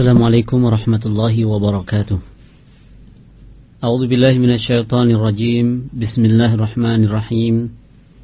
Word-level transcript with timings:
السلام 0.00 0.22
عليكم 0.22 0.64
ورحمة 0.64 1.02
الله 1.06 1.44
وبركاته 1.44 2.18
أعوذ 3.84 4.02
بالله 4.08 4.34
من 4.38 4.50
الشيطان 4.56 5.10
الرجيم 5.10 5.88
بسم 5.92 6.22
الله 6.24 6.54
الرحمن 6.54 7.04
الرحيم 7.04 7.54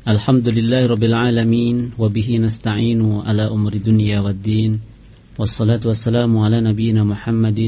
الحمد 0.09 0.47
لله 0.49 0.87
رب 0.87 1.05
العالمين 1.05 1.77
وبه 1.99 2.29
نستعين 2.39 3.01
على 3.29 3.45
أمر 3.53 3.73
الدنيا 3.73 4.21
والدين 4.21 4.81
والصلاة 5.39 5.81
والسلام 5.85 6.39
على 6.39 6.61
نبينا 6.61 7.05
محمد 7.05 7.61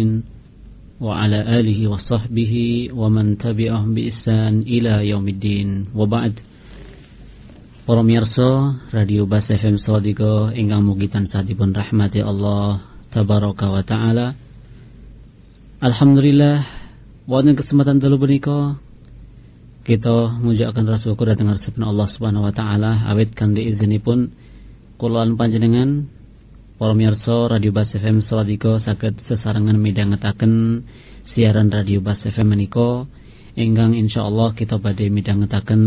وعلى 1.01 1.39
آله 1.61 1.81
وصحبه 1.89 2.55
ومن 2.95 3.39
تبعهم 3.39 3.95
بإحسان 3.95 4.55
إلى 4.65 5.09
يوم 5.09 5.29
الدين 5.29 5.69
وبعد 5.95 6.35
Para 7.85 8.01
miyarsa 8.01 8.81
Radio 8.97 9.29
Bas 9.29 9.45
FM 9.45 9.77
Sawadika 9.77 10.57
ingkang 10.57 10.81
mugi 10.89 11.05
tansah 11.05 11.45
dipun 11.45 11.77
rahmati 11.77 12.25
Allah 12.25 12.88
tabaraka 13.10 13.68
wa 13.70 13.84
taala. 13.86 14.38
Alhamdulillah 15.80 16.66
wonten 17.26 17.56
kesempatan 17.58 18.02
dalu 18.02 18.20
punika 18.20 18.78
kita 19.88 20.38
ngucapkan 20.44 20.86
rasa 20.86 21.10
syukur 21.10 21.32
dhateng 21.32 21.50
sabda 21.56 21.86
Allah 21.88 22.08
Subhanahu 22.12 22.46
wa 22.46 22.54
taala. 22.54 23.10
Awit 23.10 23.34
kanthi 23.34 23.70
izinipun 23.74 24.36
kula 25.02 25.26
panjenengan 25.34 26.12
para 26.78 26.94
miyarsa 26.94 27.50
Radio 27.50 27.76
Bas 27.76 27.92
FM 27.92 28.22
Sawadika 28.22 28.78
saged 28.80 29.20
sesarengan 29.26 29.80
midhangetaken 29.80 30.86
siaran 31.26 31.74
Radio 31.74 32.00
Bas 32.00 32.22
FM 32.24 32.56
menika 32.56 33.04
ingkang 33.58 33.98
insyaallah 33.98 34.56
kita 34.56 34.80
badhe 34.80 35.12
midhangetaken 35.12 35.82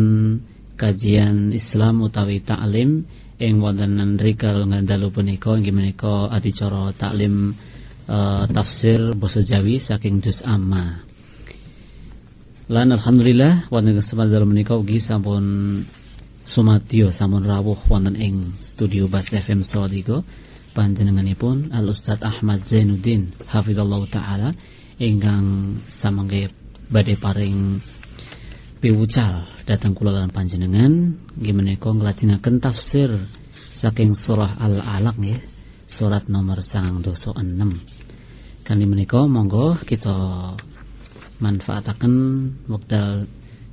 kajian 0.76 1.54
Islam 1.54 2.02
utawi 2.04 2.42
taklim 2.42 3.06
ing 3.38 3.62
wonten 3.62 3.96
nrikal 4.18 4.66
ngandalu 4.68 5.08
punika 5.08 5.56
inggih 5.56 5.72
menika 5.72 6.28
adicara 6.28 6.92
taklim 6.92 7.56
uh, 8.10 8.44
tafsir 8.50 9.14
basa 9.16 9.40
Jawi 9.46 9.80
saking 9.80 10.20
juz 10.20 10.44
amma. 10.44 11.04
Lan 12.68 12.92
alhamdulillah 12.92 13.72
wonten 13.72 13.96
kesempatan 13.96 14.32
dalu 14.32 14.46
menika 14.52 14.76
ugi 14.76 15.00
sampun 15.00 15.44
sumadyo 16.44 17.14
sampun 17.14 17.44
rawuh 17.46 17.78
wonten 17.86 18.18
ing 18.18 18.58
studio 18.66 19.06
Bas 19.06 19.28
FM 19.28 19.62
Sawadigo 19.62 20.26
panjenenganipun 20.72 21.70
Al 21.70 21.86
Ustaz 21.92 22.18
Ahmad 22.24 22.64
Zainuddin 22.66 23.36
hafizallahu 23.46 24.08
taala 24.08 24.56
ingkang 24.96 25.78
samangke 26.00 26.50
badhe 26.88 27.16
paring 27.20 27.80
piwucal 28.82 29.46
datang 29.62 29.94
kula 29.94 30.10
lan 30.10 30.34
panjenengan 30.34 31.14
nggih 31.38 31.54
menika 31.54 31.94
nglajengaken 31.94 32.58
tafsir 32.58 33.30
saking 33.78 34.18
surah 34.18 34.58
Al-Alaq 34.58 35.16
nggih 35.22 35.40
surat 35.86 36.26
nomor 36.26 36.66
96 36.66 37.06
kanthi 38.66 38.86
menika 38.90 39.22
monggo 39.30 39.78
kita 39.86 40.18
manfaataken 41.38 42.14
wekdal 42.66 43.30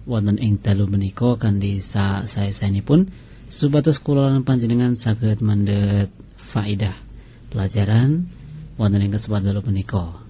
wonten 0.10 0.42
ing 0.42 0.58
dalu 0.58 0.90
menika 0.90 1.38
kanthi 1.38 1.86
sa 1.86 2.26
sae-saenipun. 2.26 3.30
Supados 3.50 3.98
kula 4.02 4.30
lan 4.34 4.46
panjenengan 4.46 4.94
saged 4.94 5.42
mendhet 5.42 6.14
faidah 6.54 6.98
pelajaran 7.50 8.30
wonten 8.78 9.06
ing 9.06 9.14
kesempatan 9.14 9.62
menika 9.66 10.29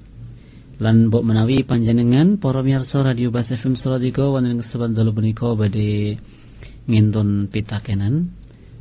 lan 0.80 1.11
mbok 1.11 1.27
menawi 1.27 1.67
panjenengan 1.67 2.39
para 2.39 2.63
miyarsa 2.63 3.03
radio 3.03 3.35
Bas 3.35 3.52
FM 3.52 3.75
Salatiga 3.75 4.31
wonten 4.31 4.63
kesempatan 4.63 4.95
dalu 4.95 5.11
punika 5.11 5.52
badhe 5.52 6.16
ngintun 6.88 7.52
pitakenan 7.52 8.31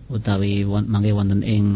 utawi 0.07 0.63
mangke 0.63 1.11
wonten 1.11 1.43
ing 1.43 1.67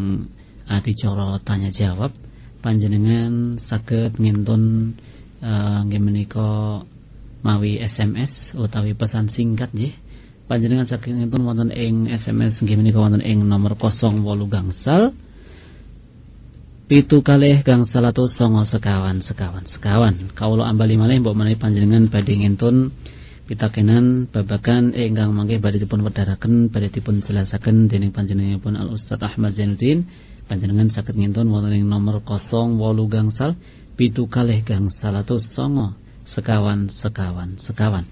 adicara 0.71 1.43
tanya 1.43 1.75
jawab. 1.75 2.15
Panjenengan 2.63 3.59
saged 3.67 4.23
ngintun 4.23 4.95
uh, 5.43 5.83
mawi 7.43 7.83
SMS 7.83 8.55
utawi 8.55 8.95
pesan 8.95 9.27
singkat 9.27 9.75
nggih. 9.75 9.91
Panjenengan 10.47 10.87
saged 10.87 11.19
ngintun 11.19 11.43
wonten 11.43 11.75
ing 11.75 12.07
SMS 12.07 12.63
nggih 12.63 12.79
menika 12.79 13.03
wonten 13.03 13.27
ing 13.27 13.43
nomor 13.43 13.75
08 13.75 14.23
gangsal 14.47 15.11
pitu 16.93 17.25
kalih 17.25 17.65
gang 17.65 17.89
salatu 17.89 18.29
songo 18.29 18.69
sekawan 18.69 19.25
sekawan 19.25 19.65
sekawan. 19.65 20.29
Kaulo 20.37 20.61
ambali 20.61 21.01
malih 21.01 21.25
mbok 21.25 21.33
menawi 21.33 21.57
panjenengan 21.57 22.13
badhe 22.13 22.37
ngentun 22.37 22.93
pitakenan 23.49 24.29
babakan 24.29 24.93
ingkang 24.93 25.33
mangke 25.33 25.57
badhe 25.57 25.81
dipun 25.81 26.05
wedharaken 26.05 26.69
badhe 26.69 26.93
dipun 26.93 27.25
jelasaken 27.25 27.89
dening 27.89 28.13
panjenenganipun 28.13 28.77
Al 28.77 28.93
Ustaz 28.93 29.25
Ahmad 29.25 29.57
Zainuddin. 29.57 30.05
Panjenengan 30.45 30.93
saged 30.93 31.17
ngentun 31.17 31.49
wonten 31.49 31.73
ing 31.73 31.89
nomor 31.89 32.21
08 32.21 32.77
gangsal 33.09 33.57
pitu 33.97 34.29
kalih 34.29 34.61
gang 34.61 34.93
salatu 34.93 35.41
songo 35.41 35.97
sekawan 36.29 36.93
sekawan 36.93 37.57
sekawan 37.57 38.05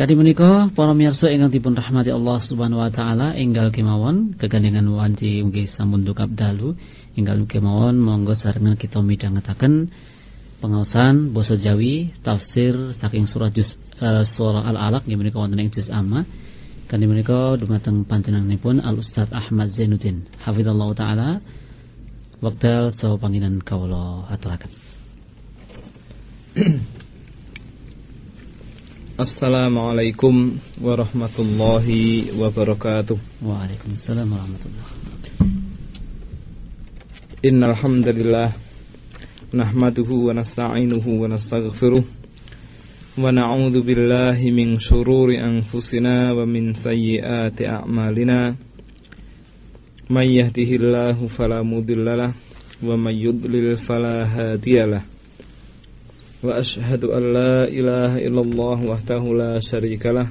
Kadi 0.00 0.16
menika 0.16 0.72
para 0.72 0.96
miyarsa 0.96 1.28
ingkang 1.28 1.52
dipun 1.52 1.76
rahmati 1.76 2.08
Allah 2.08 2.40
Subhanahu 2.40 2.80
wa 2.80 2.88
taala 2.88 3.36
enggal 3.36 3.68
kemawon 3.68 4.32
kegandengan 4.32 4.88
wanci 4.88 5.44
mugi 5.44 5.68
sampun 5.68 6.08
dukap 6.08 6.32
dalu 6.32 6.72
enggal 7.20 7.44
kemawon 7.44 8.00
monggo 8.00 8.32
sarengan 8.32 8.80
kita 8.80 9.04
midhangetaken 9.04 9.92
pengaosan 10.64 11.36
basa 11.36 11.60
Jawi 11.60 12.16
tafsir 12.24 12.96
saking 12.96 13.28
surah 13.28 13.52
juz 13.52 13.76
uh, 14.00 14.24
surah 14.24 14.72
Al-Alaq 14.72 15.04
nggih 15.04 15.20
menika 15.20 15.36
wonten 15.36 15.60
ing 15.60 15.68
juz 15.68 15.92
amma. 15.92 16.24
Kadi 16.88 17.04
menika 17.04 17.60
dumateng 17.60 18.08
panjenenganipun 18.08 18.80
Al 18.80 18.96
Ustaz 18.96 19.28
Ahmad 19.36 19.76
Zainuddin. 19.76 20.24
Hafizallahu 20.40 20.96
taala. 20.96 21.44
Wekdal 22.40 22.96
saha 22.96 23.20
panginan 23.20 23.60
kawula 23.60 24.24
aturaken 24.32 24.72
Assalamualaikum 29.20 30.56
warahmatullahi 30.80 32.32
wabarakatuh. 32.40 33.20
Waalaikumsalam 33.44 34.24
warahmatullahi 34.24 34.80
wabarakatuh. 34.80 35.44
Innal 37.44 37.76
hamdalillah 37.76 38.56
nahmaduhu 39.52 40.24
wa 40.24 40.40
nasta'inuhu 40.40 41.20
wa 41.20 41.36
nastaghfiruh 41.36 42.00
wa 42.00 43.28
na'udzu 43.28 43.84
billahi 43.84 44.56
min 44.56 44.80
shururi 44.80 45.36
anfusina 45.36 46.32
wa 46.32 46.48
min 46.48 46.72
sayyiati 46.80 47.68
a'malina. 47.68 48.56
May 50.08 50.32
yahdihillahu 50.40 51.28
fala 51.36 51.60
mudhillalah 51.60 52.32
wa 52.80 52.96
may 52.96 53.20
yudlil 53.20 53.76
fala 53.84 54.24
hadiyalah. 54.24 55.19
وأشهد 56.44 57.04
أن 57.04 57.22
لا 57.32 57.68
إله 57.68 58.12
إلا 58.26 58.40
الله 58.40 58.78
وحده 58.84 59.22
لا 59.34 59.60
شريك 59.60 60.06
له 60.06 60.28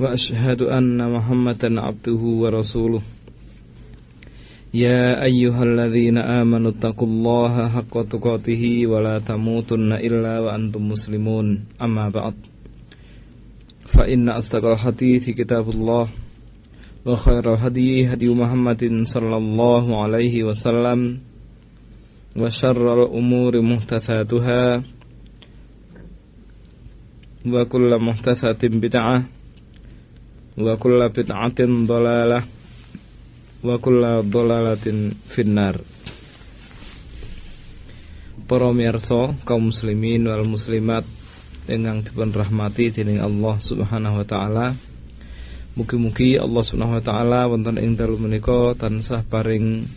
وأشهد 0.00 0.62
أن 0.62 0.98
محمدا 1.12 1.80
عبده 1.80 2.22
ورسوله 2.42 3.02
يا 4.74 5.24
أيها 5.24 5.62
الذين 5.64 6.18
آمنوا 6.18 6.70
اتقوا 6.70 7.08
الله 7.08 7.68
حق 7.68 7.94
تقاته 8.12 8.62
ولا 8.86 9.18
تموتن 9.18 9.92
إلا 9.92 10.40
وأنتم 10.40 10.82
مسلمون 10.88 11.46
أما 11.82 12.08
بعد 12.08 12.34
فإن 13.96 14.28
أصدق 14.28 14.64
الحديث 14.64 15.30
كتاب 15.30 15.70
الله 15.70 16.08
وخير 17.06 17.44
الهدي 17.54 18.12
هدي 18.12 18.28
محمد 18.28 18.82
صلى 19.02 19.36
الله 19.36 20.02
عليه 20.02 20.44
وسلم 20.44 21.00
وشر 22.37 22.85
الأمور 23.03 23.53
محدثاتها 23.61 24.63
وكل 27.45 27.91
محدثة 27.99 28.61
بدعة 28.63 29.17
وكل 30.57 31.01
بدعة 31.09 31.59
ضلالة 31.85 32.39
وكل 33.63 34.03
ضلالة 34.33 34.85
في 35.29 35.41
النار 35.41 35.77
Para 38.43 38.75
miyarsa 38.75 39.39
kaum 39.47 39.71
muslimin 39.71 40.27
wal 40.27 40.43
muslimat 40.43 41.07
ingkang 41.63 42.03
dipun 42.03 42.35
rahmati 42.35 42.91
dening 42.91 43.23
Allah 43.23 43.55
Subhanahu 43.63 44.19
wa 44.19 44.25
taala. 44.27 44.75
Mugi-mugi 45.79 46.35
Allah 46.35 46.59
Subhanahu 46.59 46.99
wa 46.99 47.03
taala 47.07 47.47
wonten 47.47 47.79
ing 47.79 47.95
dalu 47.95 48.19
menika 48.19 48.75
tansah 48.75 49.23
paring 49.31 49.87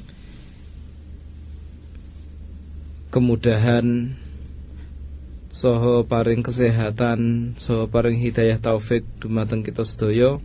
kemudahan 3.12 4.16
soho 5.52 6.08
paring 6.08 6.42
kesehatan 6.42 7.54
soho 7.60 7.86
paring 7.92 8.18
hidayah 8.24 8.58
taufik 8.58 9.04
dumateng 9.20 9.68
kita 9.68 9.84
sedaya. 9.84 10.40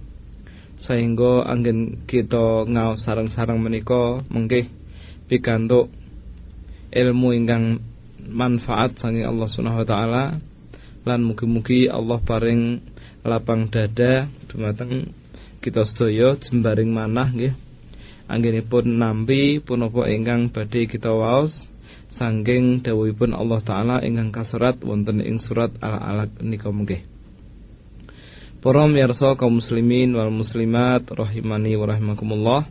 Sehingga 0.76 1.46
angin 1.48 2.04
kita 2.04 2.68
ngau 2.68 3.00
sarang-sarang 3.00 3.62
menika 3.62 4.20
mengke 4.28 4.68
pikantuk 5.30 5.88
ilmu 6.92 7.32
ingkang 7.32 7.80
manfaat 8.28 8.98
saking 9.00 9.24
Allah 9.24 9.46
Subhanahu 9.48 9.86
wa 9.86 9.88
taala. 9.88 10.24
Lan 11.06 11.22
mugi-mugi 11.22 11.86
Allah 11.86 12.18
paring 12.18 12.82
lapang 13.22 13.70
dada 13.70 14.26
dumateng 14.50 15.14
kita 15.62 15.86
sedaya 15.86 16.34
jembaring 16.34 16.90
manah 16.90 17.30
nggih. 17.30 17.54
Anggenipun 18.26 18.98
nampi 18.98 19.62
punapa 19.62 20.10
ingkang 20.10 20.50
badhe 20.50 20.90
kita 20.90 21.14
waos 21.14 21.62
sanggeng 22.16 22.80
dawuhipun 22.80 23.36
Allah 23.36 23.60
taala 23.60 23.96
ingkang 24.00 24.32
kaserat 24.32 24.80
wonten 24.80 25.20
ing 25.20 25.36
surat 25.36 25.72
Al-Alaq 25.84 26.40
nika 26.40 26.72
nggih. 26.72 27.04
Para 28.64 28.88
miyarsa 28.88 29.36
kaum 29.36 29.60
muslimin 29.60 30.16
wal 30.16 30.32
muslimat 30.32 31.04
rahimani 31.12 31.76
wa 31.76 31.86
rahimakumullah. 31.92 32.62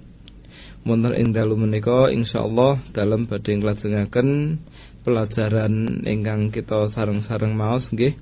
Wonten 0.85 1.13
ing 1.17 1.33
dalu 1.33 1.57
menika 1.57 2.09
insyaallah 2.09 2.93
dalam 2.93 3.29
badhe 3.29 3.57
nglajengaken 3.57 4.59
pelajaran 5.05 6.01
ingkang 6.05 6.49
kita 6.49 6.89
sareng-sareng 6.89 7.53
maos 7.53 7.93
nggih 7.93 8.17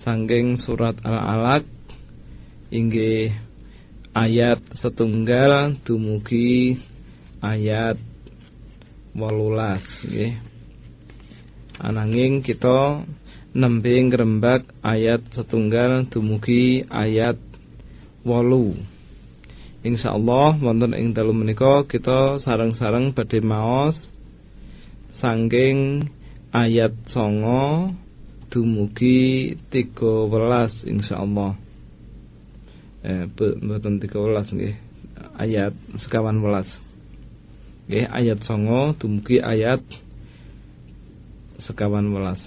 sanggeng 0.00 0.56
surat 0.56 0.96
Al-Alaq 1.04 1.68
inggih 2.72 3.32
ayat 4.16 4.60
setunggal 4.76 5.76
dumugi 5.84 6.80
ayat 7.44 8.00
wolulas 9.12 9.84
nggih. 10.04 10.53
Ananging 11.82 12.46
kita 12.46 13.02
nembe 13.50 13.94
ngrembak 13.98 14.70
ayat 14.82 15.26
setunggal 15.34 16.06
dumugi 16.06 16.86
ayat 16.86 17.34
wolu. 18.22 18.78
Insyaallah 19.82 20.62
wonten 20.62 20.94
ing 20.94 21.12
dalu 21.12 21.34
menika 21.34 21.82
kita 21.84 22.38
sareng-sareng 22.40 23.10
badhe 23.10 23.42
maos 23.42 24.14
sangking 25.18 26.08
ayat 26.54 26.94
songo 27.10 27.90
dumugi 28.54 29.58
13 29.68 30.30
insyaallah. 30.86 31.58
Eh 33.02 33.26
mboten 33.34 33.98
13 33.98 34.54
nggih. 34.54 34.74
Ayat 35.34 35.74
sekawan 35.98 36.38
welas. 36.38 36.70
Nggih 37.90 38.06
ayat 38.08 38.38
songo 38.46 38.94
dumugi 38.94 39.42
ayat 39.42 39.82
sekawan 41.64 42.12
welas 42.12 42.40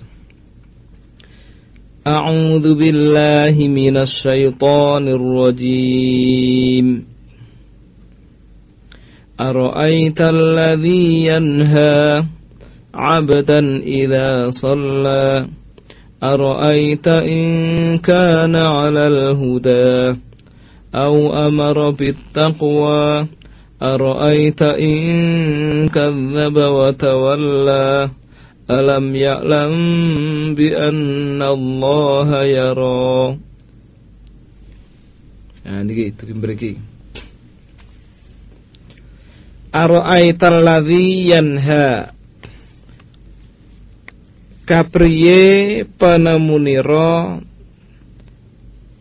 A'udzu 2.08 2.78
billahi 2.78 3.68
minasy 3.68 4.24
syaithanir 4.24 5.20
rajim 5.20 6.88
Ara'aital 9.38 10.42
ladzi 10.58 11.28
yanha 11.28 12.24
'abdan 12.94 13.84
idza 13.84 14.54
shalla 14.56 15.50
Ara'aita 16.22 17.26
in 17.26 18.00
kana 18.00 18.64
'alal 18.88 19.36
huda 19.36 20.18
aw 20.94 21.14
أو 21.14 21.48
أمر 21.48 21.90
بالتقوى 21.90 23.28
أرأيت 23.82 24.62
إن 24.62 25.08
كذب 25.90 26.58
وتولى 26.58 28.10
Alam 28.68 29.16
ya'lam 29.16 29.74
bi 30.52 30.68
anna 30.76 31.56
Allah 31.56 32.30
yara. 32.44 33.08
Nah 35.68 35.80
niki 35.88 36.12
itu 36.12 36.24
mriki. 36.36 36.72
Ara'aital 39.72 40.64
ladzi 40.64 41.32
yanha 41.32 42.12
Kapriye 44.68 45.88
penemunira 45.96 47.40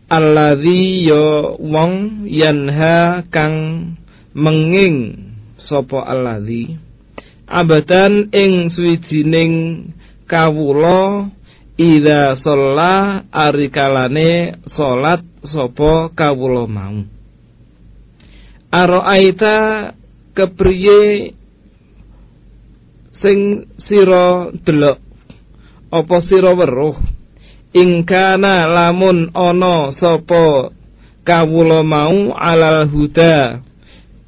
Alladzi 0.07 1.03
yo 1.03 1.59
wong 1.59 2.23
yanha 2.23 3.27
kang 3.27 3.55
menging 4.31 5.19
sapa 5.59 6.07
alladzi 6.07 6.79
abadan 7.47 8.27
ing 8.35 8.67
suwijining 8.67 9.87
kawula 10.27 11.31
ida 11.79 12.35
sholla 12.35 13.23
arikalane 13.31 14.59
salat 14.67 15.23
sapa 15.47 16.11
kawula 16.11 16.67
mau. 16.67 17.07
Aro'aita 18.67 19.55
kepriye 20.35 21.31
sing 23.15 23.71
sira 23.79 24.51
delok? 24.51 24.99
Apa 25.87 26.19
sira 26.19 26.51
weruh? 26.51 26.99
Ing 27.71 28.03
kana 28.03 28.67
lamun 28.67 29.31
ana 29.31 29.95
sapa 29.95 30.75
kawula 31.23 31.79
mau 31.87 32.35
alal 32.35 32.91
huda 32.91 33.63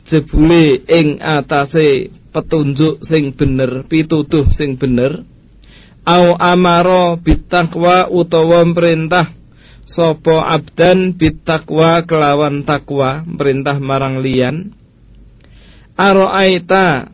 jebule 0.08 0.88
ing 0.88 1.20
atase 1.20 2.19
petunjuk 2.30 3.02
sing 3.06 3.34
bener, 3.34 3.86
pitutuh 3.86 4.50
sing 4.54 4.78
bener. 4.78 5.26
Au 6.08 6.34
amaro 6.40 7.20
bitakwa 7.22 8.10
utawa 8.10 8.66
perintah 8.74 9.30
sopo 9.90 10.42
abdan 10.42 11.18
bitakwa 11.18 12.06
kelawan 12.06 12.66
takwa, 12.66 13.26
perintah 13.26 13.78
marang 13.78 14.22
liyan. 14.22 14.74
Aro'aita 16.00 17.12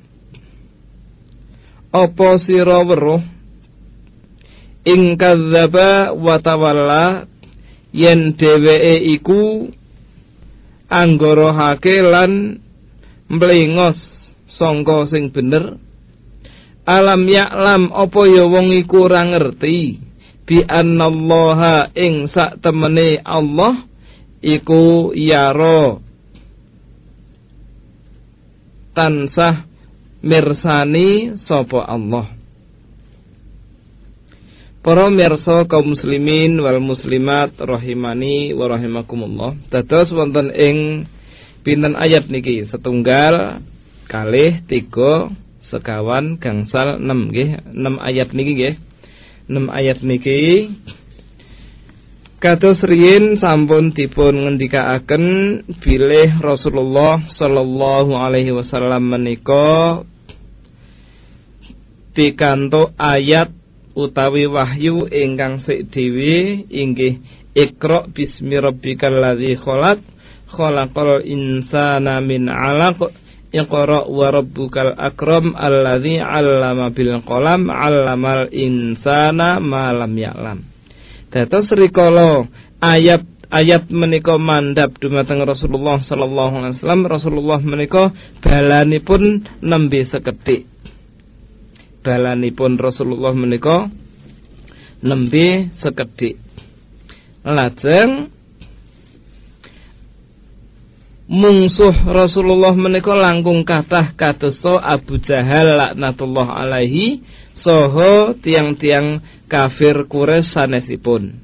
opo 1.96 2.38
sira 2.38 2.86
weruh 2.86 3.24
ing 4.86 5.18
tawalla 5.18 7.26
yen 7.90 8.38
dheweke 8.38 8.96
iku 9.18 9.72
anggorohake 10.92 12.06
lan 12.06 12.62
mlengos 13.32 14.15
sangka 14.56 15.04
sing 15.06 15.36
bener. 15.36 15.76
Alam 16.88 17.28
ya'lam 17.28 17.92
apa 17.92 18.22
ya 18.30 18.48
wong 18.48 18.72
iku 18.72 19.12
ora 19.12 19.28
ngerti? 19.28 20.00
Bi 20.46 20.62
annallaha 20.62 21.90
ing 21.98 22.30
sak 22.30 22.62
temene 22.62 23.18
Allah 23.26 23.84
iku 24.40 25.10
yaro 25.18 26.06
tansah 28.94 29.66
mirsani 30.22 31.36
sapa 31.36 31.84
Allah. 31.84 32.32
Para 34.86 35.10
mirsa 35.10 35.66
kaum 35.66 35.98
muslimin 35.98 36.62
wal 36.62 36.78
muslimat 36.78 37.58
rahimani 37.58 38.54
wa 38.54 38.70
rahimakumullah. 38.70 39.58
Dados 39.74 40.14
wonten 40.14 40.54
ing 40.54 41.10
pinten 41.66 41.98
ayat 41.98 42.30
niki? 42.30 42.62
Setunggal 42.70 43.66
kalih 44.06 44.62
tiga 44.70 45.34
sekawan 45.66 46.38
gangsal 46.38 47.02
enam 47.02 47.34
nggih. 47.34 47.60
Enam 47.74 47.98
ayat 48.00 48.32
niki 48.32 48.52
nggih. 48.56 48.76
Enam 49.50 49.74
ayat 49.74 50.06
niki. 50.06 50.72
Kados 52.40 52.86
riyin 52.86 53.42
sampun 53.42 53.90
dipun 53.90 54.46
ngendikaaken 54.46 55.26
bilih 55.82 56.38
Rasulullah 56.44 57.26
sallallahu 57.26 58.14
alaihi 58.14 58.54
wasallam 58.54 59.10
menika 59.10 60.06
pikantuk 62.14 62.94
ayat 63.02 63.50
utawi 63.98 64.46
wahyu 64.46 65.08
ingkang 65.10 65.64
sik 65.64 65.90
dhewe 65.90 66.68
inggih 66.70 67.24
Iqra 67.56 68.12
bismi 68.12 68.60
rabbikal 68.60 69.16
ladzi 69.16 69.56
khalaq 69.56 70.04
khalaqal 70.52 71.24
insana 71.24 72.20
min 72.20 72.52
'alaq 72.52 73.16
Iqra 73.56 74.04
wa 74.12 74.28
rabbukal 74.36 75.00
akram 75.00 75.56
alladzi 75.56 76.20
'allama 76.20 76.92
bil 76.92 77.24
qalam 77.24 77.72
'allamal 77.72 78.52
insana 78.52 79.64
ma 79.64 79.96
lam 79.96 80.12
ya'lam. 80.12 80.60
Dados 81.32 81.72
rikala 81.72 82.52
ayat 82.84 83.24
ayat 83.48 83.88
menika 83.88 84.36
mandhap 84.36 85.00
dumateng 85.00 85.40
Rasulullah 85.48 86.04
sallallahu 86.04 86.54
alaihi 86.60 86.76
wasallam 86.76 87.04
Rasulullah 87.08 87.60
menika 87.64 88.12
balanipun 88.44 89.48
nembe 89.64 90.04
seketik. 90.04 90.68
Balanipun 92.04 92.76
Rasulullah 92.76 93.32
menika 93.32 93.88
nembe 95.00 95.72
sekedik. 95.80 96.44
Lajeng 97.48 98.35
mungsuh 101.26 102.06
Rasulullah 102.06 102.74
menika 102.78 103.18
langkung 103.18 103.66
kathah 103.66 104.14
kadosta 104.14 104.78
Abu 104.78 105.18
Jahal 105.18 105.78
laknatullah 105.78 106.48
alaihi 106.54 107.26
saha 107.58 108.38
tiang-tiang 108.38 109.26
kafir 109.50 110.06
Quraisy 110.06 110.54
sanesipun. 110.54 111.42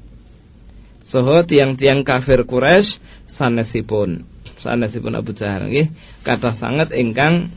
Saha 1.06 1.42
tiang-tiang 1.44 2.06
kafir 2.06 2.46
Quraisy 2.46 3.02
sanesipun. 3.34 4.26
Sanesipun 4.62 5.12
Abu 5.18 5.34
Jahal 5.34 5.66
nggih 5.66 5.90
kathah 6.22 6.54
sanget 6.54 6.94
ingkang 6.94 7.50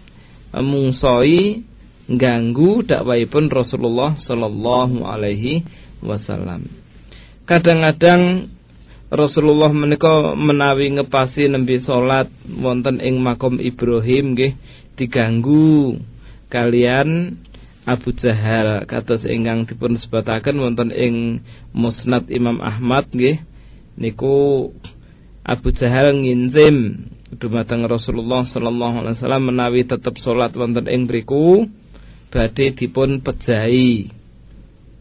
mungsoi 0.49 1.61
ganggu 2.09 2.85
dakwahipun 2.85 3.53
Rasulullah 3.53 4.17
sallallahu 4.17 5.05
alaihi 5.05 5.65
wasallam. 6.01 6.69
Kadang-kadang 7.45 8.49
Rasulullah 9.13 9.69
menika 9.69 10.33
menawi 10.33 10.97
ngepasi 10.97 11.45
nembe 11.45 11.77
salat 11.77 12.25
wonten 12.49 12.97
ing 12.97 13.21
makom 13.21 13.61
Ibrahim 13.61 14.33
nggih 14.33 14.57
diganggu 14.97 16.01
kalian 16.49 17.37
Abu 17.85 18.17
Jahal 18.17 18.81
kados 18.89 19.21
ingkang 19.29 19.69
dipun 19.69 19.93
sebataken 19.93 20.57
wonten 20.57 20.89
ing 20.89 21.45
Musnad 21.69 22.33
Imam 22.33 22.57
Ahmad 22.65 23.05
nggih 23.13 23.45
niku 23.93 24.73
Abu 25.45 25.69
Jahal 25.69 26.17
nginzim 26.17 27.05
dumateng 27.37 27.85
Rasulullah 27.85 28.41
sallallahu 28.41 29.05
alaihi 29.05 29.21
wasallam 29.21 29.53
menawi 29.53 29.85
tetep 29.85 30.17
salat 30.17 30.57
wonten 30.57 30.89
ing 30.89 31.05
mriku 31.05 31.69
badhe 32.33 32.73
dipun 32.73 33.21
pejahi. 33.21 34.09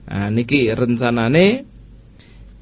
Nah 0.04 0.28
niki 0.28 0.68
rencanane 0.68 1.73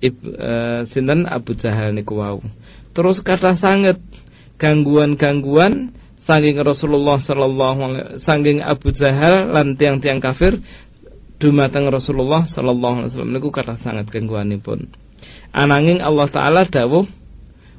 Ib, 0.03 0.19
uh, 0.27 0.83
sinten 0.91 1.31
Abu 1.31 1.55
Jahal 1.55 1.95
niku 1.95 2.19
wau. 2.19 2.43
Terus 2.91 3.23
kata 3.23 3.55
sanget 3.55 4.03
gangguan-gangguan 4.59 5.95
saking 6.27 6.59
Rasulullah 6.63 7.19
sallallahu 7.23 7.79
alaihi 7.83 8.07
saking 8.23 8.59
Abu 8.63 8.91
Jahal 8.91 9.55
lan 9.55 9.79
tiang-tiang 9.79 10.19
kafir 10.19 10.59
dumateng 11.39 11.91
Rasulullah 11.91 12.47
sallallahu 12.47 13.03
alaihi 13.03 13.11
wasallam 13.15 13.35
niku 13.35 13.51
kata 13.51 13.79
sangat 13.83 14.11
gangguanipun. 14.11 14.91
Ananging 15.55 16.03
Allah 16.03 16.27
taala 16.31 16.63
dawuh 16.67 17.07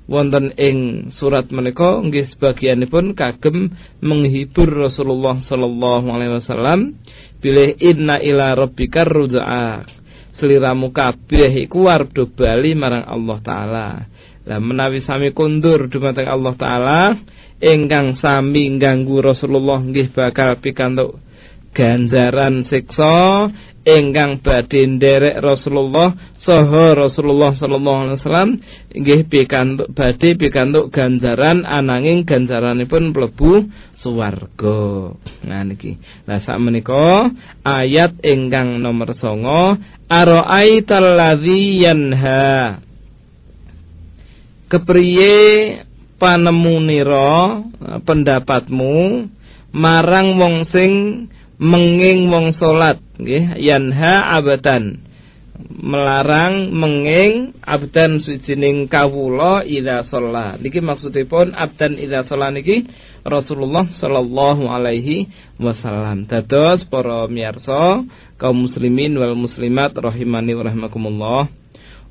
wonten 0.07 0.51
ing 0.59 1.09
surat 1.15 1.47
menika 1.47 2.03
nggih 2.03 2.27
sebagianipun 2.35 3.15
kagem 3.15 3.71
menghibur 4.03 4.67
Rasulullah 4.67 5.39
sallallahu 5.39 6.11
alaihi 6.11 6.39
wasallam 6.39 6.99
bilih 7.39 7.79
inna 7.79 8.19
ila 8.19 8.51
rabbikar 8.55 9.07
rujaa 9.07 9.87
seliramu 10.37 10.89
kabeh 10.89 11.69
iku 11.69 11.89
arep 11.89 12.13
bali 12.33 12.73
marang 12.73 13.05
Allah 13.05 13.37
taala. 13.41 13.87
Lah 14.43 14.59
menawi 14.59 14.99
sami 14.99 15.31
kundur 15.31 15.87
dumateng 15.87 16.27
Allah 16.27 16.53
taala 16.59 16.99
ingkang 17.63 18.19
sami 18.19 18.67
ganggu 18.75 19.23
Rasulullah 19.23 19.79
nggih 19.79 20.11
bakal 20.11 20.59
pikantuk 20.59 21.21
ganjaran 21.73 22.63
siksa 22.63 23.49
ingkang 23.83 24.39
badhe 24.39 24.87
nderek 24.87 25.43
Rasulullah 25.43 26.15
saha 26.39 26.95
Rasulullah 26.95 27.51
sallallahu 27.51 27.99
alaihi 27.99 28.17
wasallam 28.23 28.51
nggih 28.95 29.21
pikantuk 29.27 29.91
badhe 29.91 30.39
pikantuk 30.39 30.87
ganjaran 30.87 31.67
ananging 31.67 32.23
ganjaranipun 32.23 33.11
mlebu 33.11 33.67
swarga. 33.99 35.11
Nah 35.43 35.61
niki. 35.67 35.99
Lah 36.23 36.39
sak 36.39 36.57
menika 36.63 37.27
ayat 37.67 38.23
ingkang 38.23 38.79
nomor 38.79 39.11
9 39.11 40.07
Ara'aital 40.07 41.15
ladzi 41.15 41.83
yanha 41.83 42.79
Kepriye 44.71 45.35
panemu 46.17 46.75
nira 46.81 47.61
pendapatmu 48.07 49.27
marang 49.75 50.37
wong 50.39 50.63
sing 50.65 50.91
menging 51.63 52.27
wong 52.27 52.51
salat 52.51 52.99
nggih 53.15 53.55
yanha 53.55 54.35
abadan 54.35 54.99
melarang 55.69 56.73
menging 56.73 57.53
abdan 57.61 58.17
sujining 58.17 58.89
kawula 58.89 59.61
idza 59.63 60.05
shalla. 60.05 60.57
Niki 60.57 60.81
maksudipun 60.81 61.53
abdan 61.53 61.97
idza 61.97 62.25
shalla 62.25 62.49
niki 62.51 62.89
Rasulullah 63.23 63.87
sallallahu 63.87 64.67
alaihi 64.67 65.31
wasallam. 65.61 66.27
Dados 66.27 66.83
para 66.89 67.29
miyarsa 67.29 68.03
kaum 68.35 68.67
muslimin 68.67 69.15
wal 69.15 69.37
muslimat 69.37 69.95
rahimani 69.95 70.51
wa 70.57 70.63
rahimakumullah. 70.67 71.43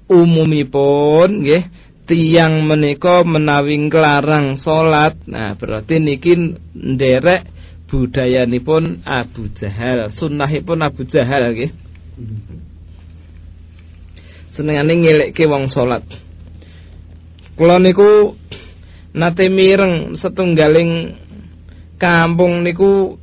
Umumipun 0.09 1.44
nggih 1.44 1.62
tiang 2.09 2.64
menika 2.64 3.23
menawi 3.26 3.90
nglarang 3.90 4.56
salat. 4.56 5.18
Nah 5.28 5.54
berarti 5.59 6.00
niki 6.00 6.56
nderek 6.73 7.62
budayanipun 7.92 9.04
Abu 9.04 9.52
Jahal. 9.52 10.16
Sunnahipun 10.16 10.80
Abu 10.80 11.04
Jahal 11.04 11.52
nggih. 11.52 11.70
Senengane 14.56 14.96
ngelekke 14.96 15.44
wong 15.44 15.68
salat. 15.68 16.00
Kula 17.52 17.76
niku 17.76 18.32
nate 19.12 19.52
mireng 19.52 20.16
setunggaling 20.16 21.20
kampung 22.00 22.64
niku 22.64 23.20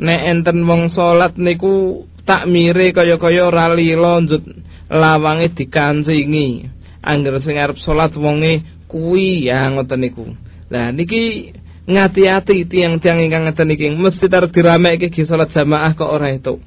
nek 0.00 0.20
enten 0.32 0.64
wong 0.64 0.88
salat 0.88 1.36
niku 1.36 2.08
tak 2.24 2.48
mire 2.48 2.96
kaya-kaya 2.96 3.52
ora 3.52 3.68
lila 3.76 4.16
njut 4.24 4.48
lawange 4.88 5.52
dikancingi 5.52 6.72
angger 7.04 7.36
sing 7.44 7.60
arep 7.60 7.76
salat 7.84 8.16
wonge 8.16 8.64
kuwi 8.88 9.44
ya 9.44 9.68
ngoten 9.76 10.00
niku. 10.00 10.24
Lah 10.72 10.88
niki 10.90 11.52
ngati-ati 11.86 12.66
tiang-tiang 12.66 13.22
ingkang 13.22 13.46
ngeten 13.46 13.70
iki 13.70 13.86
mesti 13.94 14.26
arep 14.26 14.50
diramekke 14.50 15.08
ki 15.08 15.22
salat 15.22 15.54
jamaah 15.54 15.94
kok 15.94 16.10
ora 16.10 16.34
itu. 16.34 16.58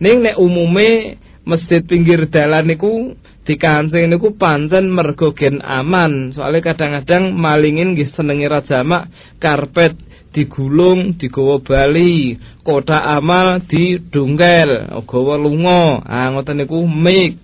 Ning 0.00 0.24
nek 0.24 0.40
umume 0.40 1.20
masjid 1.44 1.84
pinggir 1.84 2.28
dalan 2.32 2.68
niku 2.68 3.14
dikancing 3.44 4.08
niku 4.08 4.34
pancen 4.34 4.88
mergo 4.88 5.36
gen 5.36 5.60
aman. 5.60 6.32
Soalnya 6.32 6.72
kadang-kadang 6.72 7.36
malingin 7.36 7.92
nggih 7.92 8.12
senenge 8.16 8.48
ra 8.48 8.60
jamak 8.64 9.12
karpet 9.38 9.96
digulung, 10.36 11.16
digawa 11.16 11.64
bali, 11.64 12.36
kota 12.60 13.00
amal 13.08 13.64
didungkel, 13.64 14.84
gawa 15.08 15.34
lunga. 15.40 16.04
Ah 16.04 16.28
ngoten 16.32 16.60
niku 16.64 16.84
mik 16.84 17.40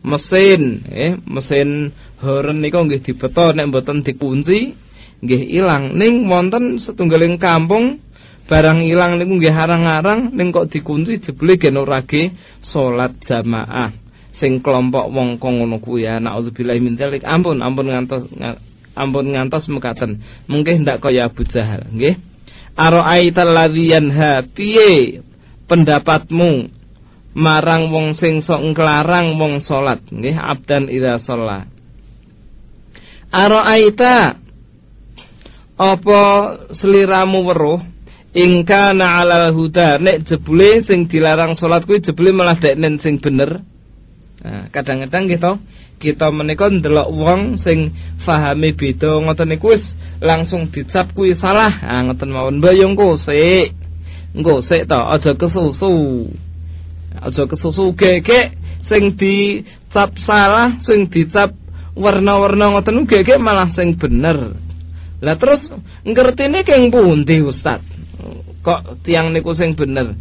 mesin 0.00 0.80
eh 0.88 1.12
mesin 1.28 1.92
horn 2.24 2.64
niku 2.64 2.80
nggih 2.84 3.04
dibeto 3.04 3.52
nek 3.52 3.68
mboten 3.68 4.00
dikunci 4.00 4.72
nggih 5.20 5.42
ilang. 5.60 5.96
Ning 5.96 6.26
wonten 6.26 6.80
setunggaling 6.80 7.36
kampung 7.36 8.00
barang 8.50 8.82
ilang 8.82 9.20
niku 9.20 9.38
nggih 9.38 9.54
arang-arang 9.54 10.34
ning 10.34 10.50
kok 10.50 10.72
dikunci 10.72 11.22
jebule 11.22 11.54
gen 11.60 11.78
ora 11.78 12.02
ge 12.02 12.34
salat 12.64 13.14
jamaah. 13.24 13.94
Sing 14.40 14.64
kelompok 14.64 15.12
wong 15.12 15.36
kok 15.36 15.52
ngono 15.52 15.78
kuwi 15.78 16.08
ya. 16.08 16.16
Naudzubillahi 16.16 16.80
min 16.80 16.96
dzalik. 16.96 17.22
Ampun 17.28 17.60
ampun 17.60 17.92
ngantos 17.92 18.24
ampun 18.96 19.36
ngantos 19.36 19.68
mekaten. 19.68 20.24
Mungkin 20.48 20.82
ndak 20.88 21.04
kaya 21.04 21.28
Abu 21.28 21.44
Jahal 21.44 21.92
nggih. 21.92 22.16
Ara'aital 22.80 23.52
ladzi 23.52 23.92
yanha? 23.92 24.40
Piye 24.48 25.20
pendapatmu? 25.68 26.80
Marang 27.30 27.94
wong 27.94 28.18
sing 28.18 28.42
sok 28.42 28.74
nglarang 28.74 29.36
wong 29.36 29.60
salat 29.60 30.00
nggih. 30.08 30.34
Abdan 30.34 30.88
idza 30.88 31.20
shalla 31.20 31.68
Araaita 33.30 34.39
apa 35.80 36.20
seliramu 36.76 37.40
weruh? 37.48 37.80
Ingka 38.36 38.92
na 38.92 39.24
alal 39.24 39.50
huda. 39.56 39.96
Nek 39.96 40.28
jebule 40.28 40.84
sing 40.84 41.08
dilarang 41.08 41.56
salat 41.56 41.88
kuwi 41.88 42.04
jebule 42.04 42.30
malah 42.36 42.60
deknen 42.60 43.00
sing 43.00 43.18
bener. 43.18 43.64
Nah 44.44 44.68
kadang-kadang 44.70 45.26
gitu 45.26 45.52
kita 46.00 46.32
menika 46.32 46.70
ndelok 46.70 47.08
wong 47.12 47.40
sing 47.60 47.92
fahami 48.24 48.72
beda 48.72 49.20
ngoten 49.20 49.52
niku 49.52 49.74
wis 49.74 49.84
langsung 50.22 50.70
dicap 50.70 51.10
kuwi 51.16 51.34
salah. 51.34 51.72
Ah 51.82 52.06
ngoten 52.06 52.30
mawon. 52.30 52.62
Mbayong 52.62 52.94
sik 53.18 53.74
engko 54.36 54.62
sik 54.62 54.86
aja 54.86 55.32
kesusu. 55.34 56.28
Aja 57.18 57.42
kesusu 57.50 57.98
gege 57.98 58.54
sing 58.86 59.18
dicap 59.18 60.14
salah 60.22 60.78
sing 60.86 61.10
dicap 61.10 61.50
warna-warna 61.98 62.78
ngoten 62.78 63.10
gege 63.10 63.42
malah 63.42 63.74
sing 63.74 63.98
bener 63.98 64.69
lah 65.20 65.36
terus 65.36 65.68
ngertine 66.02 66.64
keng 66.64 66.88
pundi 66.88 67.44
Ustaz? 67.44 67.84
Kok 68.64 69.04
tiang 69.04 69.32
niku 69.32 69.52
sing 69.52 69.76
bener? 69.76 70.16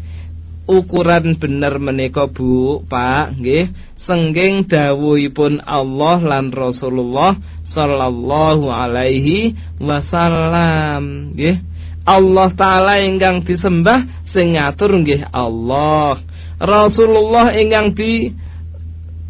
Ukuran 0.70 1.39
bener 1.39 1.79
menika 1.79 2.27
Bu 2.27 2.84
Pak 2.84 3.39
nggih. 3.39 3.72
Sengging 4.00 4.65
dawuhipun 4.65 5.62
Allah 5.63 6.18
lan 6.24 6.50
Rasulullah 6.50 7.36
sallallahu 7.68 8.72
alaihi 8.72 9.56
wasallam 9.79 11.36
nggih. 11.36 11.63
Allah 12.08 12.50
taala 12.56 13.00
ingkang 13.00 13.44
disembah 13.44 14.08
sing 14.27 14.56
ngatur 14.60 15.00
nggih 15.00 15.32
Allah. 15.32 16.20
Rasulullah 16.60 17.56
ingkang 17.56 17.96
di 17.96 18.34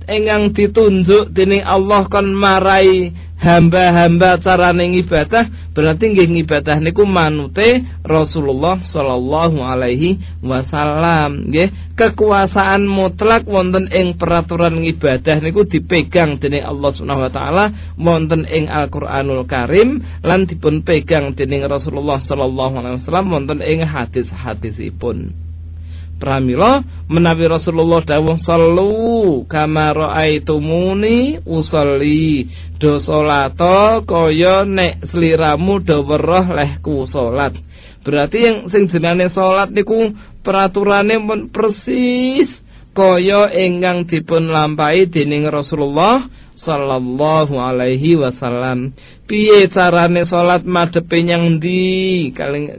ingkang 0.10 0.50
ditunjuk 0.58 1.30
dening 1.30 1.62
Allah 1.62 2.10
kon 2.10 2.34
marai 2.34 3.14
hamba-hamba 3.40 4.38
carane 4.44 5.00
ibadah 5.00 5.72
berarti 5.72 6.12
nggih 6.12 6.28
ngibadah 6.28 6.84
niku 6.84 7.08
manute 7.08 7.88
Rasulullah 8.04 8.84
sallallahu 8.84 9.64
alaihi 9.64 10.20
wasallam 10.44 11.50
nggih. 11.50 11.96
Kekuasaan 11.96 12.88
mutlak 12.88 13.44
wonten 13.44 13.92
ing 13.92 14.16
peraturan 14.16 14.80
ibadah 14.84 15.44
niku 15.44 15.68
dipegang 15.68 16.40
dening 16.40 16.64
Allah 16.64 16.96
Subhanahu 16.96 17.28
wa 17.28 17.32
taala 17.32 17.66
wonten 18.00 18.48
ing 18.48 18.72
Al-Qur'anul 18.72 19.44
Karim 19.44 20.00
lan 20.24 20.48
dipun 20.48 20.84
pegang 20.88 21.36
dening 21.36 21.68
Rasulullah 21.68 22.24
sallallahu 22.24 22.80
alaihi 22.80 23.04
wasallam 23.04 23.28
wonten 23.36 23.60
ing 23.60 23.84
hadis-hadisipun 23.84 25.49
Pramila 26.20 26.84
menawi 27.08 27.48
Rasulullah 27.48 28.04
dawuh 28.04 28.36
sallu 28.38 29.48
kama 29.48 29.96
raaitumuni 29.96 31.42
usolli 31.48 32.52
do 32.76 33.00
salata 33.00 34.04
kaya 34.04 34.68
nek 34.68 35.08
sliramu 35.08 35.80
do 35.80 36.04
weruh 36.04 36.52
lehku 36.52 37.08
salat 37.08 37.56
Berarti 38.00 38.38
yang 38.42 38.58
sing 38.72 38.88
jenenge 38.88 39.28
salat 39.32 39.72
niku 39.76 40.16
peraturane 40.44 41.20
pun 41.20 41.52
persis 41.52 42.48
kaya 42.96 43.52
ingkang 43.52 44.08
dipun 44.08 44.52
lampahi 44.52 45.08
dening 45.08 45.48
Rasulullah 45.48 46.28
sallallahu 46.60 47.56
alaihi 47.56 48.20
wasallam. 48.20 48.92
Piye 49.24 49.72
carane 49.72 50.28
salat 50.28 50.68
madhepe 50.68 51.24
nyang 51.24 51.60
ndi? 51.60 52.32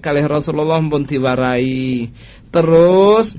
Kalih 0.03 0.27
Rasulullah 0.29 0.81
pun 0.85 1.09
diwarai. 1.09 2.11
Terus 2.51 3.31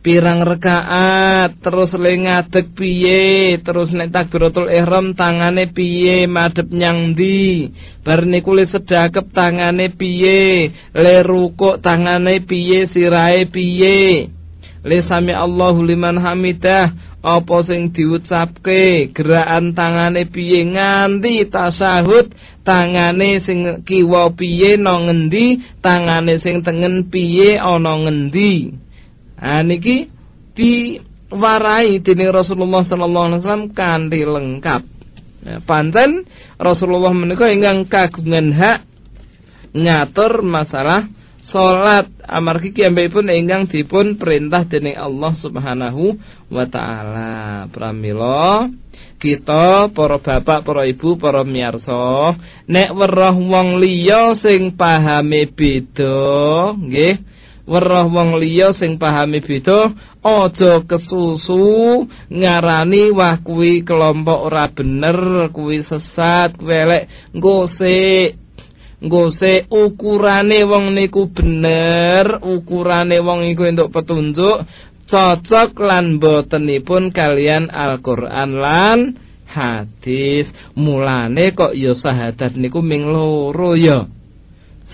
pirang 0.00 0.40
rekaat 0.48 1.60
terus 1.60 1.92
le 1.92 2.16
ngadeg 2.16 2.72
piye 2.72 3.60
terus 3.60 3.92
nek 3.92 4.08
takbiratul 4.08 4.72
ihram 4.72 5.12
tangane 5.12 5.68
piye 5.68 6.24
madhep 6.24 6.72
nyang 6.72 7.12
ndi? 7.12 7.68
Bar 8.00 8.24
niku 8.24 8.56
le 8.56 8.64
sedakep 8.64 9.28
tangane 9.36 9.92
piye 9.92 10.72
le 10.96 11.14
rukuk 11.20 11.84
tangane 11.84 12.40
piye 12.48 12.88
sirahe 12.88 13.44
piye 13.52 14.32
le 14.84 14.98
sami 15.04 15.32
Allahu 15.36 15.84
liman 15.84 16.16
hamidah. 16.20 17.08
Apa 17.20 17.60
sing 17.60 17.92
diucapke? 17.92 19.12
Gerakan 19.12 19.76
tangane 19.76 20.24
piye? 20.24 20.64
Nganti 20.64 21.52
tasahud. 21.52 22.32
Tangane 22.64 23.44
sing 23.44 23.84
kiwa 23.84 24.32
piye? 24.32 24.80
No 24.80 25.04
ngendi? 25.04 25.60
Tangane 25.84 26.40
sing 26.40 26.64
tengen 26.64 27.12
piye? 27.12 27.60
Ana 27.60 28.00
ngendi? 28.08 28.72
Niki 29.40 30.08
diwarai 30.56 32.00
dening 32.00 32.32
Rasulullah 32.32 32.84
sallallahu 32.84 33.26
alaihi 33.32 33.40
wasallam 33.44 33.66
kanthi 33.76 34.20
lengkap. 34.24 34.82
Ya, 35.40 35.56
panten 35.64 36.28
Rasulullah 36.60 37.16
menika 37.16 37.48
ingkang 37.48 37.88
kagungan 37.88 38.52
hak 38.52 38.84
ngatur 39.72 40.44
masalah 40.44 41.08
salat 41.42 42.08
amargi 42.24 42.70
pun 43.10 43.26
ingkang 43.28 43.68
dipun 43.68 44.16
perintah 44.20 44.64
dening 44.64 44.96
Allah 44.96 45.32
Subhanahu 45.36 46.16
wa 46.52 46.64
taala. 46.68 47.66
Pramila 47.70 48.68
kita 49.20 49.92
para 49.92 50.16
bapak, 50.16 50.64
para 50.64 50.88
ibu, 50.88 51.20
para 51.20 51.44
miyarsa 51.44 52.36
nek 52.64 52.90
weruh 52.96 53.36
wong 53.36 53.76
liya 53.76 54.32
sing 54.40 54.72
pahame 54.72 55.44
beda 55.44 56.72
nggih 56.72 57.20
weruh 57.68 58.08
wong 58.08 58.40
liya 58.40 58.72
sing 58.72 58.96
pahami 58.96 59.44
beda 59.44 59.92
aja 60.20 60.82
kesusu 60.84 62.04
ngarani 62.32 63.12
wah 63.12 63.38
kuwi 63.40 63.84
kelompok 63.84 64.40
ora 64.50 64.66
bener 64.72 65.48
kuwi 65.52 65.84
sesat 65.84 66.56
welek 66.60 67.08
ngose 67.36 68.34
ngose 69.00 69.64
ukurane 69.72 70.60
wong 70.68 70.92
niku 70.92 71.32
bener 71.32 72.40
ukurane 72.44 73.16
wong 73.24 73.48
iku 73.48 73.64
entuk 73.64 73.88
petunjuk 73.92 74.68
cocok 75.10 75.70
lan 75.82 76.22
botenipun 76.22 77.10
kalian 77.10 77.66
Al-Qur'an 77.72 78.50
lan 78.54 78.98
hadis. 79.50 80.46
Mulane 80.78 81.50
kok 81.50 81.74
ya 81.74 81.92
sahadat 81.98 82.54
niku 82.54 82.78
ming 82.78 83.10
loro 83.10 83.74
ya? 83.74 84.06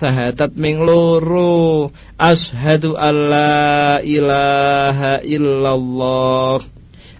Sahadat 0.00 0.56
ming 0.56 0.80
loro. 0.80 1.92
Asyhadu 2.16 2.96
alla 2.96 4.00
ilaha 4.00 5.20
illallah 5.20 6.75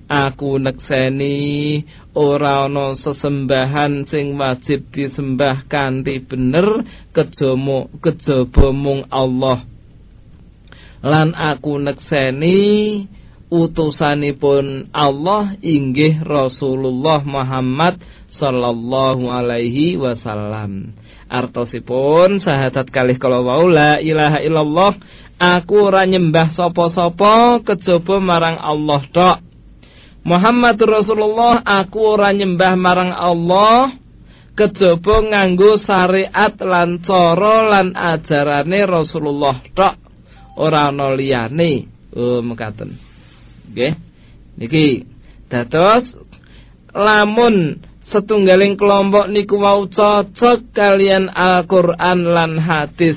aku 0.07 0.63
nekseni 0.63 1.83
ora 2.15 2.71
ana 2.71 2.95
sesembahan 2.95 4.07
sing 4.07 4.39
wajib 4.39 4.91
disembah 4.95 5.67
kanthi 5.67 6.23
bener 6.23 6.87
kejaba 7.11 7.91
kejaba 7.99 8.67
mung 8.71 9.03
Allah 9.11 9.67
lan 11.03 11.35
aku 11.35 11.79
nekseni 11.83 12.59
utusanipun 13.51 14.91
Allah 14.91 15.55
inggih 15.63 16.23
Rasulullah 16.23 17.23
Muhammad 17.23 18.03
sallallahu 18.31 19.31
alaihi 19.31 19.95
wasallam 19.99 20.99
Artosipun 21.27 22.39
sahadat 22.39 22.87
kalih 22.95 23.19
kala 23.19 23.43
wau 23.43 23.67
la 23.67 23.99
ilaha 23.99 24.39
illallah 24.39 24.95
aku 25.43 25.91
ora 25.91 26.07
nyembah 26.07 26.55
sapa-sapa 26.55 27.67
kejaba 27.67 28.23
marang 28.23 28.59
Allah 28.63 29.03
tok. 29.11 29.46
Muhammad 30.27 30.75
Rasulullah 30.83 31.63
aku 31.63 32.19
ora 32.19 32.35
nyembah 32.35 32.75
marang 32.75 33.15
Allah 33.15 33.95
kejaba 34.59 35.23
nganggo 35.23 35.79
syariat 35.79 36.51
lan 36.59 36.99
cara 36.99 37.63
lan 37.63 37.95
ajarane 37.95 38.81
Rasulullah 38.91 39.63
tok. 39.71 39.95
Ora 40.59 40.91
ana 40.91 41.15
liyane. 41.15 41.87
Oh 42.19 42.43
mekaten. 42.43 42.99
Nggih. 43.71 43.95
Niki 44.59 45.07
dados 45.47 46.11
lamun 46.91 47.79
setunggaling 48.11 48.75
kelompok 48.75 49.31
niku 49.31 49.63
wau 49.63 49.87
cocok 49.87 50.75
kalian 50.75 51.31
Al-Qur'an 51.31 52.27
lan 52.27 52.59
hadis. 52.59 53.15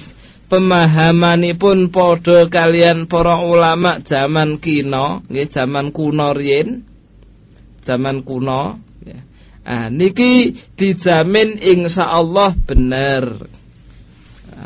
Pemahamanipun 0.49 1.89
padha 1.93 2.49
kalian 2.49 3.05
para 3.05 3.37
ulama 3.37 4.01
zaman 4.01 4.57
kino, 4.57 5.25
nggih 5.29 5.49
zaman 5.49 5.93
kuno 5.93 6.33
riyin. 6.33 6.88
Zaman 7.89 8.21
kuno, 8.21 8.77
ya. 9.01 9.25
Ah 9.65 9.89
niki 9.89 10.53
dijamin 10.77 11.57
insyaallah 11.57 12.53
bener. 12.69 13.49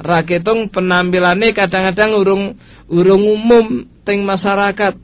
Raketung 0.04 0.68
penampilannya 0.68 1.56
kadang-kadang 1.56 2.12
urung 2.20 2.44
urung 2.92 3.24
umum 3.24 3.88
teng 4.04 4.28
masyarakat. 4.28 5.00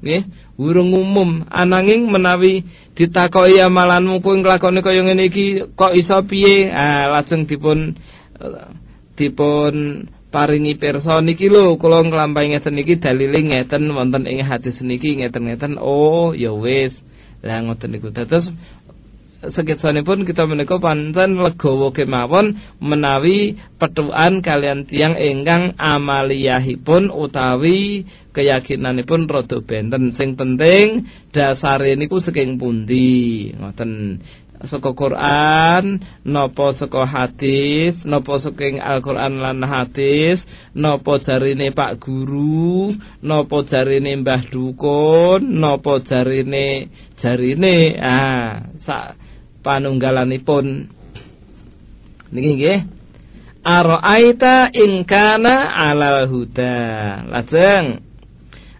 Nggih, 0.00 0.22
urung 0.58 0.90
umum 0.90 1.46
ananging 1.52 2.10
menawi 2.10 2.66
ditakoki 2.98 3.62
amalanmu 3.62 4.18
kuwi 4.18 4.42
nglakoni 4.42 4.82
kaya 4.82 5.06
ngene 5.06 5.30
iki 5.30 5.46
kok 5.78 5.94
iso 5.94 6.18
piye 6.26 6.66
ah 6.74 7.06
lajeng 7.14 7.46
dipun 7.46 7.94
dipun 9.14 9.74
paringi 10.34 10.74
pirsa 10.74 11.22
niki 11.22 11.46
lho 11.46 11.78
kula 11.78 12.02
nglampahi 12.02 12.58
ngeten 12.58 12.74
niki 12.74 12.98
dalile 12.98 13.38
ngeten 13.38 13.86
wonten 13.94 14.26
ing 14.26 14.42
hadis 14.42 14.82
niki 14.82 15.22
ngeten-ngeten 15.22 15.78
oh 15.78 16.34
ya 16.34 16.50
wis 16.50 16.92
lah 17.42 17.62
ngoten 17.62 17.94
niku. 17.94 18.10
Dados 18.10 18.50
pun 19.38 20.18
kita 20.26 20.42
menika 20.50 20.82
pancen 20.82 21.38
legawa 21.38 21.94
kemawon 21.94 22.58
menawi 22.82 23.54
petuan 23.78 24.42
kalian 24.42 24.82
tiang 24.82 25.14
ingkang 25.14 25.78
amaliyahipun 25.78 27.14
utawi 27.14 28.02
keyakinanipun 28.34 29.30
rada 29.30 29.62
benten. 29.62 30.10
Sing 30.18 30.34
penting 30.34 31.06
dasare 31.30 31.94
niku 31.94 32.18
saking 32.18 32.58
pundi? 32.58 33.54
Ngoten 33.54 34.18
saka 34.66 34.90
Quran 34.96 36.02
napa 36.26 36.74
saka 36.74 37.06
hadis 37.06 38.02
napa 38.02 38.42
saking 38.42 38.82
Al-Qur'an 38.82 39.38
lan 39.38 39.62
hadis 39.62 40.42
napa 40.74 41.22
jarine 41.22 41.70
Pak 41.70 42.02
Guru 42.02 42.90
napa 43.22 43.62
jarine 43.62 44.18
Mbah 44.18 44.50
Dukun 44.50 45.46
napa 45.62 46.02
jarine 46.02 46.90
jarine 47.14 47.94
ah 48.02 48.66
sak 48.82 49.28
panunggalanipun. 49.62 50.88
Niki 52.32 52.50
nggih. 52.56 52.80
Ara'aita 53.60 54.72
in 54.72 55.04
kana 55.04 55.68
'alal 55.76 56.24
huda. 56.30 56.76
Lajeng. 57.28 58.00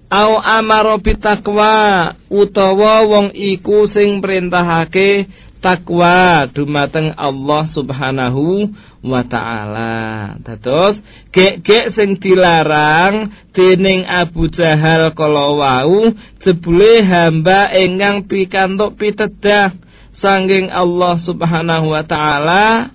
Au 0.08 0.40
amaro 0.40 0.96
bitakwa 1.04 2.16
utawa 2.32 3.04
wong 3.04 3.28
iku 3.36 3.84
sing 3.84 4.24
perintahake 4.24 5.28
takwa 5.58 6.46
dumateng 6.46 7.14
Allah 7.18 7.62
Subhanahu 7.66 8.70
wa 9.02 9.22
taala. 9.26 10.34
Dados 10.42 11.02
gek-gek 11.34 11.90
sing 11.94 12.18
dilarang 12.18 13.34
dening 13.52 14.06
Abu 14.06 14.50
Jahal 14.50 15.10
kala 15.14 15.54
wau 15.54 16.14
jebule 16.42 17.02
hamba 17.02 17.70
ingkang 17.74 18.30
pikantuk 18.30 18.98
pitedah 18.98 19.74
sanging 20.14 20.70
Allah 20.70 21.14
Subhanahu 21.18 21.94
wa 21.94 22.02
taala 22.06 22.94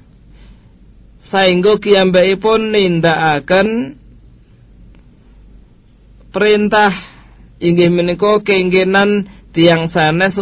saengga 1.31 1.79
kiyambakipun 1.79 2.71
nindakaken 2.71 3.97
perintah 6.29 6.93
inggih 7.63 7.89
menika 7.93 8.43
keinginan 8.43 9.29
tiang 9.53 9.87
sana 9.93 10.33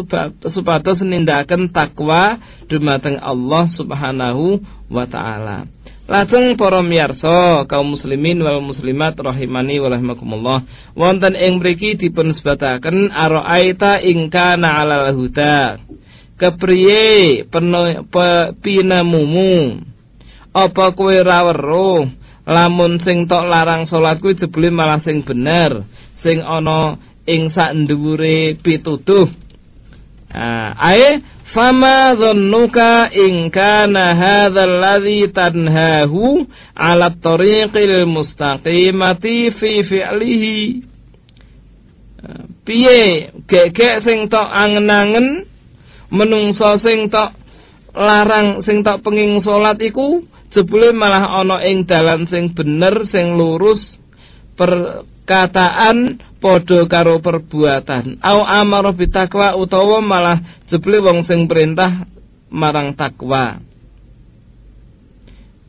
supados 0.48 1.04
nindakaken 1.04 1.70
takwa 1.70 2.40
dumateng 2.72 3.20
Allah 3.20 3.68
Subhanahu 3.68 4.64
wa 4.88 5.06
taala. 5.06 5.68
Lajeng 6.12 6.60
para 6.60 6.84
miyarsa 6.84 7.64
kaum 7.72 7.96
muslimin 7.96 8.44
wal 8.44 8.60
muslimat 8.60 9.16
rahimani 9.16 9.80
wa 9.80 9.96
rahimakumullah. 9.96 10.60
Wonten 10.92 11.40
ing 11.40 11.64
mriki 11.64 11.96
dipun 11.96 12.36
sebataken 12.36 13.12
araita 13.16 14.04
ing 14.04 14.28
kana 14.28 14.82
'alal 14.82 15.16
huda. 15.16 15.80
Kepriye 16.36 17.46
pinamumu? 18.60 19.86
Apa 20.52 20.92
kowe 20.92 21.16
ra 21.16 21.48
lamun 22.42 23.00
sing 23.00 23.30
tok 23.30 23.48
larang 23.48 23.88
salat 23.88 24.20
kuwi 24.20 24.36
jebule 24.36 24.68
malah 24.68 25.00
sing 25.00 25.24
bener. 25.24 25.88
Sing 26.20 26.44
ana 26.44 27.00
ing 27.28 27.54
sak 27.54 27.76
dhuwure 27.88 28.58
pituduh. 28.62 29.30
Ah 30.32 30.74
ae 30.78 31.20
fama 31.52 32.16
dhannuka 32.16 33.12
in 33.12 33.52
kana 33.52 34.16
hadzal 34.16 34.80
ladzi 34.80 35.28
tanhahu 35.30 36.48
ala 36.72 37.12
tariqil 37.12 38.08
mustaqimati 38.08 39.52
fi 39.52 39.72
fi'lihi. 39.84 40.60
Piye? 42.62 43.34
Gek-gek 43.50 44.06
sing 44.06 44.30
tok 44.30 44.46
angen-angen 44.46 45.50
menungso 46.14 46.78
sing 46.78 47.10
tok 47.10 47.34
larang 47.98 48.62
sing 48.62 48.86
tok 48.86 49.02
penging 49.02 49.42
salat 49.42 49.82
iku 49.82 50.24
jebule 50.54 50.94
malah 50.94 51.42
ana 51.42 51.64
ing 51.66 51.88
dalan 51.90 52.30
sing 52.30 52.54
bener 52.54 53.08
sing 53.08 53.36
lurus 53.40 53.98
perkataan 54.62 56.22
padha 56.38 56.86
karo 56.86 57.18
perbuatan. 57.18 58.22
Au 58.22 58.46
amara 58.46 58.94
bitakwa 58.94 59.58
utawa 59.58 59.98
malah 60.06 60.38
jebule 60.70 61.02
wong 61.02 61.26
sing 61.26 61.50
perintah 61.50 62.06
marang 62.54 62.94
takwa. 62.94 63.58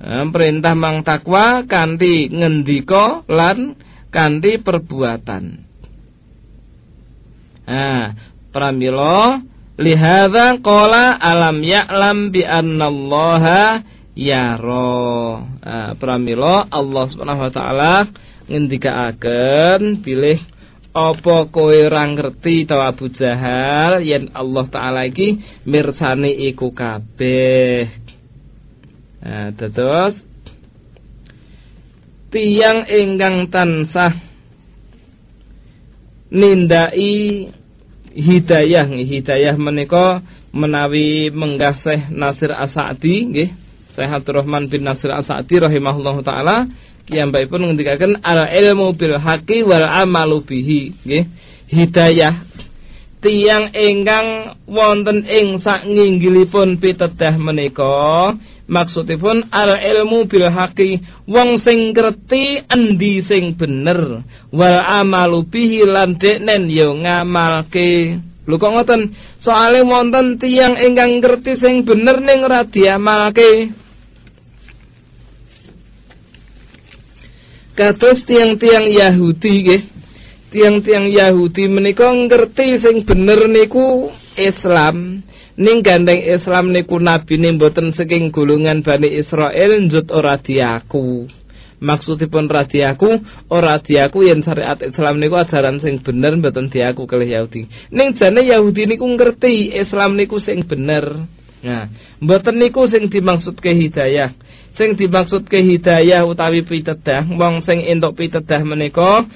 Perintah 0.02 0.74
mang 0.76 1.00
takwa 1.00 1.64
kanthi 1.64 2.28
ngendika 2.28 3.24
lan 3.32 3.80
kanthi 4.12 4.60
perbuatan. 4.60 5.44
Nah 7.62 8.12
pramila 8.52 9.40
lihadza 9.80 10.60
qala 10.60 11.16
alam 11.16 11.64
ya'lam 11.64 12.28
bi 12.28 12.44
annallaha 12.44 13.80
yaro 14.12 15.40
nah, 15.64 15.96
pramila 15.96 16.68
Allah 16.68 17.04
Subhanahu 17.08 17.48
wa 17.48 17.52
taala 17.52 17.94
ngendikaaken 18.52 20.04
pilih 20.04 20.36
apa 20.92 21.48
kowe 21.48 21.72
ora 21.72 22.04
ngerti 22.04 22.68
to 22.68 22.76
Abu 22.76 23.08
Jahal 23.08 24.04
yen 24.04 24.28
Allah 24.36 24.68
taala 24.68 25.08
iki 25.08 25.40
mirsani 25.64 26.52
iku 26.52 26.76
kabeh. 26.76 27.88
Nah 29.24 29.48
terus 29.56 30.20
tiang 32.28 32.84
ingkang 32.84 33.48
tansah 33.48 34.20
nindai 36.28 37.48
hidayah 38.12 38.84
hidayah 38.84 39.56
menika 39.56 40.20
menawi 40.52 41.32
menggah 41.32 41.80
Syekh 41.80 42.12
Nasir 42.12 42.52
Asadi 42.52 43.16
nggih 43.32 43.50
Syekh 43.92 44.08
Abdurrahman 44.08 44.72
bin 44.72 44.88
Nasir 44.88 45.12
As-Sa'di 45.12 45.60
rahimahullahu 45.60 46.24
taala 46.24 46.68
pun 47.50 47.60
ngendikaken 47.66 48.22
al 48.22 48.46
ilmu 48.46 48.94
bil 48.94 49.18
haqqi 49.18 49.66
wal 49.66 49.86
amalu 49.86 50.44
bihi 50.46 50.80
nggih. 51.02 51.24
Hidayah 51.72 52.34
tiang 53.22 53.70
ingkang 53.72 54.58
wonten 54.66 55.22
ing 55.24 55.62
sak 55.62 55.86
nginggilipun 55.86 56.82
pitedah 56.82 57.38
menika 57.38 58.34
maksudipun 58.66 59.46
al 59.54 59.78
ilmu 59.78 60.26
bil 60.26 60.50
haqqi 60.50 61.00
wong 61.30 61.62
sing 61.62 61.94
ngerti 61.94 62.66
endi 62.66 63.22
sing 63.22 63.54
bener 63.54 64.26
wal 64.50 64.78
amalu 64.82 65.46
bihi 65.46 65.86
lan 65.86 66.18
deknen 66.18 66.66
yo 66.66 66.98
ngamalke 66.98 68.20
Lho 68.42 68.58
kok 68.58 68.74
ngoten? 68.74 69.14
Soale 69.38 69.86
wonten 69.86 70.34
tiang 70.42 70.74
ingkang 70.74 71.22
ngerti 71.22 71.54
sing 71.62 71.86
bener 71.86 72.18
ning 72.18 72.42
ora 72.42 72.66
diamalke. 72.66 73.70
Kados 77.72 78.24
tiang-tiang 78.28 78.88
Yahudi 78.88 79.52
nggih. 79.64 79.82
Tiang-tiang 80.52 81.08
Yahudi 81.08 81.64
menika 81.72 82.12
ngerti 82.12 82.76
sing 82.76 83.08
bener 83.08 83.48
niku 83.48 84.12
Islam. 84.36 85.24
Ning 85.56 85.84
gandeng 85.84 86.20
Islam 86.20 86.72
niku 86.72 86.96
nabine 87.00 87.56
mboten 87.56 87.92
saking 87.92 88.32
golongan 88.32 88.84
Bani 88.84 89.08
Israel 89.16 89.80
njut 89.84 90.08
ora 90.12 90.36
diaku. 90.40 91.28
Maksudipun 91.82 92.46
ora 92.52 92.68
diaku 92.68 93.20
ora 93.50 93.80
diaku 93.80 94.28
yen 94.28 94.44
syariat 94.44 94.80
Islam 94.80 95.20
niku 95.20 95.40
ajaran 95.40 95.80
sing 95.80 96.00
bener 96.04 96.36
mboten 96.36 96.68
diaku 96.68 97.08
kalih 97.08 97.32
Yahudi. 97.32 97.68
Ning 97.92 98.16
jane 98.16 98.44
Yahudi 98.44 98.88
niku 98.88 99.08
ngerti 99.08 99.72
Islam 99.76 100.20
niku 100.20 100.36
sing 100.36 100.64
bener 100.68 101.24
nah 101.62 101.86
mboten 102.18 102.58
niku 102.58 102.90
sing 102.90 103.06
dimaksud 103.06 103.62
ke 103.62 103.70
hidayah. 103.70 104.34
Sing 104.72 104.96
dimaksud 104.98 105.46
ke 105.46 105.62
hidayah 105.62 106.26
utawi 106.26 106.66
pitedah 106.66 107.28
wong 107.38 107.62
sing 107.62 107.84
entuk 107.86 108.18
pitedah 108.18 108.60
menika 108.66 109.28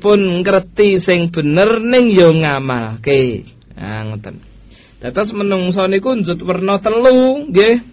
pun 0.00 0.20
ngerti 0.42 0.98
sing 1.04 1.30
bener 1.30 1.78
ning 1.78 2.10
yo 2.10 2.34
ngamalke. 2.34 3.46
Ah 3.78 4.02
ngoten. 4.08 4.42
Dados 4.98 5.30
menungso 5.36 5.84
niku 5.86 6.16
njut 6.16 6.40
werna 6.40 6.80
telu 6.80 7.52
nggih. 7.52 7.84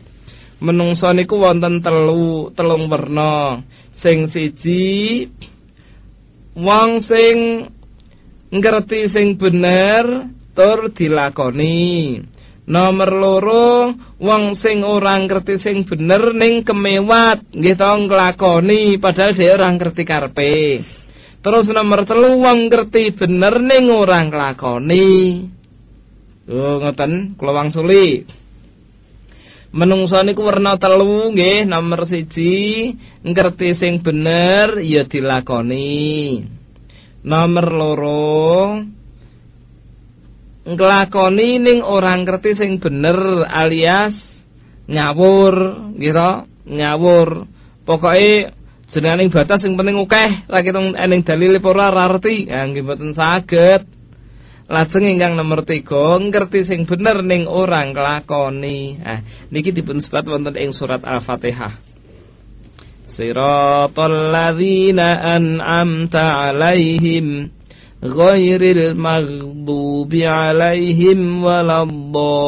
Menungso 0.64 1.12
niku 1.12 1.36
wonten 1.38 1.84
telu 1.84 2.50
telung 2.56 2.88
werna. 2.88 3.60
Sing 4.00 4.32
siji 4.32 5.28
wong 6.56 7.04
sing 7.04 7.68
ngerti 8.54 9.10
sing 9.12 9.36
bener 9.36 10.32
tur 10.54 10.94
dilakoni 10.94 12.22
Nomor 12.64 13.12
loro 13.12 13.92
wong 14.24 14.56
sing 14.56 14.88
ora 14.88 15.20
ngerti 15.20 15.60
sing 15.60 15.84
bener 15.84 16.32
ning 16.32 16.64
kemewat 16.64 17.44
nggih 17.52 17.76
to 17.76 17.92
nglakoni 18.08 18.96
padahal 19.04 19.36
dhewe 19.36 19.52
ora 19.52 19.68
ngerti 19.76 20.04
karepe. 20.08 20.80
Terus 21.44 21.68
nomor 21.76 22.08
telu 22.08 22.40
wong 22.40 22.72
ngerti 22.72 23.20
bener 23.20 23.60
ning 23.60 23.92
ora 23.92 24.24
nglakoni. 24.24 25.12
Oh 26.48 26.80
ngoten 26.80 27.36
kula 27.36 27.52
wangsuli. 27.52 28.32
Menungso 29.76 30.24
niku 30.24 30.48
werna 30.48 30.80
telu 30.80 31.36
nggih 31.36 31.68
nomor 31.68 32.08
siji 32.08 32.96
ngerti 33.28 33.76
sing 33.76 34.00
bener 34.00 34.80
ya 34.80 35.04
dilakoni. 35.04 36.40
Nomor 37.28 37.68
loro 37.76 38.80
nglakoni 40.64 41.60
ning 41.60 41.80
orang 41.84 42.24
ngerti 42.24 42.56
sing 42.56 42.80
bener 42.80 43.44
alias 43.52 44.16
ngawur 44.88 45.56
gitu 46.00 46.48
ngawur 46.68 47.48
pokoke 47.84 48.56
jenenge 48.94 49.34
batas 49.34 49.66
sing 49.66 49.74
penting 49.74 49.98
akeh 50.00 50.48
ra 50.48 50.60
ketung 50.62 50.94
ening 50.94 51.26
dalil 51.26 51.58
ora 51.60 51.90
rarti 51.90 52.48
ya 52.48 52.64
nggih 52.70 52.84
mboten 52.86 53.12
saged. 53.18 53.84
Lajeng 54.64 55.06
ingkang 55.06 55.36
nomor 55.36 55.68
3 55.68 55.84
ngerti 56.32 56.64
sing 56.64 56.88
bener 56.88 57.20
ning 57.20 57.52
orang 57.52 57.92
nglakoni. 57.92 58.96
Ah 59.04 59.20
niki 59.52 59.76
dipun 59.76 60.00
sebat 60.00 60.24
wonten 60.24 60.56
ing 60.56 60.72
surat 60.72 61.04
al-fatihah. 61.04 61.84
Siratal 63.14 64.18
ladzina 64.32 65.20
an'amta 65.36 66.26
'alaihim 66.48 67.52
غير 68.03 68.63
المغضوب 68.63 70.15
عليهم 70.15 71.21
ولا 71.43 71.83
الضالين 71.83 72.39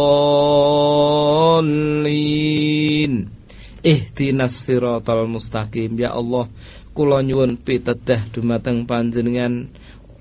ihdinas 3.81 4.61
siratal 4.63 5.25
mustaqim 5.27 5.97
ya 5.97 6.13
Allah 6.15 6.47
kula 6.93 7.25
nyuwun 7.25 7.57
pitedah 7.65 8.29
dumateng 8.31 8.85
panjenengan 8.85 9.73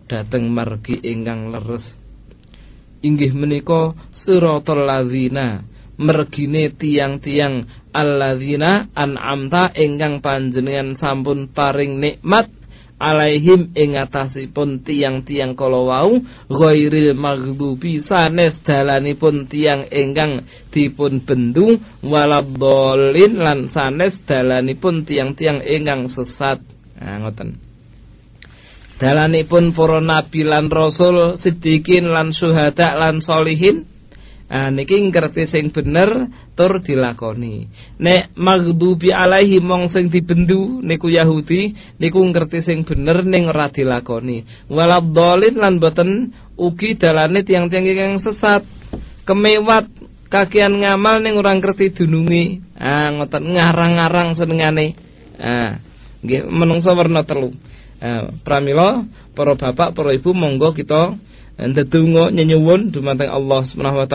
dhateng 0.07 0.49
margi 0.49 0.95
ingkang 0.97 1.51
leres 1.51 1.83
inggih 3.03 3.35
menika 3.35 3.93
siratal 4.15 4.87
ladzina 4.87 5.61
mergine 5.99 6.71
tiang-tiang 6.71 7.67
alladzina 7.91 8.87
an'amta 8.95 9.75
ingkang 9.75 10.23
panjenengan 10.23 10.95
sampun 10.95 11.51
paring 11.51 11.99
nikmat 11.99 12.47
alaihim 13.04 13.76
ing 13.76 14.00
atasipun 14.00 14.80
tiang-tiang 14.80 15.52
kala 15.52 15.80
wau 15.84 16.24
ghairil 16.48 17.12
maghdubi 17.12 18.00
sanes 18.00 18.56
dalanipun 18.64 19.44
tiang 19.52 19.84
ingkang 19.92 20.48
dipun 20.72 21.20
bendu 21.28 21.76
waladhdallin 22.00 23.36
lan 23.36 23.68
sanes 23.68 24.16
dalanipun 24.24 25.04
tiang-tiang 25.04 25.60
ingkang 25.60 26.08
sesat. 26.08 26.64
Nah 26.96 27.20
ngoten. 27.20 27.60
Dalanipun 28.94 29.74
para 29.76 29.98
nabi 29.98 30.46
lan 30.46 30.70
rasul 30.70 31.36
sidikin 31.36 32.08
lan 32.08 32.30
syuhada 32.32 32.94
lan 32.94 33.20
solihin 33.20 33.93
Ah 34.54 34.70
niki 34.70 35.02
ngerti 35.10 35.50
sing 35.50 35.74
bener 35.74 36.30
tur 36.54 36.78
dilakoni. 36.78 37.66
Nek 37.98 38.38
maghdubi 38.38 39.10
alaihi 39.10 39.58
mong 39.58 39.90
sing 39.90 40.14
dibendu 40.14 40.78
niku 40.78 41.10
Yahudi 41.10 41.74
niku 41.98 42.22
ngerti 42.22 42.62
sing 42.62 42.86
bener 42.86 43.26
ning 43.26 43.50
ora 43.50 43.66
dilakoni. 43.66 44.46
Waladhdallin 44.70 45.58
lan 45.58 45.82
boten 45.82 46.30
ugi 46.54 46.94
dalane 46.94 47.42
tiang-tiang 47.42 47.82
yang 47.82 48.14
sesat. 48.22 48.62
Kemewat 49.26 49.90
kakian 50.30 50.86
ngamal 50.86 51.18
ning 51.18 51.34
ora 51.34 51.50
ngerti 51.58 51.90
dununge. 51.90 52.62
Ah 52.78 53.10
ngoten 53.10 53.58
ngarang-ngarang 53.58 54.38
senengane. 54.38 54.94
Ah, 55.34 55.82
nggih 56.22 56.46
menungso 56.46 56.94
werna 56.94 57.26
telu. 57.26 57.50
Ah, 57.98 58.30
pramila 58.46 59.02
para 59.34 59.58
bapak, 59.58 59.98
para 59.98 60.14
ibu 60.14 60.30
monggo 60.30 60.70
kita 60.78 61.18
ndedonga 61.58 62.34
nyenyuwun 62.34 62.90
dumateng 62.90 63.30
Allah 63.30 63.60
Subhanahu 63.66 64.06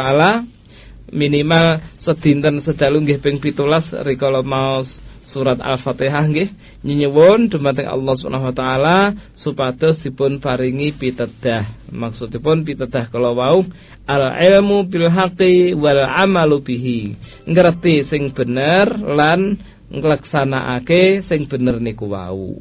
minimal 1.09 1.81
sedinten 2.05 2.61
sedalu 2.61 3.05
nggih 3.05 3.19
ping 3.23 3.37
17 3.41 4.05
rikala 4.05 4.45
maos 4.45 5.01
surat 5.29 5.61
Al-Fatihah 5.61 6.25
nggih 6.25 6.49
nyuwun 6.81 7.53
dumateng 7.53 7.85
Allah 7.85 8.13
Subhanahu 8.17 8.49
wa 8.49 8.55
taala 8.55 8.97
supados 9.37 10.01
dipun 10.01 10.41
paringi 10.41 10.91
pitedah. 10.97 11.91
Maksudipun 11.93 12.65
pitedah 12.65 13.13
kala 13.13 13.31
wau 13.37 13.61
al 14.09 14.23
ilmu 14.41 14.89
bil 14.89 15.07
haqqi 15.07 15.77
wal 15.77 16.01
amalu 16.01 16.65
bihi. 16.65 16.99
Ngerti 17.45 18.09
sing 18.09 18.33
bener 18.33 18.89
lan 18.97 19.61
nglaksanakake 19.93 21.25
sing 21.29 21.45
bener 21.45 21.77
niku 21.77 22.09
wau. 22.09 22.57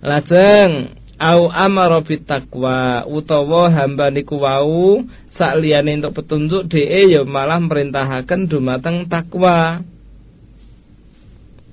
Lajeng 0.00 0.99
au 1.20 1.52
amara 1.52 2.00
taqwa 2.00 3.04
utawa 3.04 3.68
hamba 3.68 4.08
niku 4.08 4.40
wau 4.40 5.04
sakliyane 5.36 6.00
entuk 6.00 6.16
petunjuk 6.16 6.64
dhek 6.72 7.12
ya 7.12 7.20
malah 7.28 7.60
merintahaken 7.60 8.48
dumateng 8.48 9.04
takwa. 9.04 9.84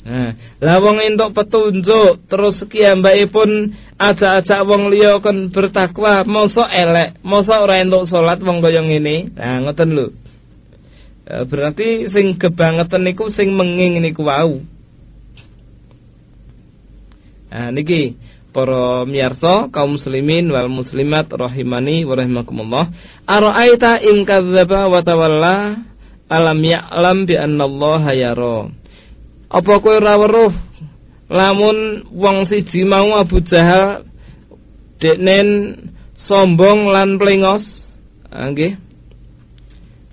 Nah, 0.08 0.40
lah 0.64 0.78
wong 0.84 1.00
entuk 1.00 1.32
petunjuk 1.32 2.28
terus 2.28 2.64
pun 3.32 3.76
ajak-ajak 3.96 4.62
wong 4.68 4.92
liya 4.92 5.20
kon 5.24 5.52
bertakwa, 5.52 6.28
mosok 6.28 6.68
elek, 6.68 7.20
mosok 7.24 7.60
ora 7.64 7.80
entuk 7.80 8.04
salat 8.08 8.44
wong 8.44 8.60
kaya 8.60 8.84
ngene. 8.84 9.32
Nah, 9.36 9.64
ngoten 9.64 9.90
lho. 9.96 10.08
E, 11.28 11.44
berarti 11.44 12.08
sing 12.08 12.40
kebangetan 12.40 13.04
niku 13.04 13.28
sing 13.32 13.52
menging 13.52 14.00
niku 14.00 14.24
wau. 14.28 14.64
Nah, 17.48 17.72
niki 17.72 18.16
para 18.56 19.06
miyarsa 19.06 19.70
kaum 19.70 20.00
muslimin 20.00 20.50
wal 20.50 20.72
muslimat 20.72 21.30
rahimani 21.30 22.08
wa 22.08 22.18
rahimakumullah. 22.18 22.86
Ara'aita 23.28 24.02
in 24.02 24.24
kadzdzaba 24.24 24.90
wa 24.90 25.00
tawalla? 25.04 25.56
Alam 26.28 26.60
ya'lam 26.60 27.24
bi 27.24 27.40
anna 27.40 27.64
Allah 27.64 28.04
yara. 28.12 28.68
Apa 29.48 29.80
kowe 29.80 29.96
ora 29.96 30.20
weruh? 30.20 30.52
Lamun 31.28 32.08
wong 32.12 32.48
siji 32.48 32.84
mau 32.84 33.16
Abu 33.16 33.44
Jahal 33.44 34.08
deknen 35.00 35.76
sombong 36.20 36.92
lan 36.92 37.16
plengos. 37.16 37.88
Ah, 38.28 38.52
nggih. 38.52 38.76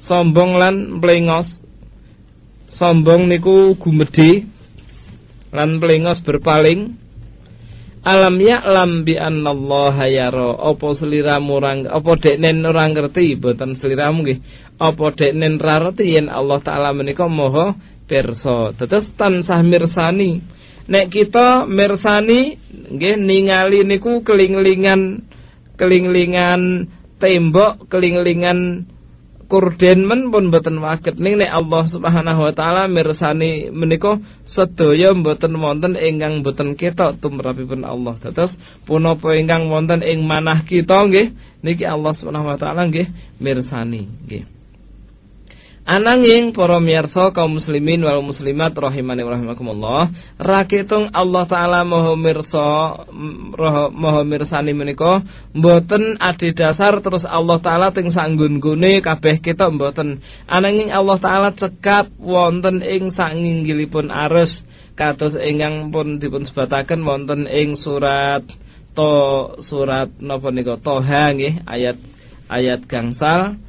Sombong 0.03 0.59
lan 0.59 1.03
plengos. 1.03 1.51
Sombong 2.75 3.31
niku 3.31 3.79
gumedhe 3.79 4.47
lan 5.55 5.79
plengos 5.79 6.18
berpaling 6.23 6.99
alam 8.04 8.36
ya'lam 8.36 9.08
bi 9.08 9.16
annallaha 9.16 10.04
yara 10.12 10.60
apa 10.60 10.92
sliramu 10.92 11.56
orang 11.56 11.88
apa 11.88 12.12
deknen 12.20 12.60
ora 12.68 12.84
ngerti 12.92 13.40
boten 13.40 13.80
sliramu 13.80 14.20
nggih 14.20 14.38
apa 14.76 15.04
deknen 15.16 15.56
ra 15.56 15.80
ngerti 15.80 16.12
yen 16.12 16.28
Allah 16.28 16.60
taala 16.60 16.92
menika 16.92 17.24
maha 17.24 17.72
pirsa. 18.04 18.76
Dados 18.76 19.08
tansah 19.16 19.64
mirsani. 19.64 20.44
Nek 20.84 21.08
kita 21.08 21.64
mirsani 21.64 22.60
nggih 22.68 23.16
ningali 23.16 23.88
niku 23.88 24.20
kelinglingan 24.20 25.24
kelinglingan 25.80 26.92
tembok, 27.16 27.88
kelinglingan 27.88 28.84
korden 29.46 30.09
men 30.09 30.33
pun 30.33 30.48
boten 30.48 30.80
waget 30.80 31.16
ning 31.20 31.38
nek 31.40 31.52
Allah 31.52 31.83
Subhanahu 31.87 32.40
wa 32.48 32.52
taala 32.52 32.90
mirsani 32.90 33.68
menika 33.70 34.18
sedaya 34.48 35.12
mboten 35.12 35.54
wonten 35.57 35.94
ingkang 35.94 36.42
boten 36.44 36.74
ketok 36.74 37.20
tumrapipun 37.22 37.85
Allah. 37.87 38.16
Dados 38.20 38.57
punapa 38.88 39.37
ingkang 39.37 39.68
wonten 39.68 40.00
ing 40.00 40.24
manah 40.24 40.64
kita 40.64 41.07
nggih 41.07 41.33
niki 41.62 41.85
Allah 41.85 42.12
Subhanahu 42.16 42.50
wa 42.50 42.59
taala 42.59 42.88
nggih 42.88 43.09
mirsani 43.38 44.09
nggih. 44.26 44.44
Ananging 45.85 46.57
para 46.57 46.81
miyarsa 46.81 47.29
kaum 47.37 47.61
muslimin 47.61 48.01
wal 48.09 48.25
muslimat 48.25 48.73
rahimani 48.73 49.20
wa 49.20 49.37
rahimakumullah, 49.37 50.03
rakitung 50.40 51.12
Allah 51.12 51.44
taala 51.44 51.85
maha 51.85 52.16
mirsa 52.16 53.05
maha 53.92 54.25
mirsani 54.25 54.73
menika 54.73 55.20
mboten 55.53 56.16
adhedhasar 56.16 57.05
terus 57.05 57.29
Allah 57.29 57.61
taala 57.61 57.92
teng 57.92 58.09
sanggun-gune 58.09 59.05
kabeh 59.05 59.44
kita 59.44 59.68
mboten. 59.68 60.25
Ananging 60.49 60.88
Allah 60.88 61.20
taala 61.20 61.53
cekap 61.53 62.16
wonten 62.16 62.81
ing 62.81 63.12
sanginggilipun 63.12 64.09
arus 64.09 64.64
kados 64.97 65.37
ingkang 65.37 65.92
pun 65.92 66.16
dipun 66.16 66.49
sebataken 66.49 67.05
wonten 67.05 67.44
ing 67.44 67.77
surat 67.77 68.40
to 68.97 69.12
surat 69.61 70.09
napa 70.16 70.49
nika 70.49 70.81
Toha 70.81 71.37
nggih 71.37 71.61
ayat 71.68 72.01
ayat 72.49 72.88
gangsal 72.88 73.61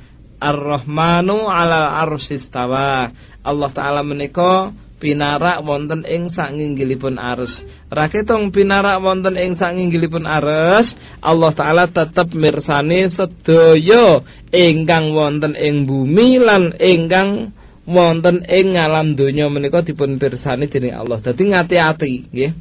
Ar-Rahmanu 0.45 1.49
'alal 1.49 1.89
arsyistawa. 2.05 3.09
Allah 3.41 3.69
taala 3.73 4.05
menika 4.05 4.69
pinarak 5.01 5.61
wonten 5.65 6.05
ing 6.05 6.29
sanginggilipun 6.29 7.17
arus. 7.17 7.61
Raketong 7.89 8.49
pinarak 8.49 9.01
wonten 9.01 9.35
ing 9.37 9.57
sanginggilipun 9.57 10.25
arus, 10.25 10.93
Allah 11.21 11.51
taala 11.53 11.85
tetep 11.89 12.33
mirsani 12.33 13.09
sedaya 13.09 14.21
ingkang 14.53 15.13
wonten 15.13 15.53
ing 15.53 15.85
bumi 15.85 16.41
lan 16.41 16.73
ingkang 16.77 17.53
wonten 17.85 18.41
ing 18.49 18.73
alam 18.77 19.13
donya 19.13 19.45
menika 19.49 19.85
dipun 19.85 20.17
pirsani 20.17 20.65
dening 20.69 20.97
Allah. 20.97 21.21
Dadi 21.21 21.43
ngati-ati 21.53 22.13
nggih 22.33 22.51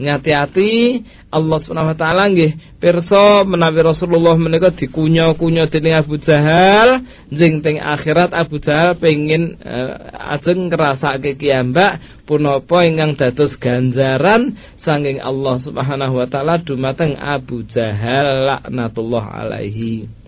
ngati-ati 0.00 1.04
Allah 1.28 1.58
Subhanahu 1.60 1.92
wa 1.92 1.98
taala 1.98 2.32
nggih 2.32 2.80
pirsa 2.80 3.44
menawi 3.44 3.80
Rasulullah 3.84 4.36
menika 4.40 4.72
dikunya-kunya 4.72 5.68
dening 5.68 5.96
Abu 5.96 6.16
Jahal 6.16 7.04
jeng 7.28 7.60
teng 7.60 7.80
akhirat 7.80 8.32
Abu 8.32 8.56
Jahal 8.60 8.96
pengin 8.96 9.60
uh, 9.60 10.36
ajeng 10.36 10.72
ngrasake 10.72 11.36
kiambak 11.36 12.00
punapa 12.24 12.88
ingkang 12.88 13.20
dados 13.20 13.52
ganjaran 13.60 14.56
saking 14.80 15.20
Allah 15.20 15.60
Subhanahu 15.60 16.20
wa 16.20 16.26
taala 16.28 16.60
dumateng 16.60 17.16
Abu 17.20 17.64
Jahal 17.68 18.48
laknatullah 18.48 19.24
alaihi 19.44 20.22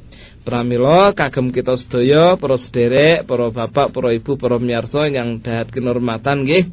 Pramila 0.45 1.17
kagem 1.17 1.57
kita 1.57 1.73
sedaya 1.81 2.37
para 2.37 2.61
sederek, 2.61 3.25
para 3.25 3.49
bapak, 3.49 3.97
para 3.97 4.13
ibu, 4.13 4.37
para 4.37 4.61
miyarsa 4.61 5.09
ingkang 5.09 5.41
dahat 5.41 5.73
kinurmatan 5.73 6.45
nggih. 6.45 6.69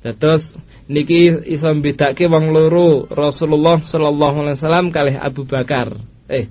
Dados 0.00 0.48
niki 0.86 1.50
iso 1.50 1.74
mbedake 1.74 2.30
wong 2.30 2.54
loro 2.54 3.10
Rasulullah 3.10 3.82
sallallahu 3.82 4.36
alaihi 4.46 4.56
wasallam 4.58 4.86
kalih 4.94 5.16
Abu 5.18 5.42
Bakar. 5.46 5.98
Eh, 6.30 6.46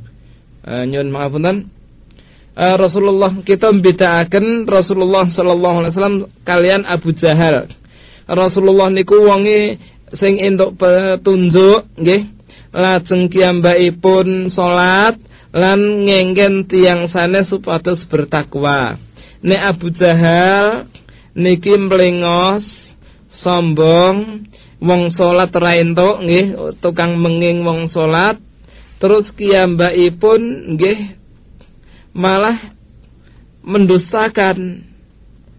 uh, 0.68 0.84
nyun 0.84 1.12
pangapunten. 1.12 1.72
Uh, 2.56 2.76
Rasulullah 2.80 3.36
kita 3.44 3.72
mbedakaken 3.72 4.64
Rasulullah 4.68 5.28
sallallahu 5.28 5.76
alaihi 5.84 5.94
wasallam 5.96 6.18
kalian 6.48 6.84
Abu 6.88 7.12
Jahal. 7.16 7.72
Rasulullah 8.28 8.88
niku 8.92 9.24
wonge 9.24 9.80
sing 10.16 10.40
entuk 10.40 10.80
petunjuk 10.80 11.88
nggih. 12.00 12.32
Lajeng 12.76 13.32
kiyambakipun 13.32 14.52
salat 14.52 15.16
lan 15.56 16.04
ngengken 16.04 16.68
tiang 16.68 17.08
sanes 17.08 17.48
supados 17.48 18.04
bertakwa. 18.04 19.00
Nek 19.40 19.62
Abu 19.64 19.96
Jahal 19.96 20.92
niki 21.32 21.80
mlengos 21.80 22.85
sombong 23.42 24.48
wong 24.80 25.12
salat 25.12 25.52
ra 25.56 25.76
entuk 25.80 26.24
nggih 26.24 26.80
tukang 26.80 27.20
menging 27.20 27.64
wong 27.64 27.88
salat 27.92 28.40
terus 29.00 29.32
kiyambakipun 29.36 30.76
nggih 30.76 31.20
malah 32.16 32.76
mendustakan 33.66 34.88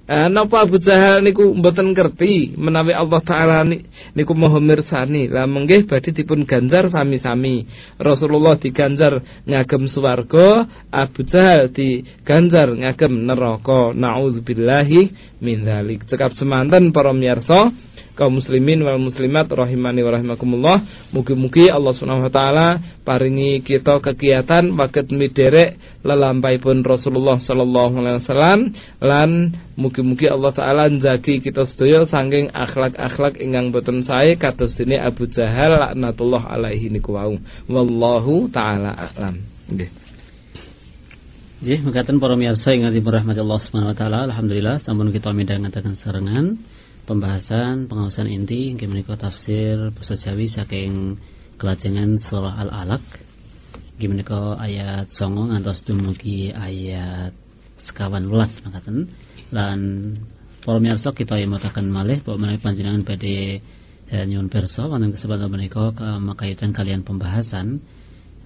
Eh, 0.07 0.31
napa 0.31 0.63
Abu 0.63 0.79
Jahal 0.79 1.19
niku 1.19 1.51
mboten 1.51 1.91
ngerti 1.91 2.55
menawi 2.55 2.95
Allah 2.95 3.19
taala 3.27 3.67
niku 4.15 4.39
maha 4.39 4.63
mirsani. 4.63 5.27
Lah 5.27 5.51
menggih 5.51 5.83
badhe 5.83 6.15
dipun 6.15 6.47
ganjar 6.47 6.87
sami-sami. 6.95 7.67
Rasulullah 7.99 8.55
diganjar 8.55 9.19
ngagem 9.51 9.91
swarga, 9.91 10.71
Abu 10.95 11.27
Jahal 11.27 11.75
diganjar 11.75 12.71
ngagem 12.71 13.27
neraka. 13.27 13.91
Nauzubillahi 13.99 15.11
min 15.43 15.67
dzalik. 15.67 16.07
Cekap 16.07 16.39
semanten 16.39 16.95
para 16.95 17.11
miyarsa 17.11 17.75
kaum 18.17 18.41
muslimin 18.41 18.81
wal 18.81 18.97
muslimat 18.97 19.45
rahimani 19.53 20.01
wa 20.01 20.11
rahimakumullah. 20.17 20.77
Mugi-mugi 21.13 21.69
Allah 21.69 21.93
Subhanahu 21.93 22.27
wa 22.27 22.33
taala 22.33 22.69
paringi 23.05 23.61
kita 23.61 24.01
kegiatan 24.01 24.73
waket 24.73 25.13
miderek 25.13 25.77
pun 26.65 26.81
Rasulullah 26.81 27.37
sallallahu 27.37 27.95
alaihi 28.01 28.17
wasallam 28.25 28.59
lan 29.05 29.31
mugi-mugi 29.77 30.33
Allah 30.33 30.51
taala 30.57 30.89
njagi 30.89 31.45
kita 31.45 31.69
sedaya 31.69 32.09
saking 32.09 32.49
akhlak-akhlak 32.57 33.37
ingkang 33.37 33.71
boten 33.71 34.09
sae 34.09 34.41
kados 34.41 34.73
dene 34.81 34.97
Abu 34.97 35.29
Jahal 35.29 35.77
laknatullah 35.77 36.49
alaihi 36.49 36.89
niku 36.89 37.13
wau. 37.13 37.37
Wallahu 37.69 38.49
taala 38.49 38.97
a'lam. 38.97 39.45
Nggih. 39.69 39.91
Nggih, 41.57 41.81
mekaten 41.89 42.17
para 42.21 42.37
miyarsa 42.37 42.73
ingkang 42.77 42.93
dirahmati 42.93 43.41
Allah 43.41 43.61
Subhanahu 43.65 43.93
wa 43.93 43.97
taala, 43.97 44.19
alhamdulillah 44.29 44.85
sampun 44.85 45.09
kita 45.09 45.33
midhangetaken 45.33 45.97
serengan 46.01 46.61
pembahasan 47.07 47.87
pengawasan 47.87 48.27
inti 48.27 48.75
inggih 48.75 48.91
menika 48.91 49.15
tafsir 49.15 49.95
basa 49.95 50.19
Jawi 50.19 50.51
saking 50.51 51.17
kelajengan 51.57 52.19
surah 52.19 52.59
Al-Alaq. 52.67 53.07
Inggih 53.97 54.11
menika 54.11 54.59
ayat 54.59 55.09
9 55.15 55.55
ngantos 55.55 55.87
dumugi 55.87 56.51
ayat 56.51 57.33
sekawan 57.87 58.27
welas 58.27 58.53
makaten 58.67 59.15
lan 59.55 59.81
para 60.67 60.83
miyarsa 60.83 61.15
kita 61.15 61.39
yemutaken 61.39 61.87
malih 61.95 62.19
bahwa 62.27 62.43
menawi 62.43 62.59
panjenengan 62.59 63.07
badhe 63.07 63.63
eh, 64.11 64.25
nyuwun 64.27 64.51
pirsa 64.51 64.91
wonten 64.91 65.15
kesempatan 65.15 65.47
menika 65.47 65.95
makaitan 66.19 66.75
kalian 66.75 67.07
pembahasan 67.07 67.79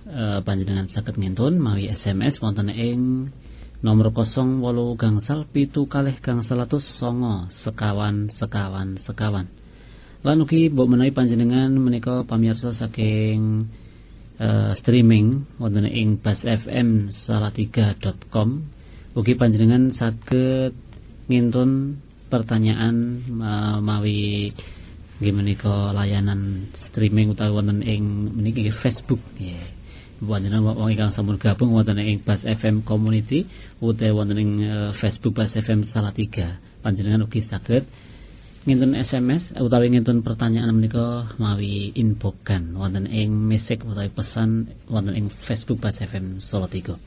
eh, 0.05 0.44
panjenengan 0.44 0.92
saged 0.92 1.16
ngintun 1.16 1.57
mawi 1.57 1.88
SMS 1.88 2.44
wonten 2.44 2.68
ing 2.68 3.33
nomor 3.80 4.12
08 4.12 5.00
gangsal 5.00 5.48
pitu 5.48 5.88
kalih 5.88 6.20
gangsal 6.20 6.60
atus 6.60 6.84
songo 6.84 7.48
sekawan 7.64 8.28
sekawan 8.36 9.00
sekawan. 9.00 9.48
Lan 10.20 10.44
ugi 10.44 10.68
mbok 10.68 11.16
panjenengan 11.16 11.72
menika 11.80 12.28
pamirsa 12.28 12.76
saking 12.76 13.72
uh, 14.36 14.76
streaming 14.76 15.48
wonten 15.56 15.88
ing 15.88 16.20
basfm 16.20 17.08
salatiga.com 17.24 18.68
ugi 19.16 19.32
panjenengan 19.40 19.96
saged 19.96 20.76
ngintun 21.32 22.04
pertanyaan 22.28 23.24
uh, 23.40 23.80
mawi 23.80 24.52
gimana 25.24 25.56
layanan 25.96 26.68
streaming 26.84 27.32
utawa 27.32 27.64
wonten 27.64 27.80
ing 27.80 28.28
meniki 28.36 28.68
Facebook. 28.76 29.24
Yeah 29.40 29.79
panjenengan 30.20 30.76
wong 30.76 30.92
ingkang 30.92 31.16
sampun 31.16 31.40
gabung 31.40 31.72
wonten 31.72 31.96
ing 31.96 32.20
Bas 32.20 32.44
FM 32.44 32.85
Community 32.85 33.48
utawa 33.80 34.22
wonten 34.22 34.37
ing 34.37 34.52
uh, 34.68 34.92
Facebook 34.92 35.33
Bas 35.33 35.56
FM 35.56 35.88
Salatiga. 35.88 36.61
Panjenengan 36.85 37.24
ugi 37.24 37.40
saged 37.40 37.88
ngintun 38.68 38.92
SMS 38.92 39.56
utawi 39.56 39.88
ngintun 39.88 40.20
pertanyaan 40.20 40.76
menika 40.76 41.33
mawi 41.40 41.96
inboxkan 41.96 42.76
wonten 42.76 43.09
ing 43.09 43.33
mesek 43.33 43.80
utawi 43.88 44.12
pesan 44.12 44.68
wonten 44.92 45.16
ing 45.16 45.26
Facebook 45.33 45.80
Bas 45.80 45.96
FM 45.96 46.44
Salatiga. 46.44 47.00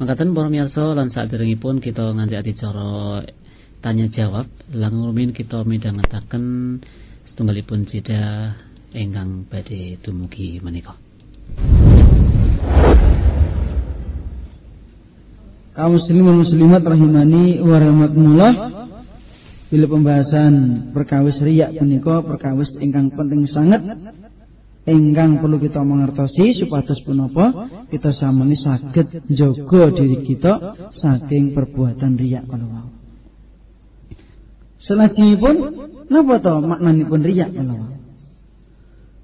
Mangkaten 0.00 0.32
para 0.32 0.48
miyarsa 0.48 0.96
lan 0.96 1.12
saderengipun 1.12 1.84
kita 1.84 2.16
nganti 2.16 2.56
cara 2.56 3.20
tanya 3.84 4.08
jawab 4.08 4.48
langkung 4.72 5.12
rumin 5.12 5.36
kita 5.36 5.60
midhangetaken 5.60 6.80
setunggalipun 7.28 7.84
jeda 7.84 8.56
ingkang 8.96 9.44
badhe 9.44 10.00
dumugi 10.00 10.56
menika. 10.64 10.96
Kaum 15.70 15.94
muslimin 15.94 16.42
muslimat 16.42 16.82
rahimani 16.82 17.62
wa 17.62 17.76
rahmatullah 17.78 18.52
bila 19.70 19.86
pembahasan 19.86 20.54
perkawis 20.90 21.38
riak 21.38 21.78
punika 21.78 22.26
perkawis 22.26 22.74
ingkang 22.82 23.14
penting 23.14 23.46
sangat 23.46 23.86
ingkang 24.82 25.38
perlu 25.38 25.62
kita 25.62 25.78
mengertosi 25.86 26.58
supados 26.58 26.98
punapa 27.06 27.70
kita 27.86 28.10
samani 28.10 28.58
saged 28.58 29.30
jaga 29.30 29.82
diri 29.94 30.18
kita 30.26 30.52
saking 30.90 31.54
perbuatan 31.54 32.18
riak 32.18 32.50
kalau 32.50 32.90
Selajengipun 34.80 35.54
napa 36.08 36.40
to 36.40 36.56
riak 37.20 37.52
kalau 37.52 37.76
wau? 37.84 37.94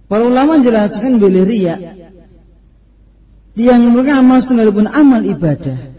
Para 0.07 0.23
ulama 0.29 0.63
jelaskan 0.63 1.19
bila 1.19 1.43
riak 1.43 1.81
Tiang 3.57 3.89
mereka 3.89 4.21
amal 4.21 4.45
setengah 4.45 4.69
pun 4.69 4.85
amal 4.85 5.25
ibadah 5.25 5.96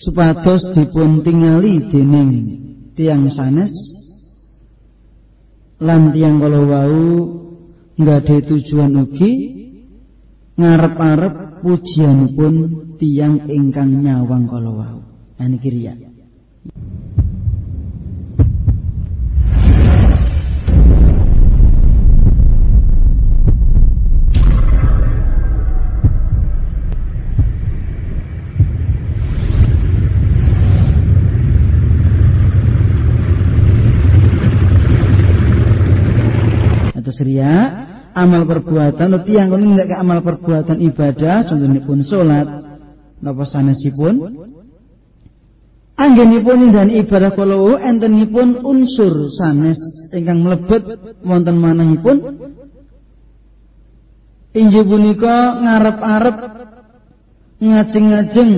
supados 0.00 0.64
dipun 0.72 1.20
tingali 1.20 1.86
dening 1.92 2.32
tiang 2.96 3.28
sanes 3.28 3.72
lan 5.80 6.10
tiang 6.16 6.40
kalau 6.40 6.64
wau 6.66 7.08
ada 8.00 8.36
tujuan 8.40 8.96
ugi 8.96 9.32
ngarep-arep 10.56 11.60
pujianipun 11.60 12.54
tiang 12.96 13.44
ingkang 13.48 14.00
nyawang 14.00 14.48
kalau 14.48 14.80
wau. 14.80 14.98
Ini 15.40 15.56
kiriya 15.56 16.09
amal 38.20 38.44
perbuatan 38.44 39.16
tiang 39.24 39.48
kuning 39.48 39.80
tidak 39.80 39.96
amal 39.96 40.20
perbuatan 40.20 40.76
ibadah 40.84 41.48
contohnya 41.48 41.80
pun 41.80 41.98
sholat 42.04 42.46
napa 43.24 43.44
sanesipun 43.48 44.14
anggenipun 45.96 46.68
dan 46.68 46.92
ibadah 46.92 47.32
kalau 47.32 47.80
entenipun 47.80 48.60
unsur 48.60 49.32
sanes 49.32 49.80
ingkang 50.12 50.44
mlebet 50.44 50.84
wonten 51.24 51.56
manahipun 51.56 52.16
injih 54.52 54.84
punika 54.84 55.56
ngarep-arep 55.62 56.36
ngajeng-ngajeng 57.60 58.52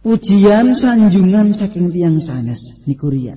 ujian 0.00 0.72
sanjungan 0.72 1.52
saking 1.52 1.92
tiang 1.92 2.16
sanes 2.18 2.60
niku 2.88 3.12
riya. 3.12 3.36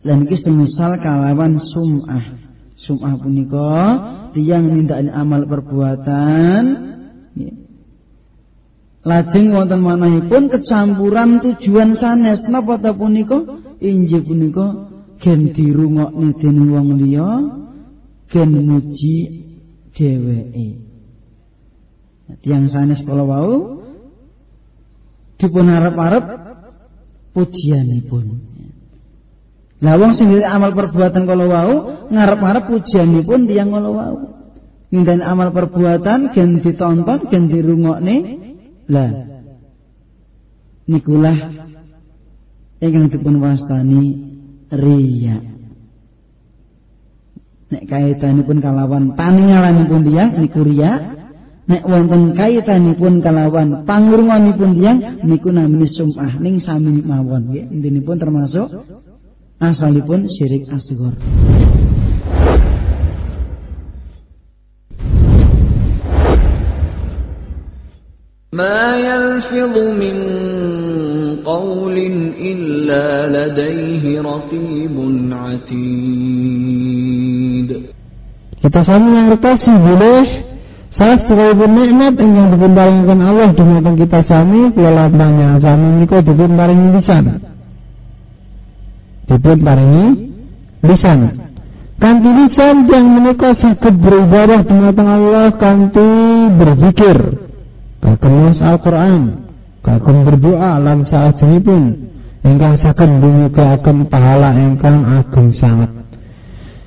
Dan 0.00 0.24
iki 0.24 0.38
semisal 0.38 0.96
kalawan 0.96 1.60
sum'ah. 1.60 2.49
Sum'ah 2.80 3.12
punika 3.20 3.68
tiyang 4.32 4.72
nindakake 4.72 5.12
amal 5.12 5.44
perbuatan. 5.44 6.64
Lajeng 9.00 9.52
wonten 9.52 9.80
manahipun 9.80 10.48
kecampuran 10.48 11.40
tujuan 11.44 11.96
sanes 11.96 12.44
napa 12.48 12.80
ta 12.80 12.96
punika? 12.96 13.36
Injih 13.80 14.24
punika 14.24 14.92
gen 15.20 15.52
dirungokne 15.52 16.36
dening 16.40 16.68
wong 16.72 16.88
liya 17.00 17.28
gen 18.32 18.50
muji 18.64 19.16
dheweke. 19.92 20.68
Tiang 22.40 22.68
sanes 22.72 23.04
kala 23.04 23.24
wau 23.28 23.80
dipun 25.36 25.66
arep-arep 25.68 26.24
pujianipun 27.32 28.49
lah 29.80 29.96
wong 29.96 30.12
sing 30.12 30.28
amal 30.44 30.76
perbuatan 30.76 31.24
kalau 31.24 31.48
wau 31.48 31.72
ngarep-ngarep 32.12 32.64
pujianipun 32.68 33.48
tiyang 33.48 33.72
kalau 33.72 33.96
wau. 33.96 34.16
Nindani 34.92 35.24
amal 35.24 35.54
perbuatan 35.56 36.36
gen 36.36 36.60
ditonton, 36.60 37.30
gen 37.32 37.48
dirungokne. 37.48 38.16
Lah 38.92 39.10
nikulah 40.84 41.38
ingkang 42.82 43.08
dipun 43.08 43.40
wastani 43.40 44.20
riya. 44.68 45.48
Nek 47.70 47.86
kaitanipun 47.86 48.58
kalawan 48.60 49.16
paningalanipun 49.16 50.00
tiyang 50.04 50.30
niku 50.44 50.60
riya. 50.60 51.16
Nek 51.70 51.86
wonten 51.86 52.36
kaitanipun 52.36 53.24
kalawan 53.24 53.88
pangurunganipun 53.88 54.70
tiyang 54.76 54.98
niku 55.24 55.48
namine 55.54 55.88
sum'ah 55.88 56.36
ning 56.36 56.60
sami 56.60 57.00
mawon 57.00 57.48
nggih. 57.48 57.64
Intinipun 57.70 58.20
termasuk 58.20 58.68
asalipun 59.59 60.27
syirik 60.27 60.63
asghar. 60.75 61.13
ما 68.55 68.95
يلفظ 68.95 69.75
من 69.99 70.17
قول 71.43 71.97
إلا 72.51 73.05
لديه 73.35 74.03
رقيب 74.21 74.95
عتيد 75.43 76.75
Kita 78.63 78.81
sami 78.81 79.11
mengerti 79.13 79.69
bilih 79.69 80.25
salah 80.89 81.21
setunggalipun 81.21 81.69
nikmat 81.75 82.17
ingkang 82.17 82.49
dipun 82.55 82.71
paringaken 82.73 83.19
Allah 83.21 83.53
dumateng 83.53 83.93
kita 83.99 84.25
sami 84.25 84.73
kula 84.73 84.89
lapanya 84.89 85.61
sami 85.61 85.85
menika 85.99 86.23
dipun 86.23 86.55
paringi 86.57 86.97
lisan 86.97 87.45
dipun 89.30 89.58
paringi 89.62 90.06
lisan. 90.82 91.38
Kanthi 92.00 92.30
lisan 92.32 92.88
yang 92.88 93.06
menika 93.06 93.52
saged 93.54 93.94
beribadah 94.00 94.64
dumateng 94.64 95.04
Allah 95.06 95.52
kanthi 95.54 96.08
berzikir 96.56 97.18
kagem 98.00 98.56
Al-Qur'an 98.56 99.44
kagem 99.84 100.16
berdoa 100.24 100.80
lan 100.80 101.04
salajengipun 101.04 102.10
ingkang 102.40 102.80
saged 102.80 103.20
dumugaken 103.20 104.08
pahala 104.08 104.56
ingkang 104.56 105.04
ageng 105.04 105.52
sanget. 105.52 105.92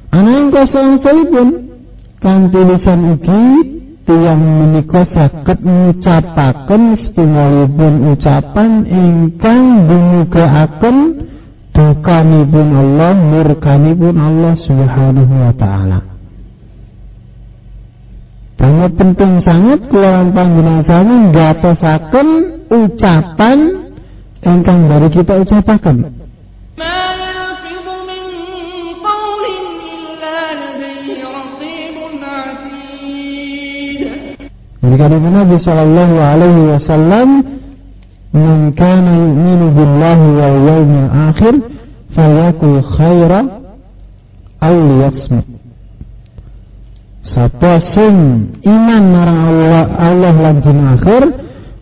Ana 0.10 0.30
ing 0.34 0.50
kosong-kosongipun 0.50 1.48
kanthi 2.18 2.62
lisan 2.74 3.14
ugi 3.14 3.46
tiyang 4.10 4.42
menika 4.42 5.06
saged 5.06 5.62
ngucapaken 5.62 6.98
setunggalipun 6.98 8.18
ucapan 8.18 8.84
ingkang 8.90 9.86
dumugaken 11.74 12.46
dukanipun 12.54 12.68
Allah 12.78 13.14
murkanipun 13.18 14.16
Allah 14.16 14.54
Subhanahu 14.54 15.34
wa 15.34 15.54
taala 15.58 16.00
Banget 18.54 18.92
penting 18.96 19.44
sangat 19.44 19.92
kulawan 19.92 20.32
panjenengan 20.32 20.86
sami 20.88 21.36
ngatosaken 21.36 22.28
ucapan 22.72 23.60
ingkang 24.40 24.88
dari 24.88 25.10
kita 25.12 25.36
ucapaken. 25.44 26.24
Jadi 34.84 34.96
kata 35.00 35.16
Nabi 35.18 35.58
Sallallahu 35.60 36.16
Alaihi 36.22 36.62
Wasallam, 36.72 37.53
"Man 38.34 38.74
kana 38.74 39.14
yu'minu 39.14 39.68
billahi 39.78 40.28
wal 40.34 40.58
yawmil 40.66 41.10
akhir, 41.30 41.54
falyakul 42.18 42.82
khaira 42.82 43.42
aw 44.58 44.74
liyasmut." 44.74 45.46
Sapa 47.24 47.80
sing 47.80 48.18
iman 48.68 49.04
marang 49.14 49.40
Allah 49.48 49.86
Allah 49.96 50.34
lan 50.34 50.58
dina 50.60 51.00
akhir, 51.00 51.24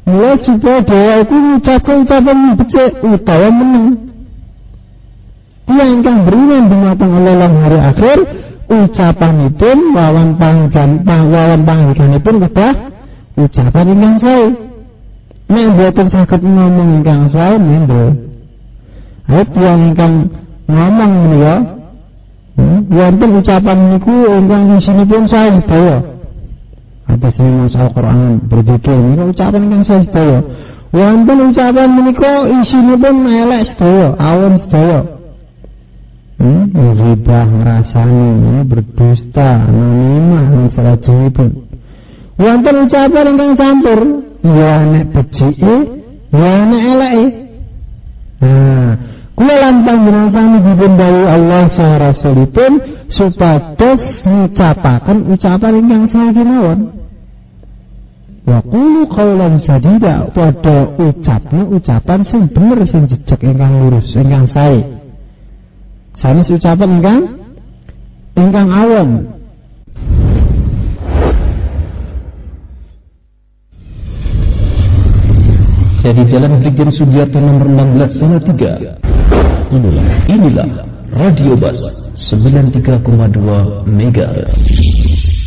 mulai 0.05 0.37
supaya 0.37 0.85
dia 0.85 1.25
iku 1.25 1.33
ngucapkan 1.33 1.95
ucapan 2.05 2.37
becik 2.59 2.99
utawa 3.01 3.49
meneng. 3.49 3.87
Ia 5.71 5.85
ingkang 5.87 6.27
beriman 6.27 6.67
dumateng 6.67 7.11
Allah 7.15 7.35
lan 7.47 7.53
hari 7.63 7.79
akhir, 7.79 8.17
ucapanipun 8.71 9.77
wawan 9.91 10.29
panggilan 10.39 11.03
wawan 11.07 11.61
panggilanipun 11.67 12.35
kedah 12.47 12.73
ucapan 13.35 13.85
ingkang 13.91 14.15
sae 14.19 14.70
nek 15.51 15.65
mboten 15.75 16.07
saged 16.07 16.41
ngomong 16.41 16.89
ingkang 17.03 17.27
sae 17.27 17.59
mendel 17.59 18.15
ayat 19.27 19.49
yang 19.59 19.79
ingkang 19.91 20.15
ngomong 20.71 21.11
menika 21.27 21.55
hmm, 22.55 22.79
wonten 22.87 23.29
ucapan 23.43 23.77
niku 23.91 24.15
ingkang 24.31 24.63
isinipun 24.79 25.23
sae 25.27 25.49
sedaya. 25.59 25.97
Ada 27.11 27.27
sing 27.35 27.47
maca 27.59 27.79
Al-Qur'an 27.83 28.19
berzikir 28.47 28.95
menika 28.95 29.23
ucapan 29.27 29.61
ingkang 29.67 29.83
sae 29.83 30.01
sedaya. 30.07 30.39
Wonten 30.91 31.37
ucapan 31.51 31.89
menika 31.91 32.31
isinipun 32.47 33.15
elek 33.27 33.63
sedaya 33.67 34.07
awon 34.15 34.55
sedaya. 34.55 34.99
Hmm, 36.41 36.73
ribah 36.73 37.45
ngrasani 37.45 38.65
berdusta 38.65 39.61
namimah 39.61 40.45
lan 40.49 40.65
salajengipun 40.73 41.49
wonten 42.41 42.75
ucapan 42.89 43.25
ingkang 43.37 43.53
campur 43.53 43.99
ya 44.45 44.73
nek 44.85 45.05
becike 45.13 45.75
ya 46.33 46.53
nek 46.65 46.83
eleke 46.95 47.25
nah 48.41 48.91
kula 49.41 49.55
lan 49.57 49.75
panjenengan 49.81 50.29
sami 50.29 50.57
dipun 50.61 50.93
Allah 51.01 51.65
saha 51.65 51.95
rasulipun 51.97 52.71
supados 53.09 54.21
ngucapaken 54.23 55.33
ucapan 55.33 55.73
ingkang 55.83 56.05
sae 56.07 56.29
kemawon. 56.29 56.79
Wa 58.45 58.59
qulu 58.61 59.05
qawlan 59.09 59.57
sadida 59.61 60.29
padha 60.29 60.93
ucapnya 60.97 61.61
ucapan 61.65 62.19
sing 62.21 62.49
bener 62.49 62.85
sing 62.85 63.05
jejeg 63.09 63.41
ingkang 63.41 63.81
lurus 63.81 64.13
ingkang 64.13 64.45
sae. 64.45 64.81
Sanes 66.13 66.53
ucapan 66.53 67.01
ingkang 67.01 67.21
ingkang 68.37 68.69
awon 68.69 69.09
di 76.11 76.23
Jalan 76.27 76.59
Brigjen 76.59 76.91
Sugiarto 76.91 77.39
nomor 77.39 77.67
16 77.67 78.19
Salatiga. 78.19 78.73
Inilah, 79.71 80.07
inilah 80.27 80.69
Radio 81.15 81.55
Bas 81.55 81.79
93,2 82.15 83.87
MHz. 83.87 84.51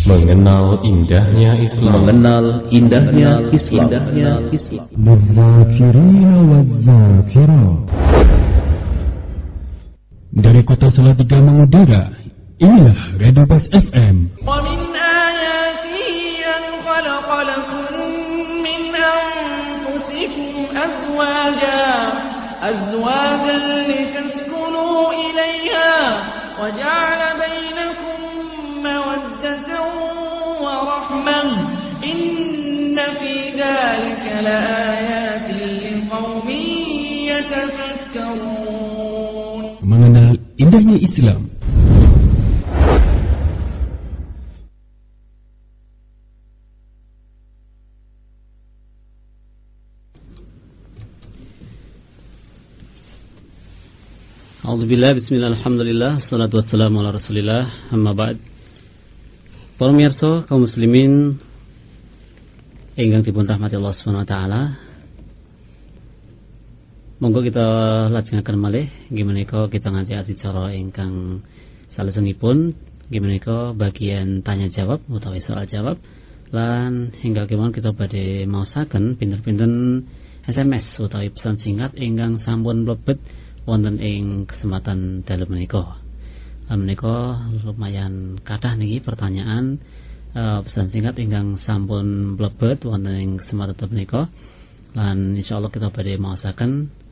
Mengenal 0.04 0.84
indahnya 0.84 1.56
Islam. 1.64 2.04
Mengenal 2.04 2.44
indahnya 2.68 3.48
Islam. 3.52 3.88
Indahnya 3.88 4.30
Islam. 4.52 4.86
Dari 10.34 10.60
kota 10.66 10.88
Salatiga 10.92 11.40
mengudara, 11.40 12.12
inilah 12.60 12.98
Radio 13.16 13.44
Bas 13.48 13.64
FM. 13.72 14.34
أزواجا 22.62 23.58
لتسكنوا 23.88 25.12
إليها 25.12 25.98
وجعل 26.60 27.20
بينكم 27.44 28.18
مودة 28.84 29.68
ورحمة. 30.64 31.48
إن 32.04 32.96
في 33.20 33.34
ذلك 33.60 34.24
لآيات 34.42 35.48
لقوم 35.50 36.48
يتفكرون. 37.30 38.64
Indahnya 40.54 40.96
Islam 41.02 41.40
Alhamdulillah, 54.64 55.12
bismillah, 55.12 55.52
alhamdulillah, 55.60 56.24
salatu 56.24 56.56
wassalamu 56.56 57.04
ala 57.04 57.12
rasulillah, 57.12 57.92
amma 57.92 58.16
ba'd. 58.16 58.40
Para 59.76 59.92
mirsa 59.92 60.48
kaum 60.48 60.64
muslimin 60.64 61.36
Ingkang 62.96 63.28
dipun 63.28 63.44
rahmati 63.44 63.76
Allah 63.76 64.24
ta'ala 64.24 64.60
Monggo 67.20 67.44
kita 67.44 67.66
lajengaken 68.08 68.56
malih 68.56 68.88
Gimana 69.12 69.44
kita 69.44 69.92
ngaji 69.92 70.16
adicara 70.16 70.72
ingkang 70.72 71.44
salesengipun 71.92 72.72
Gimana 73.12 73.36
bagian 73.76 74.40
tanya 74.40 74.72
jawab 74.72 75.04
utawi 75.12 75.44
soal 75.44 75.68
jawab 75.68 76.00
Lan 76.56 77.12
hingga 77.20 77.44
kemauan 77.44 77.76
kita 77.76 77.92
pada 77.92 78.48
mausaken 78.48 79.20
pinter-pinter 79.20 79.68
SMS 80.48 80.88
utawi 81.04 81.28
pesan 81.28 81.60
singkat 81.60 82.00
ingkang 82.00 82.40
sampun 82.40 82.88
mlebet 82.88 83.20
wonten 83.64 84.00
ing 84.00 84.48
kesempatan 84.48 85.24
dalu 85.24 85.44
menika. 85.48 86.00
Menika 86.72 87.44
lumayan 87.60 88.40
kathah 88.40 88.72
niki 88.76 89.04
pertanyaan 89.04 89.80
uh, 90.32 90.64
pesan 90.64 90.88
singkat 90.88 91.20
ingkang 91.20 91.60
sampun 91.60 92.36
mlebet 92.40 92.84
wonten 92.88 93.16
ing 93.16 93.30
kesempatan 93.36 93.76
menika. 93.92 94.32
Lan 94.94 95.34
insyaallah 95.36 95.74
kita 95.74 95.90
badhe 95.90 96.16
maosaken 96.16 97.03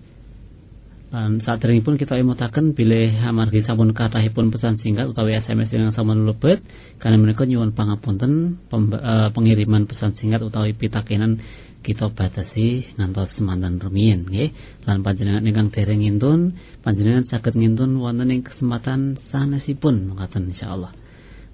lan 1.12 1.44
pun 1.84 2.00
kita 2.00 2.16
emutaken 2.16 2.72
bilih 2.72 3.12
amargi 3.28 3.60
sampun 3.60 3.92
kathahipun 3.92 4.48
pesan 4.48 4.80
singkat 4.80 5.12
utawi 5.12 5.36
SMS 5.36 5.68
yang 5.68 5.92
sampun 5.92 6.24
mlebet 6.24 6.64
karena 6.96 7.20
menika 7.20 7.44
nyuwun 7.44 7.76
pangapunten 7.76 8.56
uh, 8.72 9.28
pengiriman 9.28 9.84
pesan 9.84 10.16
singkat 10.16 10.40
utawi 10.40 10.72
pitakenan 10.72 11.44
kita 11.84 12.08
batasi 12.08 12.96
ngantos 12.96 13.36
semantan 13.36 13.76
rumiyin 13.76 14.24
nggih. 14.24 14.56
Lan 14.88 15.04
panjenengan 15.04 15.44
ingkang 15.44 15.68
dereng 15.68 16.00
ngintun 16.00 16.56
panjenengan 16.80 17.28
saged 17.28 17.60
ngintun 17.60 18.00
wonten 18.00 18.32
ing 18.32 18.40
kesempatan 18.40 19.20
sanesipun 19.28 20.16
ngoten 20.16 20.48
insyaallah. 20.48 20.96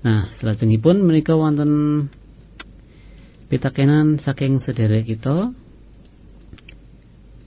Nah 0.06 0.30
salajengipun 0.38 1.02
menika 1.02 1.34
wonten 1.34 2.06
pitakenan 3.50 4.22
saking 4.22 4.62
sederek 4.62 5.10
kita. 5.10 5.50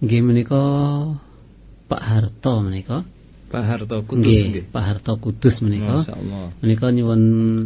Nggih 0.03 0.21
menika 0.27 0.63
Pak 1.91 1.99
Harto 1.99 2.63
menika 2.63 3.03
Pak 3.51 3.63
Harto 3.67 3.99
Kudus 4.07 4.31
nggih 4.47 4.71
Pak 4.71 4.83
Harto 4.87 5.19
Kudus 5.19 5.59
menika 5.59 6.07
menika 6.63 6.87
nyuwun 6.87 7.23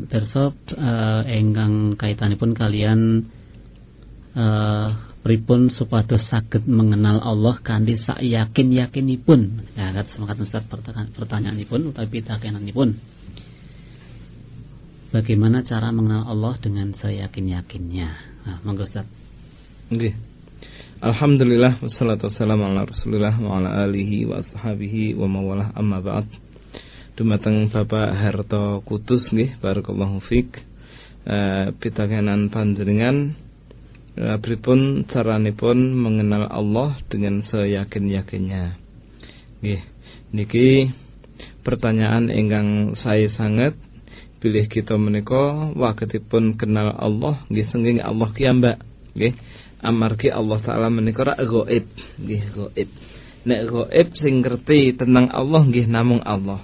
pirsa 0.09 0.49
uh, 0.49 1.21
ingkang 1.29 1.93
kaitanipun 1.93 2.57
kalian 2.57 3.29
uh, 4.33 4.89
pripun 5.25 5.69
supados 5.73 6.25
saged 6.29 6.69
mengenal 6.69 7.17
Allah 7.17 7.57
kanthi 7.57 7.97
sak 7.97 8.21
yakin-yakinipun. 8.21 9.73
Ya, 9.73 9.89
kat 9.89 10.13
semangat 10.13 10.37
Ustaz 10.37 10.69
pertanyaanipun 11.17 11.89
utawi 11.89 12.21
pitakenanipun. 12.21 12.93
Bagaimana 15.09 15.65
cara 15.65 15.89
mengenal 15.89 16.29
Allah 16.29 16.53
dengan 16.61 16.93
seyakin-yakinnya? 16.93 18.09
Nah, 18.45 18.57
monggo 18.61 18.85
Ustaz. 18.85 19.09
Nggih. 19.89 20.34
Alhamdulillah 21.05 21.85
wassalatu 21.85 22.25
wassalamu 22.25 22.65
ala 22.65 22.89
Rasulillah 22.89 23.37
wa 23.37 23.61
ala 23.61 23.85
alihi 23.85 24.25
wa 24.25 24.41
ashabihi 24.41 25.13
wa 25.13 25.29
mawalah 25.29 25.69
amma 25.77 26.01
ba'd. 26.01 26.25
Dumateng 27.13 27.69
Bapak 27.69 28.09
Harto 28.09 28.81
Kutus 28.81 29.29
nggih, 29.29 29.61
barakallahu 29.61 30.17
fik. 30.17 30.65
Uh, 31.29 31.77
pitakenan 31.77 32.49
panjenengan 32.49 33.37
Ya, 34.15 34.39
pripun 34.39 35.03
caranipun 35.05 35.91
mengenal 35.91 36.47
Allah 36.47 36.95
dengan 37.11 37.43
seyakin-yakinnya. 37.43 38.79
Nggih. 39.59 39.81
Niki 40.31 40.89
pertanyaan 41.67 42.31
ingkang 42.31 42.95
saya 42.97 43.27
sangat 43.29 43.75
pilih 44.39 44.71
kita 44.71 44.95
menika 44.95 45.69
waketipun 45.75 46.55
kenal 46.55 46.95
Allah 46.95 47.43
nggih 47.51 47.67
senging 47.67 47.97
Allah 47.99 48.31
kiambak 48.31 48.79
nggih 49.11 49.35
amargi 49.83 50.31
Allah 50.31 50.59
taala 50.63 50.87
menika 50.87 51.27
ra 51.27 51.35
gaib 51.39 51.85
nggih 52.19 52.43
gaib 52.51 52.89
nek 53.45 53.61
gaib 53.69 54.07
sing 54.17 54.41
ngerti 54.41 54.97
tentang 54.97 55.29
Allah 55.29 55.61
nggih 55.63 55.87
namung 55.87 56.21
Allah. 56.25 56.61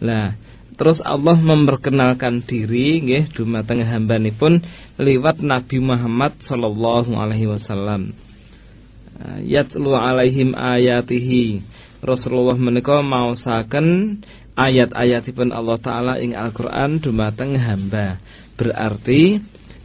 Lah 0.00 0.36
terus 0.80 1.02
Allah 1.04 1.36
memperkenalkan 1.36 2.46
diri 2.48 3.04
nggih 3.04 3.36
dumateng 3.36 3.84
hambanipun 3.84 4.64
liwat 4.96 5.44
Nabi 5.44 5.78
Muhammad 5.82 6.40
sallallahu 6.40 7.12
alaihi 7.16 7.50
wasallam. 7.50 8.16
Yatlu 9.44 9.92
alaihim 9.92 10.56
ayatihi. 10.56 11.60
Rasulullah 12.00 12.56
menika 12.56 13.04
maosaken 13.04 14.18
ayat-ayatipun 14.56 15.52
Allah 15.52 15.76
taala 15.76 16.14
ing 16.16 16.32
Al-Qur'an 16.32 16.96
dumateng 16.96 17.60
hamba. 17.60 18.16
Berarti 18.56 19.40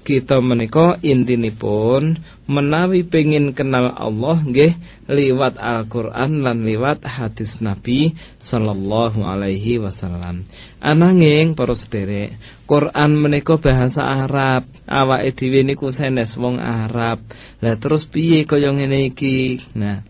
kita 0.06 0.38
menika 0.38 1.02
intinipun 1.02 2.22
menawi 2.46 3.02
pengin 3.02 3.58
kenal 3.58 3.90
Allah 3.90 4.38
nggih 4.46 4.78
liwat 5.10 5.58
Al-Qur'an 5.58 6.46
lan 6.46 6.62
liwat 6.62 7.02
hadis 7.02 7.58
Nabi 7.58 8.14
sallallahu 8.46 9.26
alaihi 9.26 9.82
wasallam. 9.82 10.46
Ananging 10.78 11.58
para 11.58 11.74
sederek, 11.74 12.38
Quran 12.70 13.18
menika 13.18 13.58
bahasa 13.58 14.06
Arab. 14.06 14.70
Awake 14.86 15.34
dhewe 15.42 15.66
niku 15.66 15.90
senes 15.90 16.38
wong 16.38 16.62
Arab. 16.62 17.26
Lah 17.66 17.76
terus 17.82 18.06
piye 18.06 18.46
kaya 18.46 18.70
ngene 18.70 19.10
iki? 19.10 19.66
Nah, 19.74 20.06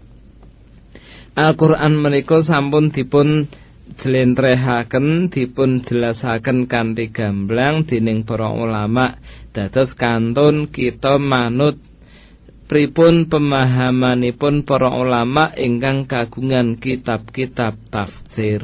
Al-Qur'an 1.39 1.95
menika 1.95 2.43
sampun 2.43 2.91
dipun 2.91 3.47
jlentrehaken 3.95 5.29
dipun 5.29 5.85
jelasaken 5.85 6.65
kanthi 6.65 7.13
gamblang 7.13 7.85
dening 7.85 8.25
para 8.25 8.49
ulama 8.49 9.21
dados 9.55 9.95
kantun 9.95 10.67
kita 10.67 11.15
manut 11.15 11.79
pripun 12.67 13.31
pemahamanipun 13.31 14.67
para 14.67 14.91
ulama 14.91 15.55
ingkang 15.55 16.03
kagungan 16.11 16.75
kitab-kitab 16.75 17.79
tafsir? 17.87 18.59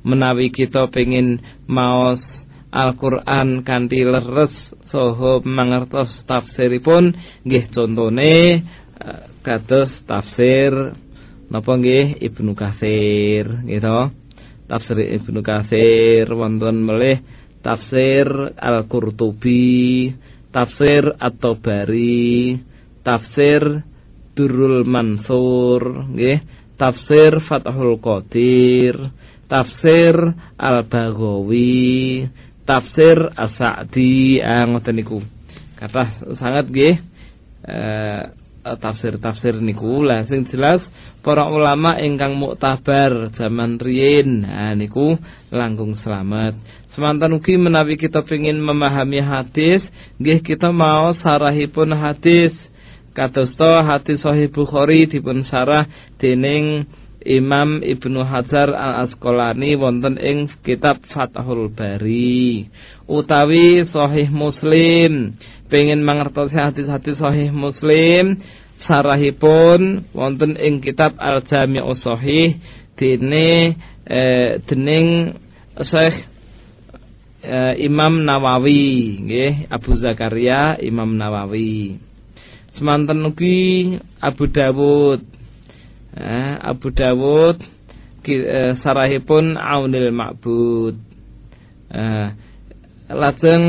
Menawi 0.00 0.48
kita 0.48 0.88
pengin 0.88 1.44
maos 1.68 2.24
Al-Qur'an 2.72 3.62
kanthi 3.62 4.02
leres 4.02 4.56
saha 4.88 5.44
mangertos 5.44 6.24
tafsiripun 6.24 7.14
nggih 7.44 7.68
contone 7.68 8.64
eh, 8.96 9.22
kados 9.44 9.92
tafsir. 10.08 10.96
Napa 11.52 11.76
nggih? 11.76 12.18
Ibnu 12.24 12.56
Katsir 12.56 13.62
gitu 13.68 14.24
tafsir 14.64 14.96
Ibnu 14.96 15.44
Katsir 15.44 16.24
wonten 16.32 16.82
melih 16.82 17.20
tafsir 17.64 18.28
Al-Qurtubi 18.60 20.12
tafsir 20.52 21.16
At-Tabari 21.16 22.60
tafsir 23.00 23.80
Durrul 24.36 24.84
Mansur 24.84 26.12
nggih 26.12 26.44
tafsir 26.76 27.40
Fathul 27.40 27.96
Qadir 27.98 29.10
tafsir 29.48 30.14
Al-Baghawi 30.60 32.28
tafsir 32.64 33.32
As-Sa'di 33.36 34.40
ah, 34.40 34.66
niku. 34.68 35.20
Kathah 35.76 36.34
sangat 36.36 36.72
nggih 36.72 36.96
eh, 37.68 38.22
tafsir-tafsir 38.64 39.60
niku. 39.60 40.00
Lah 40.00 40.24
sing 40.24 40.48
jelas 40.48 40.80
para 41.20 41.48
ulama 41.48 42.00
ingkang 42.00 42.36
muktabar 42.36 43.32
zaman 43.36 43.80
riyin 43.80 44.44
nah 44.44 44.72
niku 44.76 45.16
langkung 45.48 45.96
selamat 45.96 46.56
semantan 46.94 47.34
ugi 47.34 47.58
menawi 47.58 47.98
kita 47.98 48.22
pengin 48.22 48.62
memahami 48.62 49.18
hadis 49.18 49.82
nggih 50.22 50.40
kita 50.40 50.70
mau 50.70 51.10
sarahipun 51.10 51.90
hadis. 51.92 52.54
Kadosta 53.14 53.86
hadis 53.86 54.26
sahih 54.26 54.50
Bukhari 54.50 55.06
dipun 55.06 55.46
sarah 55.46 55.86
dening 56.18 56.82
Imam 57.22 57.78
Ibnu 57.78 58.26
Hajar 58.26 58.74
Al 58.74 59.06
Asqalani 59.06 59.78
wonten 59.78 60.18
ing 60.18 60.50
kitab 60.66 60.98
Fathul 61.06 61.70
Bari. 61.70 62.68
Utawi 63.06 63.86
Sahih 63.86 64.28
Muslim 64.34 65.38
pengen 65.70 66.02
mangertosi 66.02 66.58
hadis-hadis 66.58 67.22
Sahih 67.22 67.54
Muslim 67.54 68.42
sarahipun 68.82 70.10
wonten 70.10 70.58
ing 70.58 70.82
kitab 70.82 71.14
Al 71.22 71.46
Jami'us 71.46 72.02
Sahih 72.02 72.58
dene 72.98 73.78
eh, 74.10 74.58
dening 74.66 75.38
Syekh 75.80 76.33
eh, 77.44 77.74
Imam 77.84 78.24
Nawawi 78.24 79.20
nggih 79.20 79.68
Abu 79.68 79.92
Zakaria 80.00 80.80
Imam 80.80 81.12
Nawawi. 81.12 82.00
Semanten 82.72 83.22
ugi 83.28 83.94
Abu 84.18 84.48
Dawud. 84.48 85.20
Eh, 86.16 86.52
Abu 86.58 86.88
Dawud 86.90 87.60
eh, 88.24 88.72
sarahipun 88.80 89.60
Aunil 89.60 90.08
Ma'bud. 90.10 90.96
Eh, 91.92 92.28
lajeng 93.12 93.66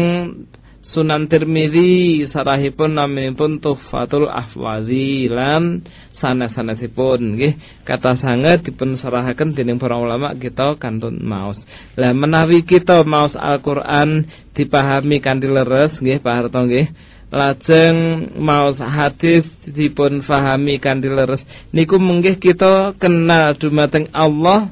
Sunan 0.85 1.25
Tirmidzi 1.25 2.29
sarahipun 2.29 2.93
naminipun 2.93 3.57
Tuhfatul 3.57 4.29
Ahwazi 4.29 5.25
lan 5.25 5.81
sanes-sanesipun 6.13 7.33
nggih 7.33 7.57
kata 7.81 8.13
sangat 8.21 8.69
dipun 8.69 8.93
sarahaken 8.93 9.57
dening 9.57 9.81
para 9.81 9.97
ulama 9.97 10.37
kita 10.37 10.77
kantun 10.77 11.25
maos. 11.25 11.57
Lah 11.97 12.13
menawi 12.13 12.61
kita 12.61 13.01
maos 13.01 13.33
Al-Qur'an 13.33 14.29
dipahami 14.53 15.25
kanthi 15.25 15.49
leres 15.49 15.97
nggih 15.97 16.21
Pak 16.21 16.33
Harto 16.37 16.61
nggih. 16.69 16.93
Lajeng 17.33 17.97
maos 18.37 18.77
hadis 18.77 19.49
dipun 19.65 20.21
fahami 20.21 20.77
kanthi 20.77 21.09
leres 21.09 21.41
niku 21.73 21.97
menggih 21.97 22.37
kita 22.37 22.93
kenal 23.01 23.57
dumateng 23.57 24.05
Allah 24.13 24.69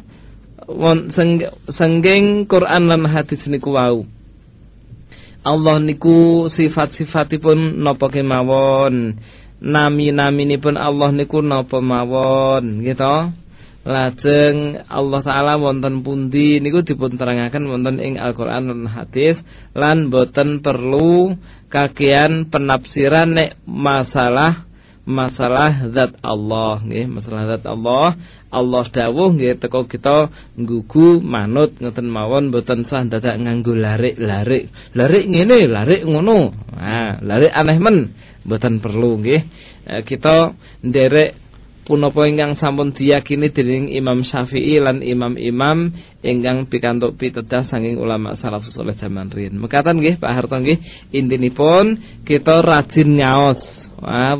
senggeng 1.74 2.46
Quran 2.46 2.84
lan 2.86 3.02
hadis 3.10 3.42
niku 3.50 3.74
wau. 3.74 4.06
Allah 5.44 5.76
niku 5.84 6.48
sifat-sifatipun 6.48 7.84
napa 7.84 8.08
kemawon? 8.08 9.20
Nami-naminipun 9.60 10.80
Allah 10.80 11.12
niku 11.12 11.44
napa 11.44 11.84
mawon? 11.84 12.80
Gitu. 12.80 13.16
Lajeng 13.84 14.80
Allah 14.88 15.20
taala 15.20 15.60
wonten 15.60 16.08
pundi 16.08 16.64
niku 16.64 16.88
dipun 16.88 17.20
terangaken 17.20 17.68
wonten 17.68 18.00
ing 18.00 18.16
Al-Qur'an 18.16 18.72
lan 18.72 18.88
hadis 18.88 19.36
lan 19.76 20.08
boten 20.08 20.64
perlu 20.64 21.36
kakean 21.68 22.48
penafsiran 22.48 23.36
nek 23.36 23.60
masalah 23.68 24.64
masalah 25.04 25.92
zat 25.92 26.16
Allah 26.24 26.80
nggih 26.80 27.12
masalah 27.12 27.44
zat 27.56 27.64
Allah 27.68 28.16
Allah 28.48 28.84
dawuh 28.88 29.36
nggih 29.36 29.60
teko 29.60 29.84
kita 29.84 30.32
nggugu 30.56 31.20
manut 31.20 31.76
ngoten 31.76 32.08
mawon 32.08 32.48
mboten 32.48 32.88
sah 32.88 33.04
dadak 33.04 33.36
nganggo 33.36 33.76
larik-larik 33.76 34.72
larik 34.96 35.24
ngene 35.28 35.68
larik 35.68 36.08
ngono 36.08 36.56
nah 36.72 37.20
larik 37.20 37.52
aneh 37.52 37.78
men 37.84 37.98
mboten 38.48 38.80
perlu 38.80 39.20
nggih 39.20 39.42
eh, 39.92 40.02
kita 40.08 40.56
nderek 40.80 41.44
punapa 41.84 42.24
ingkang 42.24 42.56
sampun 42.56 42.96
diyakini 42.96 43.52
dening 43.52 43.92
Imam 43.92 44.24
Syafi'i 44.24 44.80
lan 44.80 45.04
imam-imam 45.04 45.92
ingkang 46.24 46.72
pikantuk 46.72 47.20
pitedah 47.20 47.68
saking 47.68 48.00
ulama 48.00 48.40
salafus 48.40 48.72
saleh 48.72 48.96
zaman 48.96 49.28
riyin. 49.28 49.60
Mekaten 49.60 50.00
nggih 50.00 50.16
Pak 50.16 50.32
Harto 50.32 50.56
nggih 50.64 50.80
intinipun 51.12 52.00
kita 52.24 52.64
rajin 52.64 53.20
ngaos. 53.20 53.60
Wah, 54.00 54.40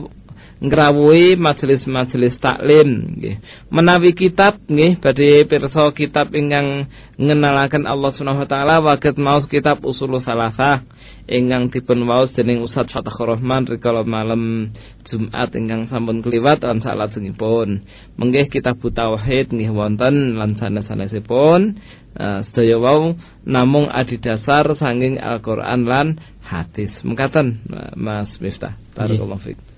ngrawuhi 0.64 1.36
majelis-majelis 1.36 2.40
taklim 2.40 3.20
nggih. 3.20 3.44
Menawi 3.68 4.16
kitab 4.16 4.64
nggih 4.64 4.96
badhe 5.04 5.44
pirsa 5.44 5.92
kitab 5.92 6.32
ingkang 6.32 6.88
ngenalaken 7.20 7.84
Allah 7.84 8.10
Subhanahu 8.16 8.48
wa 8.48 8.50
taala 8.50 8.76
waget 8.80 9.20
maos 9.20 9.44
kitab 9.52 9.84
Usulul 9.84 10.24
Salasah 10.24 10.88
ingkang 11.28 11.68
dipun 11.68 12.08
waos 12.08 12.32
dening 12.32 12.64
Ustaz 12.64 12.96
Fatah 12.96 13.12
Rahman 13.12 13.68
rikala 13.68 14.08
malam 14.08 14.72
Jumat 15.04 15.52
ingkang 15.52 15.92
sampun 15.92 16.24
kliwat 16.24 16.64
lan 16.64 16.80
salajengipun. 16.80 17.84
Menggih 18.16 18.48
kitab 18.48 18.80
tauhid 18.80 19.52
nggih 19.52 19.76
wonten 19.76 20.40
lan 20.40 20.56
sanes-sanesipun 20.56 21.76
uh, 22.16 22.40
sedaya 22.48 22.80
wau 22.80 23.20
namung 23.44 23.92
adidasar 23.92 24.72
sanging 24.80 25.20
Al-Qur'an 25.20 25.84
lan 25.84 26.24
hadis. 26.40 26.96
Mengkaten 27.04 27.68
Mas 28.00 28.40
Miftah. 28.40 28.80
Barakallahu 28.96 29.44
fiik. 29.44 29.73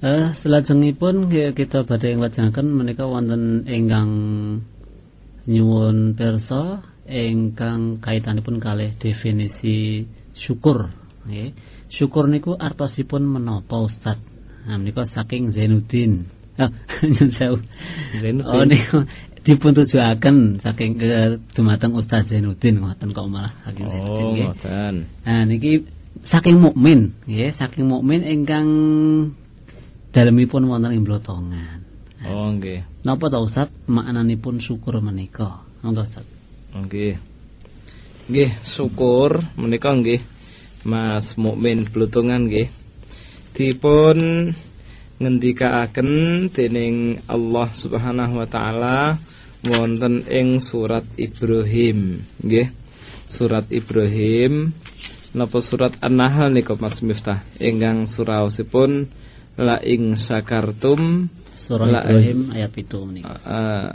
Eh 0.00 0.32
selajengipun 0.40 1.28
kita 1.28 1.84
badhe 1.84 2.16
nglajengaken 2.16 2.72
menika 2.72 3.04
wonten 3.04 3.68
ingkang 3.68 4.10
nyuwun 5.44 6.16
persa 6.16 6.80
ingkang 7.04 8.00
kaitanipun 8.00 8.64
kalih 8.64 8.96
definisi 8.96 10.08
syukur 10.32 10.88
nggih. 11.28 11.52
Syukur 11.92 12.32
niku 12.32 12.56
artosipun 12.56 13.28
menapa 13.28 13.76
Ustaz? 13.84 14.16
Nah 14.64 14.80
menika 14.80 15.04
saking 15.04 15.52
Zainuddin. 15.52 16.24
Oh. 16.60 16.68
Zainuddin. 18.20 18.44
Oh 18.44 18.64
niku 18.64 19.04
dipun 19.44 19.72
tujuaken 19.72 20.60
saking 20.64 20.96
ke 20.96 21.40
dumateng 21.52 21.92
Ustaz 21.92 22.24
Zainuddin 22.32 22.80
ngoten 22.80 23.12
kok 23.12 23.28
malah 23.28 23.52
saking 23.68 23.84
Zainuddin 23.84 24.24
Oh, 24.24 24.32
nggih. 24.32 24.46
ngoten. 24.48 24.94
Nah 25.28 25.42
niki 25.44 25.72
saking 26.24 26.56
mukmin 26.56 27.16
nggih, 27.28 27.52
saking 27.60 27.84
mukmin 27.84 28.24
ingkang 28.24 28.68
dalemipun 30.10 30.66
wonten 30.66 30.94
ing 30.94 31.06
blotongan. 31.06 31.86
Oh, 32.20 32.52
nggih. 32.52 32.84
Napa 33.00 33.32
ta 33.32 33.40
Ustaz 33.40 33.72
maknanipun 33.88 34.60
syukur 34.60 35.00
menika? 35.00 35.64
Monggo 35.80 36.04
Ustaz. 36.04 36.26
Nggih. 36.76 37.16
Nggih, 38.28 38.50
syukur 38.62 39.40
menika 39.56 39.90
nggih 39.96 40.20
Mas 40.84 41.32
Mukmin 41.40 41.88
Blutungan 41.88 42.44
nggih. 42.44 42.68
Dipun 43.56 44.18
ngendikaaken 45.20 46.10
dening 46.52 47.24
Allah 47.24 47.68
Subhanahu 47.76 48.40
wa 48.40 48.48
taala 48.48 49.20
wonten 49.64 50.28
ing 50.28 50.60
surat 50.60 51.08
Ibrahim 51.16 52.28
nggih. 52.44 52.68
Surat 53.30 53.70
Ibrahim 53.72 54.74
napa 55.30 55.62
surat 55.62 55.94
An-Nahl 56.02 56.50
nika 56.50 56.74
Mas 56.76 56.98
Miftah 57.00 57.46
ingkang 57.62 58.10
suraosipun 58.10 59.08
la 59.60 59.76
ing 59.84 60.16
syakartum 60.16 61.28
Surah 61.52 61.86
La- 61.86 62.04
Ibrahim 62.08 62.50
ayat 62.56 62.72
7 62.72 63.04
menika. 63.04 63.36
eh, 63.36 63.88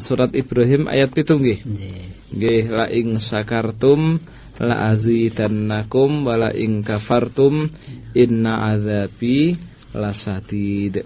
surat 0.00 0.32
Ibrahim 0.32 0.88
ayat 0.88 1.12
7 1.12 1.36
nggih. 1.36 1.58
Nggih. 1.68 2.02
Nggih 2.32 2.64
la 2.72 2.86
ing 2.88 3.20
syakartum 3.20 4.16
la 4.56 4.96
azidannakum 4.96 6.24
wa 6.24 6.34
la 6.40 6.50
ing 6.56 6.80
kafartum 6.80 7.68
inna 8.16 8.72
azabi 8.72 9.60
lasadid. 9.92 11.04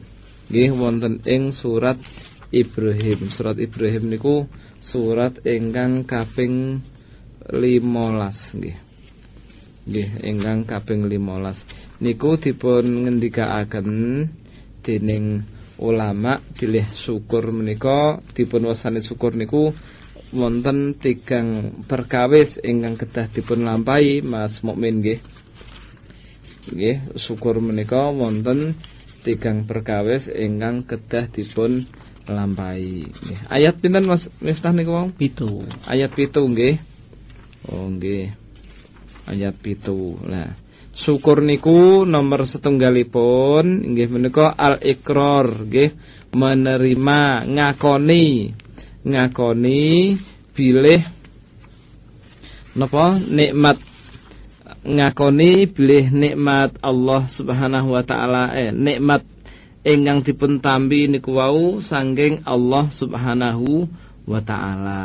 Nggih 0.48 0.70
wonten 0.76 1.18
ing 1.26 1.50
surat 1.50 1.98
Ibrahim. 2.54 3.34
Surat 3.34 3.58
Ibrahim 3.58 4.14
niku 4.14 4.46
surat 4.84 5.42
ingkang 5.42 6.06
kaping 6.06 6.84
15 7.50 8.54
nggih. 8.54 8.76
Nggih 9.84 10.08
ingkang 10.24 10.64
kaping 10.64 11.10
15. 11.10 11.83
Niku 12.02 12.34
dipun 12.42 13.06
ngendikaaken 13.06 13.88
dening 14.82 15.46
ulama 15.78 16.42
bilih 16.54 16.90
syukur 17.06 17.50
menika 17.50 18.18
dipun 18.34 18.70
wasani 18.70 19.02
syukur 19.02 19.34
niku 19.34 19.74
wonten 20.34 20.98
tigang 20.98 21.82
perkawis 21.86 22.58
ingkang 22.62 22.98
kedah 22.98 23.30
dipun 23.30 23.62
lampahi 23.62 24.22
Mas 24.22 24.58
Mukmin 24.66 24.98
nggih. 25.02 25.22
Nggih, 26.74 26.96
syukur 27.22 27.62
menika 27.62 28.10
wonten 28.10 28.74
tigang 29.22 29.62
perkawis 29.62 30.26
ingkang 30.26 30.82
kedah 30.82 31.30
dipun 31.30 31.86
lampahi. 32.26 33.06
Nggih. 33.06 33.38
Ayat 33.46 33.78
pinten 33.78 34.10
Mas 34.10 34.26
Miftah 34.42 34.74
niku 34.74 34.90
wau? 34.94 35.08
Pitu. 35.14 35.62
Ayat 35.86 36.10
pitu 36.10 36.42
nggih. 36.42 36.82
Oh 37.70 37.86
nggih. 37.86 38.34
Ayat 39.30 39.56
pitu. 39.62 40.18
Lah, 40.26 40.52
syukur 40.94 41.42
niku 41.42 42.06
nomor 42.06 42.46
setunggalipun 42.46 43.92
nggih 43.92 44.08
menika 44.08 44.54
al-iqrar 44.54 45.66
nggih, 45.66 45.90
menerima, 46.34 47.46
ngakoni, 47.50 48.54
ngakoni 49.02 49.82
bilih 50.54 51.02
napa 52.74 53.18
nikmat 53.22 53.78
ngakoni 54.82 55.70
bilih 55.70 56.10
nikmat 56.10 56.74
Allah 56.82 57.26
Subhanahu 57.30 57.94
wa 57.94 58.02
taala 58.02 58.50
eh 58.54 58.74
nikmat 58.74 59.22
ingkang 59.84 60.24
dipun 60.24 60.58
tampi 60.58 61.06
niku 61.06 61.36
wau 61.36 61.78
saking 61.78 62.42
Allah 62.48 62.88
Subhanahu 62.90 63.86
wa 64.24 64.40
taala. 64.40 65.04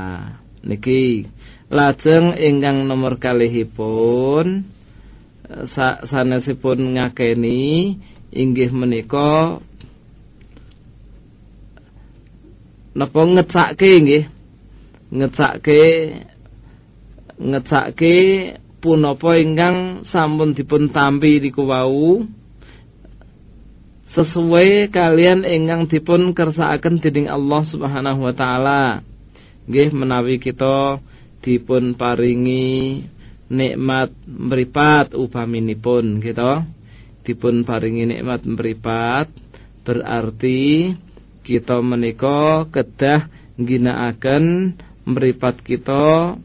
Niki 0.64 1.28
lajeng 1.72 2.36
ingkang 2.36 2.88
nomor 2.88 3.20
kalihipun 3.20 4.64
sa 5.50 6.06
sanesipun 6.06 6.93
ngakeni 6.93 7.97
inggih 8.30 8.70
menika 8.70 9.58
napa 12.93 13.22
ngecake 13.26 13.91
nggih 14.06 14.26
ngecake 15.10 15.84
ngecake 17.41 18.16
punapa 18.78 19.41
ingkang 19.41 20.06
sampun 20.06 20.54
dipun 20.54 20.93
tampi 20.93 21.41
niku 21.41 21.66
wau 21.66 22.24
sesuai 24.14 24.89
kalian 24.89 25.45
ingkang 25.45 25.86
dipun 25.86 26.34
kersakaken 26.34 26.97
dening 26.97 27.30
Allah 27.30 27.62
Subhanahu 27.62 28.26
wa 28.26 28.34
taala. 28.34 29.06
Nggih 29.70 29.93
menawi 29.93 30.41
kita 30.41 30.97
dipun 31.45 31.93
paringi 31.93 33.06
nikmat 33.50 34.14
mripat 34.26 35.18
upaminipun 35.18 36.22
kita 36.22 36.64
dipun 37.26 37.66
paringi 37.66 38.06
nikmat 38.06 38.45
mripat 38.45 39.30
berarti 39.84 40.93
kita 41.41 41.82
menika 41.82 42.70
kedah 42.70 43.26
ngginakaken 43.58 44.78
mripat 45.10 45.66
kita 45.66 46.38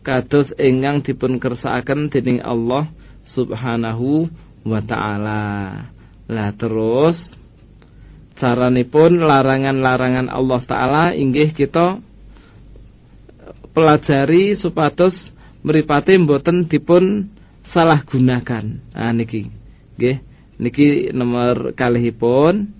kados 0.00 0.54
ingkang 0.56 1.04
dipun 1.04 1.36
kersakaken 1.36 2.08
dening 2.08 2.40
Allah 2.40 2.88
Subhanahu 3.26 4.30
wa 4.62 4.80
taala. 4.80 5.44
Lah 6.30 6.50
terus 6.54 7.34
caranipun 8.38 9.18
larangan-larangan 9.18 10.30
Allah 10.30 10.60
taala 10.62 11.04
inggih 11.12 11.50
kita 11.50 11.98
pelajari 13.74 14.54
supados 14.56 15.35
mripate 15.66 16.14
mboten 16.14 16.70
dipun 16.70 17.26
salah 17.74 18.06
gunakan. 18.06 18.94
Ah 18.94 19.10
niki. 19.10 19.50
Nggih, 19.98 20.22
niki 20.62 21.10
nomor 21.10 21.74
kalihipun 21.74 22.70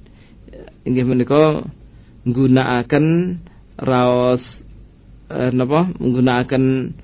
inggih 0.87 1.03
menika 1.03 1.66
nggunakaken 2.22 3.07
raos 3.74 4.43
eh, 5.26 5.51
napa 5.51 5.91
nggunakaken 5.99 6.95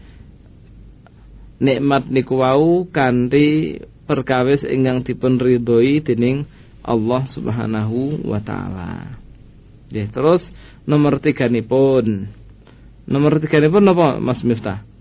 nikmat 1.59 2.07
niku 2.11 2.43
wau 2.43 2.87
kanthi 2.87 3.78
perkawis 4.07 4.62
ingkang 4.66 5.03
dipun 5.03 5.39
ridhoi 5.39 6.03
dening 6.03 6.47
Allah 6.83 7.26
Subhanahu 7.30 8.26
wa 8.26 8.39
taala. 8.43 9.18
Nggih, 9.91 10.11
terus 10.14 10.43
nomor 10.87 11.18
tiga 11.18 11.47
nipun. 11.51 12.30
Nomor 13.07 13.43
tiga 13.43 13.59
nipun 13.59 13.83
napa 13.83 14.18
Mas 14.22 14.43
Miftah? 14.47 14.91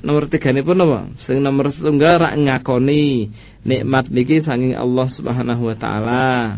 Nomor 0.00 0.32
tiga 0.32 0.48
nipun 0.56 0.80
napa? 0.80 1.12
Sing 1.28 1.44
nomor 1.44 1.68
setunggal 1.76 2.24
rak 2.24 2.34
ngakoni 2.40 3.28
nikmat 3.68 4.08
niki 4.08 4.40
saking 4.40 4.72
Allah 4.72 5.06
Subhanahu 5.12 5.68
wa 5.68 5.76
taala. 5.76 6.56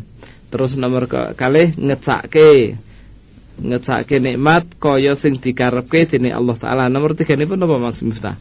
Terus 0.54 0.78
nomor 0.78 1.10
ke- 1.10 1.34
kalih 1.34 1.74
ngecake 1.74 2.78
ngecake 3.58 4.16
nikmat 4.22 4.78
kaya 4.78 5.18
sing 5.18 5.42
dikarepke 5.42 6.06
dening 6.06 6.30
Allah 6.30 6.54
taala. 6.54 6.86
Nomor 6.86 7.18
tiga 7.18 7.34
nipun 7.34 7.58
napa 7.58 7.82
Mas 7.82 7.98
Miftah? 7.98 8.38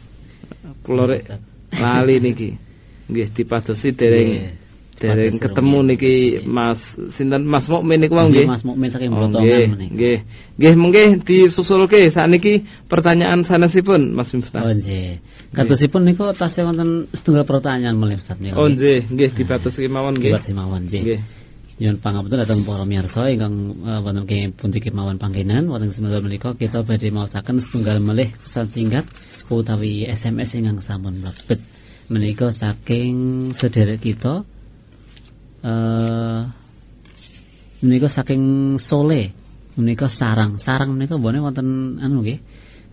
Kula 0.88 1.04
rek 1.04 1.28
lali 1.76 2.16
niki. 2.24 2.50
Nggih 3.12 3.28
dipadosi 3.36 3.92
dereng. 3.92 4.56
Dereng 4.98 5.42
ketemu 5.42 5.78
niki 5.90 6.14
Mas 6.46 6.78
sinten 7.18 7.42
Mas 7.44 7.66
Mukmin 7.66 7.98
niku 7.98 8.14
wau 8.14 8.30
Nggih. 8.30 8.46
Mas 8.46 8.62
Mukmin 8.62 8.88
saking 8.94 9.10
Oh, 9.10 9.26
Blotongan 9.26 9.42
nggih, 9.42 9.66
menika. 9.70 9.94
nggih. 9.94 10.18
Nggih, 10.54 10.74
mengke 10.78 11.02
disusulke 11.26 12.00
sakniki 12.14 12.62
pertanyaan 12.86 13.42
sanesipun 13.44 14.14
Mas 14.14 14.30
Miftah. 14.30 14.62
Oh 14.62 14.70
nggih. 14.70 15.18
Katosipun 15.50 16.02
niku 16.06 16.30
tasih 16.34 16.62
wonten 16.66 17.10
setunggal 17.10 17.42
pertanyaan 17.46 17.98
mulih 17.98 18.18
Ustaz 18.18 18.38
menika. 18.38 18.58
Oh 18.58 18.70
nggih, 18.70 19.10
nggih 19.10 19.30
dipatosi 19.34 19.86
mawon 19.90 20.14
nggih. 20.18 20.30
Kibat 20.34 20.46
simawon 20.46 20.82
nggih. 20.86 21.02
Nggih. 21.02 21.20
Nyuwun 21.74 21.98
pangapunten 21.98 22.38
dhateng 22.38 22.62
para 22.62 22.86
miyarsa 22.86 23.34
ingkang 23.34 23.54
eh, 23.82 23.98
wonten 23.98 24.30
ing 24.30 24.54
pundi 24.54 24.78
kemawon 24.78 25.18
panggenan 25.18 25.66
wonten 25.66 25.90
semoga 25.90 26.22
menika 26.22 26.54
kita 26.54 26.86
badhe 26.86 27.10
maosaken 27.10 27.58
setunggal 27.66 27.98
melih 27.98 28.30
pesan 28.46 28.70
singkat 28.70 29.10
utawi 29.50 30.06
SMS 30.06 30.54
ingkang 30.54 30.78
sampun 30.86 31.18
mlebet 31.18 31.58
menika 32.06 32.54
saking 32.54 33.50
sedherek 33.58 34.06
kita 34.06 34.46
eh 35.64 36.40
menika 37.80 38.08
saking 38.12 38.76
Sole 38.80 39.32
menika 39.76 40.12
sarang 40.12 40.60
sarang 40.60 40.92
menika 40.94 41.16
bone 41.16 41.40
wonten 41.40 41.96
anu 42.00 42.20
nggih 42.20 42.38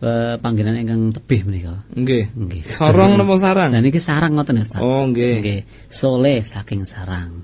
eh, 0.02 0.36
panggenan 0.40 0.80
ingkang 0.80 1.12
tebih 1.14 1.44
menika 1.46 1.84
Nggih. 1.94 2.32
nggih 2.34 2.62
Sorong 2.80 3.16
napa 3.20 3.36
sarang? 3.38 3.76
Nah 3.76 3.82
niki 3.84 4.00
sarang 4.02 4.34
ngoten 4.34 4.60
ya 4.60 4.66
Ustaz 4.66 4.80
Oh 4.82 5.04
nggih. 5.12 5.36
Nggih, 5.44 5.62
soleh 5.94 6.42
saking 6.48 6.88
sarang. 6.88 7.44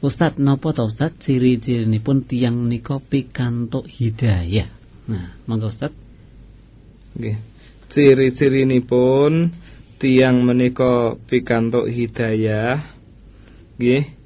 Ustaz 0.00 0.40
napa 0.40 0.72
ta 0.72 0.88
Ustaz 0.88 1.12
ciri-cirinipun 1.20 2.24
tiang 2.24 2.64
nika 2.70 2.96
pikantuk 3.04 3.84
hidayah. 3.84 4.72
Nah, 5.12 5.36
monggo 5.44 5.68
Ustaz. 5.68 5.92
Nggih. 7.20 7.36
Ciri-cirinipun 7.92 9.52
tiang 10.00 10.40
menika 10.40 11.20
pikantuk 11.28 11.84
hidayah 11.92 12.96
nggih 13.76 14.19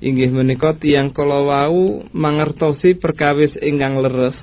inggih 0.00 0.32
menika 0.32 0.74
tiyang 0.76 1.12
kala 1.12 1.44
wau 1.44 2.04
mangertosi 2.10 2.96
perkawis 2.96 3.54
ingkang 3.60 4.00
leres. 4.00 4.36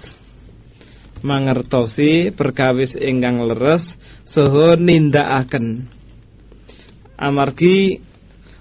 Mangertosi 1.25 2.29
perkawis 2.29 2.93
ingkang 2.93 3.41
leres 3.41 3.81
saha 4.29 4.77
nindakaken. 4.77 5.89
Amargi 7.17 8.05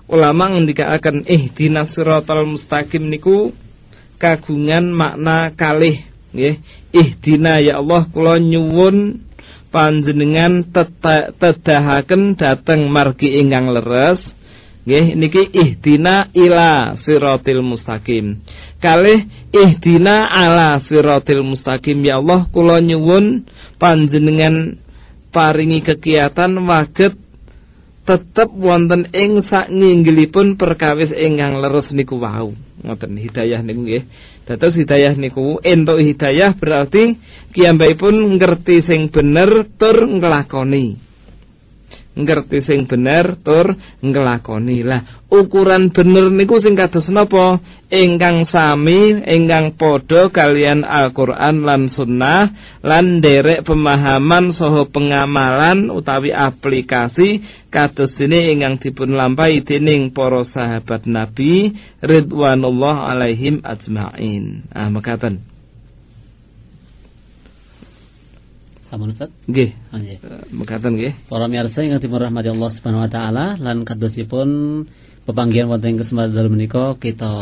ulama 0.08 0.56
ngendikaaken 0.56 1.28
ihdinas 1.28 1.92
siratal 1.92 2.48
mustaqim 2.48 3.12
niku 3.12 3.52
kagungan 4.16 4.88
makna 4.88 5.52
kalih 5.52 6.00
nggih. 6.32 6.64
Ihdina 6.96 7.60
ya 7.60 7.76
Allah 7.76 8.08
kula 8.08 8.40
nyuwun 8.40 9.20
panjenengan 9.68 10.64
tedahaken 11.36 12.40
dhateng 12.40 12.88
margi 12.88 13.36
ingkang 13.36 13.68
leres 13.68 14.24
nggih 14.86 15.18
niki 15.18 15.42
ihdina 15.50 16.30
ila 16.30 16.94
siratil 17.02 17.60
mustaqim 17.60 18.38
kalih 18.78 19.26
ihdina 19.50 20.30
ala 20.30 20.78
siratil 20.86 21.42
mustaqim 21.42 22.06
ya 22.06 22.22
Allah 22.22 22.46
kula 22.54 22.78
nyuwun 22.78 23.50
panjenengan 23.82 24.78
paringi 25.34 25.82
kegiatan 25.82 26.54
waget 26.62 27.18
tetep 28.06 28.54
wonten 28.54 29.10
ing 29.10 29.42
saknginggilipun 29.42 30.54
perkawis 30.54 31.10
ingkang 31.10 31.58
leres 31.58 31.90
niku 31.90 32.22
wau. 32.22 32.54
Ngoten 32.86 33.18
hidayah 33.18 33.66
niku 33.66 33.82
nggih. 33.82 34.06
Dados 34.46 34.78
hidayah 34.78 35.18
niku 35.18 35.58
entuk 35.58 35.98
hidayah 35.98 36.54
berarti 36.54 37.18
kiyambakipun 37.50 38.38
ngerti 38.38 38.86
sing 38.86 39.10
bener 39.10 39.66
tur 39.74 40.06
nglakoni 40.06 41.05
ngerti 42.16 42.64
sing 42.64 42.88
bener 42.88 43.36
tur 43.44 43.76
nglakoni. 44.00 44.80
Lah, 44.80 45.28
ukuran 45.28 45.92
bener 45.92 46.32
niku 46.32 46.58
sing 46.58 46.72
kados 46.72 47.12
napa? 47.12 47.60
Ingkang 47.86 48.48
sami, 48.50 49.22
ingkang 49.22 49.78
padha 49.78 50.32
kalian 50.32 50.82
Al-Qur'an 50.82 51.62
lan 51.62 51.86
sunnah 51.86 52.50
lan 52.82 53.22
derek 53.22 53.62
pemahaman 53.62 54.50
saha 54.50 54.90
pengamalan 54.90 55.94
utawi 55.94 56.34
aplikasi 56.34 57.46
kados 57.70 58.16
dene 58.18 58.50
ingkang 58.50 58.82
dipun 58.82 59.14
lampahi 59.14 59.62
dening 59.62 60.10
para 60.10 60.42
sahabat 60.42 61.06
Nabi 61.06 61.78
ridwanullah 62.02 63.12
alaihim 63.12 63.62
ajmain. 63.62 64.66
Ah 64.74 64.90
mekaten. 64.90 65.55
Sampun 68.86 69.10
Ustaz? 69.10 69.34
Nggih. 69.50 69.74
Nggih. 69.90 70.16
Eh, 70.22 70.44
Mekaten 70.54 70.94
nggih. 70.94 71.12
Para 71.26 71.50
miyarsa 71.50 71.82
ingkang 71.82 72.02
dirahmati 72.02 72.48
Allah 72.54 72.70
Subhanahu 72.70 73.04
wa 73.04 73.10
taala 73.10 73.46
lan 73.58 73.82
kadosipun 73.82 74.48
pepanggihan 75.26 75.66
wonten 75.66 75.94
ing 75.94 75.98
kesempatan 75.98 76.38
dalu 76.38 76.54
menika 76.54 76.94
kita 76.94 77.34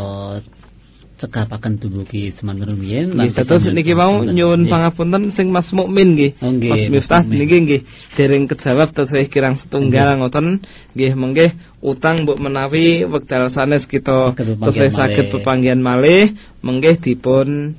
cekapaken 1.15 1.79
dumugi 1.79 2.35
semanten 2.35 2.75
rumiyin 2.75 3.15
lan 3.15 3.31
terus 3.31 3.71
niki 3.71 3.95
mau 3.95 4.27
nyuwun 4.27 4.67
pangapunten 4.67 5.31
sing 5.31 5.47
Mas 5.55 5.71
Mukmin 5.71 6.19
nggih. 6.19 6.43
Oh, 6.43 6.51
Mas 6.51 6.91
Miftah 6.91 7.23
niki 7.23 7.57
nggih 7.63 7.81
dereng 8.19 8.51
kejawab 8.51 8.91
tesih 8.91 9.31
kirang 9.31 9.61
setunggal 9.63 10.19
ngoten 10.19 10.67
nggih 10.97 11.13
mengke 11.15 11.55
utang 11.79 12.27
mbok 12.27 12.43
menawi 12.43 13.07
wekdal 13.07 13.53
sanes 13.55 13.87
kita 13.87 14.35
tesih 14.35 14.91
saged 14.91 15.31
pepanggihan 15.31 15.79
malih 15.79 16.35
mengke 16.67 16.99
dipun 16.99 17.79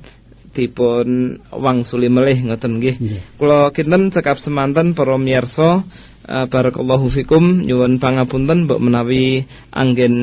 dipun 0.56 1.36
wangsuli 1.52 2.08
melih 2.08 2.48
ngoten 2.48 2.80
nggih. 2.80 2.96
Nggih. 2.96 3.20
Kula 3.36 3.68
kinten 3.76 4.08
cekap 4.08 4.40
semanten 4.40 4.96
para 4.96 5.20
miyarsa 5.20 5.84
eh, 6.24 6.46
barakallahu 6.48 7.12
fikum 7.12 7.68
nyuwun 7.68 8.00
pangapunten 8.00 8.64
mbok 8.64 8.80
menawi 8.80 9.44
anggen 9.70 10.14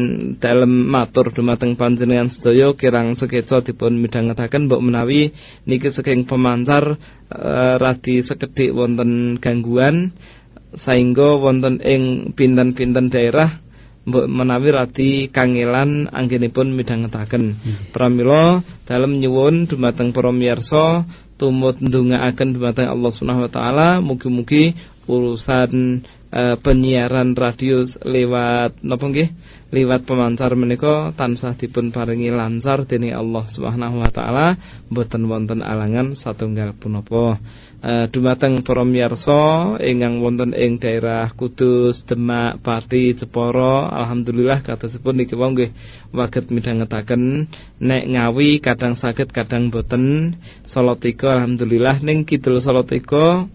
dalem 0.41 0.89
matur 0.89 1.29
dumateng 1.29 1.77
panjenengan 1.77 2.34
sedaya 2.34 2.73
kirang 2.73 3.13
sekeca 3.13 3.61
dipun 3.61 4.01
midhangetaken 4.01 4.67
mbok 4.67 4.81
menawi 4.81 5.31
niki 5.69 5.93
saking 5.93 6.25
pemancar 6.25 6.97
eh, 7.31 7.75
radi 7.77 8.25
sekedhik 8.25 8.73
wonten 8.73 9.38
gangguan 9.38 10.17
sehingga 10.73 11.38
wonten 11.38 11.77
ing 11.86 12.34
pinten-pinten 12.34 13.13
daerah 13.13 13.62
mbok 14.03 14.25
menawi 14.27 14.69
radi 14.75 15.11
kangelan 15.31 16.11
anggenipun 16.11 16.75
midhangetaken. 16.75 17.59
Pramila 17.95 18.59
dalem 18.83 19.19
nyuwun 19.19 19.67
dumateng 19.67 20.11
para 20.11 20.31
miyarsa 20.35 21.07
tumut 21.39 21.79
ndongaaken 21.79 22.55
dumateng 22.55 22.87
Allah 22.91 23.11
Subhanahu 23.11 23.47
wa 23.47 23.51
taala 23.51 23.87
mugi-mugi 24.03 24.75
urusan 25.07 26.03
eh, 26.34 26.55
penyiaran 26.57 27.38
radio 27.38 27.86
lewat 28.01 28.81
napa 28.81 29.05
nggih? 29.05 29.29
Liwat 29.73 30.05
pemancar 30.05 30.53
menika 30.53 31.17
tansah 31.17 31.57
dipun 31.57 31.89
paringi 31.89 32.29
lancar 32.29 32.86
dening 32.86 33.17
Allah 33.17 33.49
Subhanahu 33.49 34.05
wa 34.05 34.09
taala 34.13 34.53
mboten 34.93 35.25
wonten 35.25 35.65
alangan 35.65 36.13
satunggal 36.13 36.77
punapa. 36.77 37.41
Eh, 37.84 38.07
dumateng 38.13 38.63
para 38.63 38.86
miyarsa 38.88 39.75
ingkang 39.81 40.23
wonten 40.23 40.55
ing 40.55 40.79
daerah 40.79 41.27
Kudus, 41.36 42.05
Demak, 42.07 42.63
Pati, 42.63 43.11
Jepara, 43.11 43.91
alhamdulillah 43.91 44.63
katosipun 44.63 45.19
niki 45.19 45.36
wau 45.36 45.51
nggih 45.51 45.73
waget 46.15 46.47
midhangetaken 46.47 47.51
nek 47.84 48.03
ngawi 48.07 48.63
kadang 48.63 48.95
saged 48.95 49.36
kadang 49.36 49.67
boten. 49.67 50.38
Salatiga 50.69 51.38
alhamdulillah 51.38 52.01
ning 52.01 52.25
kidul 52.25 52.57
Salatiga 52.63 53.51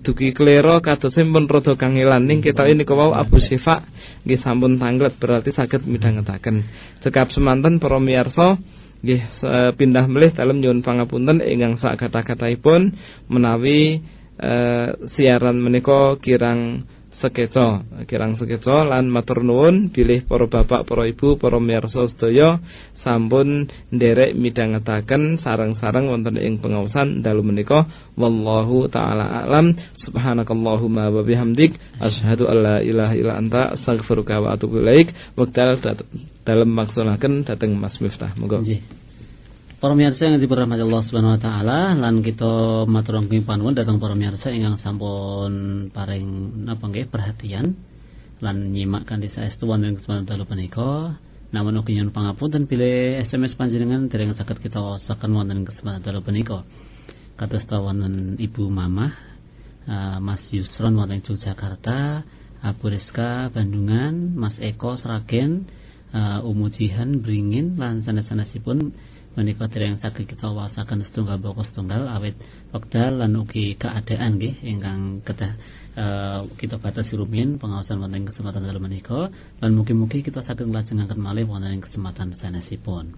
dugi 0.00 0.32
klero 0.32 0.80
kadosipun 0.80 1.48
rada 1.48 1.76
kangelan. 1.76 2.24
Ning 2.24 2.40
ketoke 2.40 2.72
nika 2.72 2.94
wau 2.96 3.12
Abu 3.12 3.38
Syifa 3.40 3.84
nggih 4.24 4.40
sampun 4.40 4.80
tanglet 4.80 5.16
berarti 5.20 5.52
saged 5.52 5.84
midhangetaken. 5.84 6.66
Cekap 7.04 7.32
semanten 7.32 7.78
para 7.78 8.00
miyarsa 8.00 8.58
nggih 9.04 9.22
eh, 9.22 9.70
pindah 9.76 10.08
melih 10.08 10.32
dalem 10.32 10.58
nyuwun 10.58 10.80
pangapunten 10.80 11.44
ingkang 11.44 11.76
sak 11.78 12.00
kata-kataipun 12.00 12.96
menawi 13.28 14.02
eh, 14.40 14.88
siaran 15.12 15.60
menika 15.60 16.16
kirang 16.18 16.88
sekeca. 17.20 17.84
Kirang 18.04 18.36
sekeca 18.36 18.84
lan 18.84 19.08
matur 19.08 19.40
nuwun 19.40 19.88
bilih 19.92 20.24
para 20.28 20.48
bapak 20.48 20.84
para 20.84 21.04
ibu 21.08 21.40
para 21.40 21.56
miyarsa 21.60 22.08
sedaya 22.12 22.60
sampun 23.06 23.70
nderek 23.94 24.34
midhangetaken 24.34 25.38
sareng-sareng 25.38 26.10
wonten 26.10 26.34
ing 26.42 26.58
pengaosan 26.58 27.22
dalu 27.22 27.46
menika. 27.46 27.86
Wallahu 28.18 28.90
taala 28.90 29.46
alam. 29.46 29.78
Subhanakallahumma 29.94 31.14
wa 31.14 31.22
bihamdik. 31.22 31.78
Asyhadu 32.02 32.50
an 32.50 32.56
la 32.58 32.76
ilaha 32.82 33.14
illa 33.14 33.38
anta. 33.38 33.78
Astaghfiruka 33.78 34.42
wa 34.42 34.58
atubu 34.58 34.82
ilaik. 34.82 35.14
Dat- 35.38 36.02
dalem 36.42 36.70
maksulaken 36.74 37.46
dhateng 37.46 37.78
Mas 37.78 38.02
Miftah. 38.02 38.34
Monggo. 38.34 38.66
Nggih. 38.66 39.06
Para 39.76 39.92
miyarsa 39.92 40.26
yang 40.26 40.40
dirahmati 40.40 40.82
Allah 40.82 41.02
Subhanahu 41.04 41.36
wa 41.36 41.40
taala 41.42 41.92
lan 41.92 42.24
kita 42.24 42.88
matur 42.88 43.20
nuwun 43.20 43.44
panuwun 43.44 43.76
dhateng 43.76 44.00
para 44.00 44.16
miyarsa 44.16 44.48
ingkang 44.48 44.80
sampun 44.80 45.52
paring 45.92 46.64
napa 46.64 46.88
nggih 46.88 47.12
perhatian 47.12 47.76
lan 48.40 48.72
nyimak 48.72 49.04
kanthi 49.04 49.28
saestu 49.28 49.68
wonten 49.68 50.00
kesempatan 50.00 50.24
dalu 50.24 50.48
punika. 50.48 51.20
Namun 51.54 51.78
ugi 51.78 51.94
nyuwun 51.94 52.10
pangapunten 52.10 52.66
bilih 52.66 53.22
SMS 53.22 53.54
panjenengan 53.54 54.10
dereng 54.10 54.34
saged 54.34 54.58
kita 54.58 54.82
wasaken 54.82 55.30
wonten 55.34 55.62
kesempatan 55.62 56.02
dalu 56.02 56.22
punika. 56.22 56.66
Kados 57.38 57.66
ta 57.68 57.78
wonten 57.78 58.40
Ibu 58.40 58.66
Mamah 58.66 59.12
eh, 59.86 60.18
Mas 60.18 60.42
Yusron 60.50 60.98
wonten 60.98 61.22
Yogyakarta, 61.22 62.26
Abu 62.64 62.90
Rizka 62.90 63.52
Bandungan, 63.52 64.34
Mas 64.34 64.58
Eko 64.58 64.98
Sragen, 64.98 65.70
uh, 66.16 66.40
Umu 66.46 66.72
Jihan 66.72 67.20
Bringin 67.20 67.76
lan 67.80 68.02
sanes-sanesipun 68.04 68.94
menika 69.36 69.68
dereng 69.68 70.00
saged 70.00 70.24
kita 70.24 70.48
wasaken 70.48 71.04
setunggal 71.04 71.36
boko 71.36 71.60
setunggal 71.60 72.08
awit 72.08 72.40
wekdal 72.72 73.20
lan 73.20 73.36
ugi 73.36 73.76
keadaan 73.76 74.40
nggih 74.40 74.64
ingkang 74.64 75.20
kedah 75.20 75.52
uh, 75.92 76.48
kita 76.56 76.80
batasi 76.80 77.20
rumiyin 77.20 77.60
pengawasan 77.60 78.00
wonten 78.00 78.24
kesempatan 78.24 78.64
dalu 78.64 78.80
menika 78.80 79.28
lan 79.60 79.70
mugi-mugi 79.76 80.24
kita 80.24 80.40
saged 80.40 80.64
nglajengaken 80.64 81.20
malih 81.20 81.44
wonten 81.44 81.68
ing 81.76 81.84
kesempatan 81.84 82.32
sanesipun. 82.32 83.12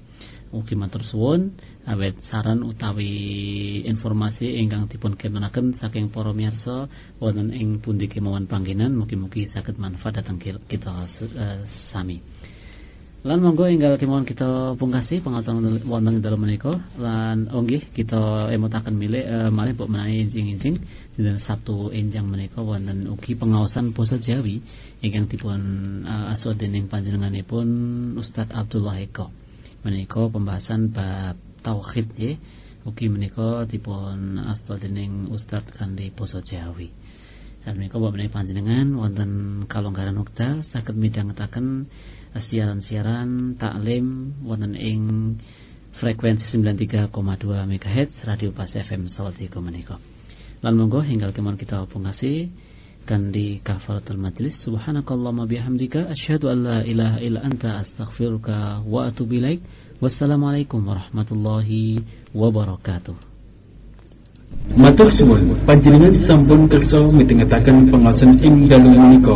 Ugi 0.48 0.74
matur 0.80 1.04
suwun 1.04 1.54
awet 1.84 2.18
saran 2.26 2.64
utawi 2.64 3.84
informasi 3.84 4.58
ingkang 4.58 4.88
dipun 4.88 5.14
kintunaken 5.14 5.76
saking 5.76 6.10
para 6.10 6.34
miyarsa 6.34 6.88
wonten 7.22 7.54
ing 7.54 7.78
pundi 7.78 8.10
kemawon 8.10 8.50
panggenan 8.50 8.96
mugi-mugi 8.96 9.46
saged 9.46 9.78
manfaat 9.78 10.18
dhateng 10.18 10.42
ki- 10.42 10.66
kita 10.66 11.06
eh, 11.38 11.62
sami. 11.94 12.18
Lan 13.26 13.42
monggo 13.42 13.66
enggal 13.66 13.98
kemawon 13.98 14.22
kita 14.22 14.78
pungkasi 14.78 15.18
pengawasan 15.18 15.82
wonten 15.90 16.18
ing 16.18 16.22
dalem 16.22 16.38
menika 16.38 16.78
lan 16.94 17.50
oh 17.50 17.66
nggih 17.66 17.90
kita 17.90 18.46
emutaken 18.54 18.94
milih 18.94 19.26
eh, 19.26 19.50
malih 19.50 19.74
mbok 19.74 19.90
menawi 19.90 20.22
injing-injing 20.22 20.78
dinten 21.18 21.42
Sabtu 21.42 21.90
enjang 21.90 22.30
menika 22.30 22.62
wonten 22.62 23.10
ugi 23.10 23.34
pengawasan 23.34 23.90
basa 23.90 24.22
Jawi 24.22 24.62
ingkang 25.02 25.26
dipun 25.26 25.58
uh, 26.06 26.30
asuh 26.30 26.54
dening 26.54 26.86
panjenenganipun 26.86 27.66
Ustadz 28.14 28.54
Abdullah 28.54 29.02
Eko. 29.02 29.34
Menika 29.82 30.30
pembahasan 30.30 30.94
bab 30.94 31.34
tauhid 31.66 32.14
nggih. 32.14 32.38
Ugi 32.86 33.10
menika 33.10 33.66
dipun 33.66 34.38
asta 34.46 34.78
dening 34.78 35.26
Ustadz 35.34 35.74
kanthi 35.74 36.14
basa 36.14 36.38
Jawi. 36.38 36.94
Dan 37.66 37.82
menika 37.82 37.98
bapak 37.98 38.30
panjenengan 38.30 38.94
wonten 38.94 39.66
kalonggaran 39.66 40.22
wekdal 40.22 40.62
saged 40.70 40.94
midhangetaken 40.94 41.90
siaran-siaran 42.42 43.58
taklim 43.58 44.38
wonten 44.42 44.74
ing 44.74 45.02
frekuensi 45.98 46.46
93,2 46.54 47.10
MHz 47.44 48.22
Radio 48.22 48.54
Pas 48.54 48.70
FM 48.70 49.10
Salatiga 49.10 49.58
menika. 49.58 49.98
Lan 50.62 50.74
monggo 50.74 51.02
hinggal 51.02 51.34
kemon 51.34 51.58
kita 51.58 51.86
pungasi 51.90 52.50
kan 53.08 53.32
di 53.32 53.58
kafaratul 53.64 54.20
majlis 54.20 54.60
subhanakallahumma 54.62 55.48
bihamdika 55.48 56.12
asyhadu 56.12 56.52
an 56.52 56.58
la 56.66 56.78
ilaha 56.84 57.18
illa 57.24 57.40
anta 57.40 57.82
astaghfiruka 57.82 58.84
wa 58.84 59.08
atubu 59.08 59.40
ilaik. 59.40 59.64
Wassalamualaikum 59.98 60.78
warahmatullahi 60.86 62.06
wabarakatuh. 62.30 63.18
Matur 64.78 65.10
suwun 65.10 65.58
panjenengan 65.66 66.14
sampun 66.22 66.70
kersa 66.70 67.10
mitengetaken 67.10 67.90
pengawasan 67.90 68.38
ing 68.38 68.70
dalu 68.70 68.94
menika. 68.94 69.34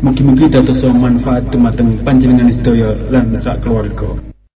Mugi-mugi 0.00 0.48
dados 0.48 0.80
manfaat 0.96 1.52
dumateng 1.52 2.00
panjenengan 2.00 2.48
sedaya 2.48 2.96
lan 3.12 3.36
sak 3.44 3.60
keluarga. 3.60 4.29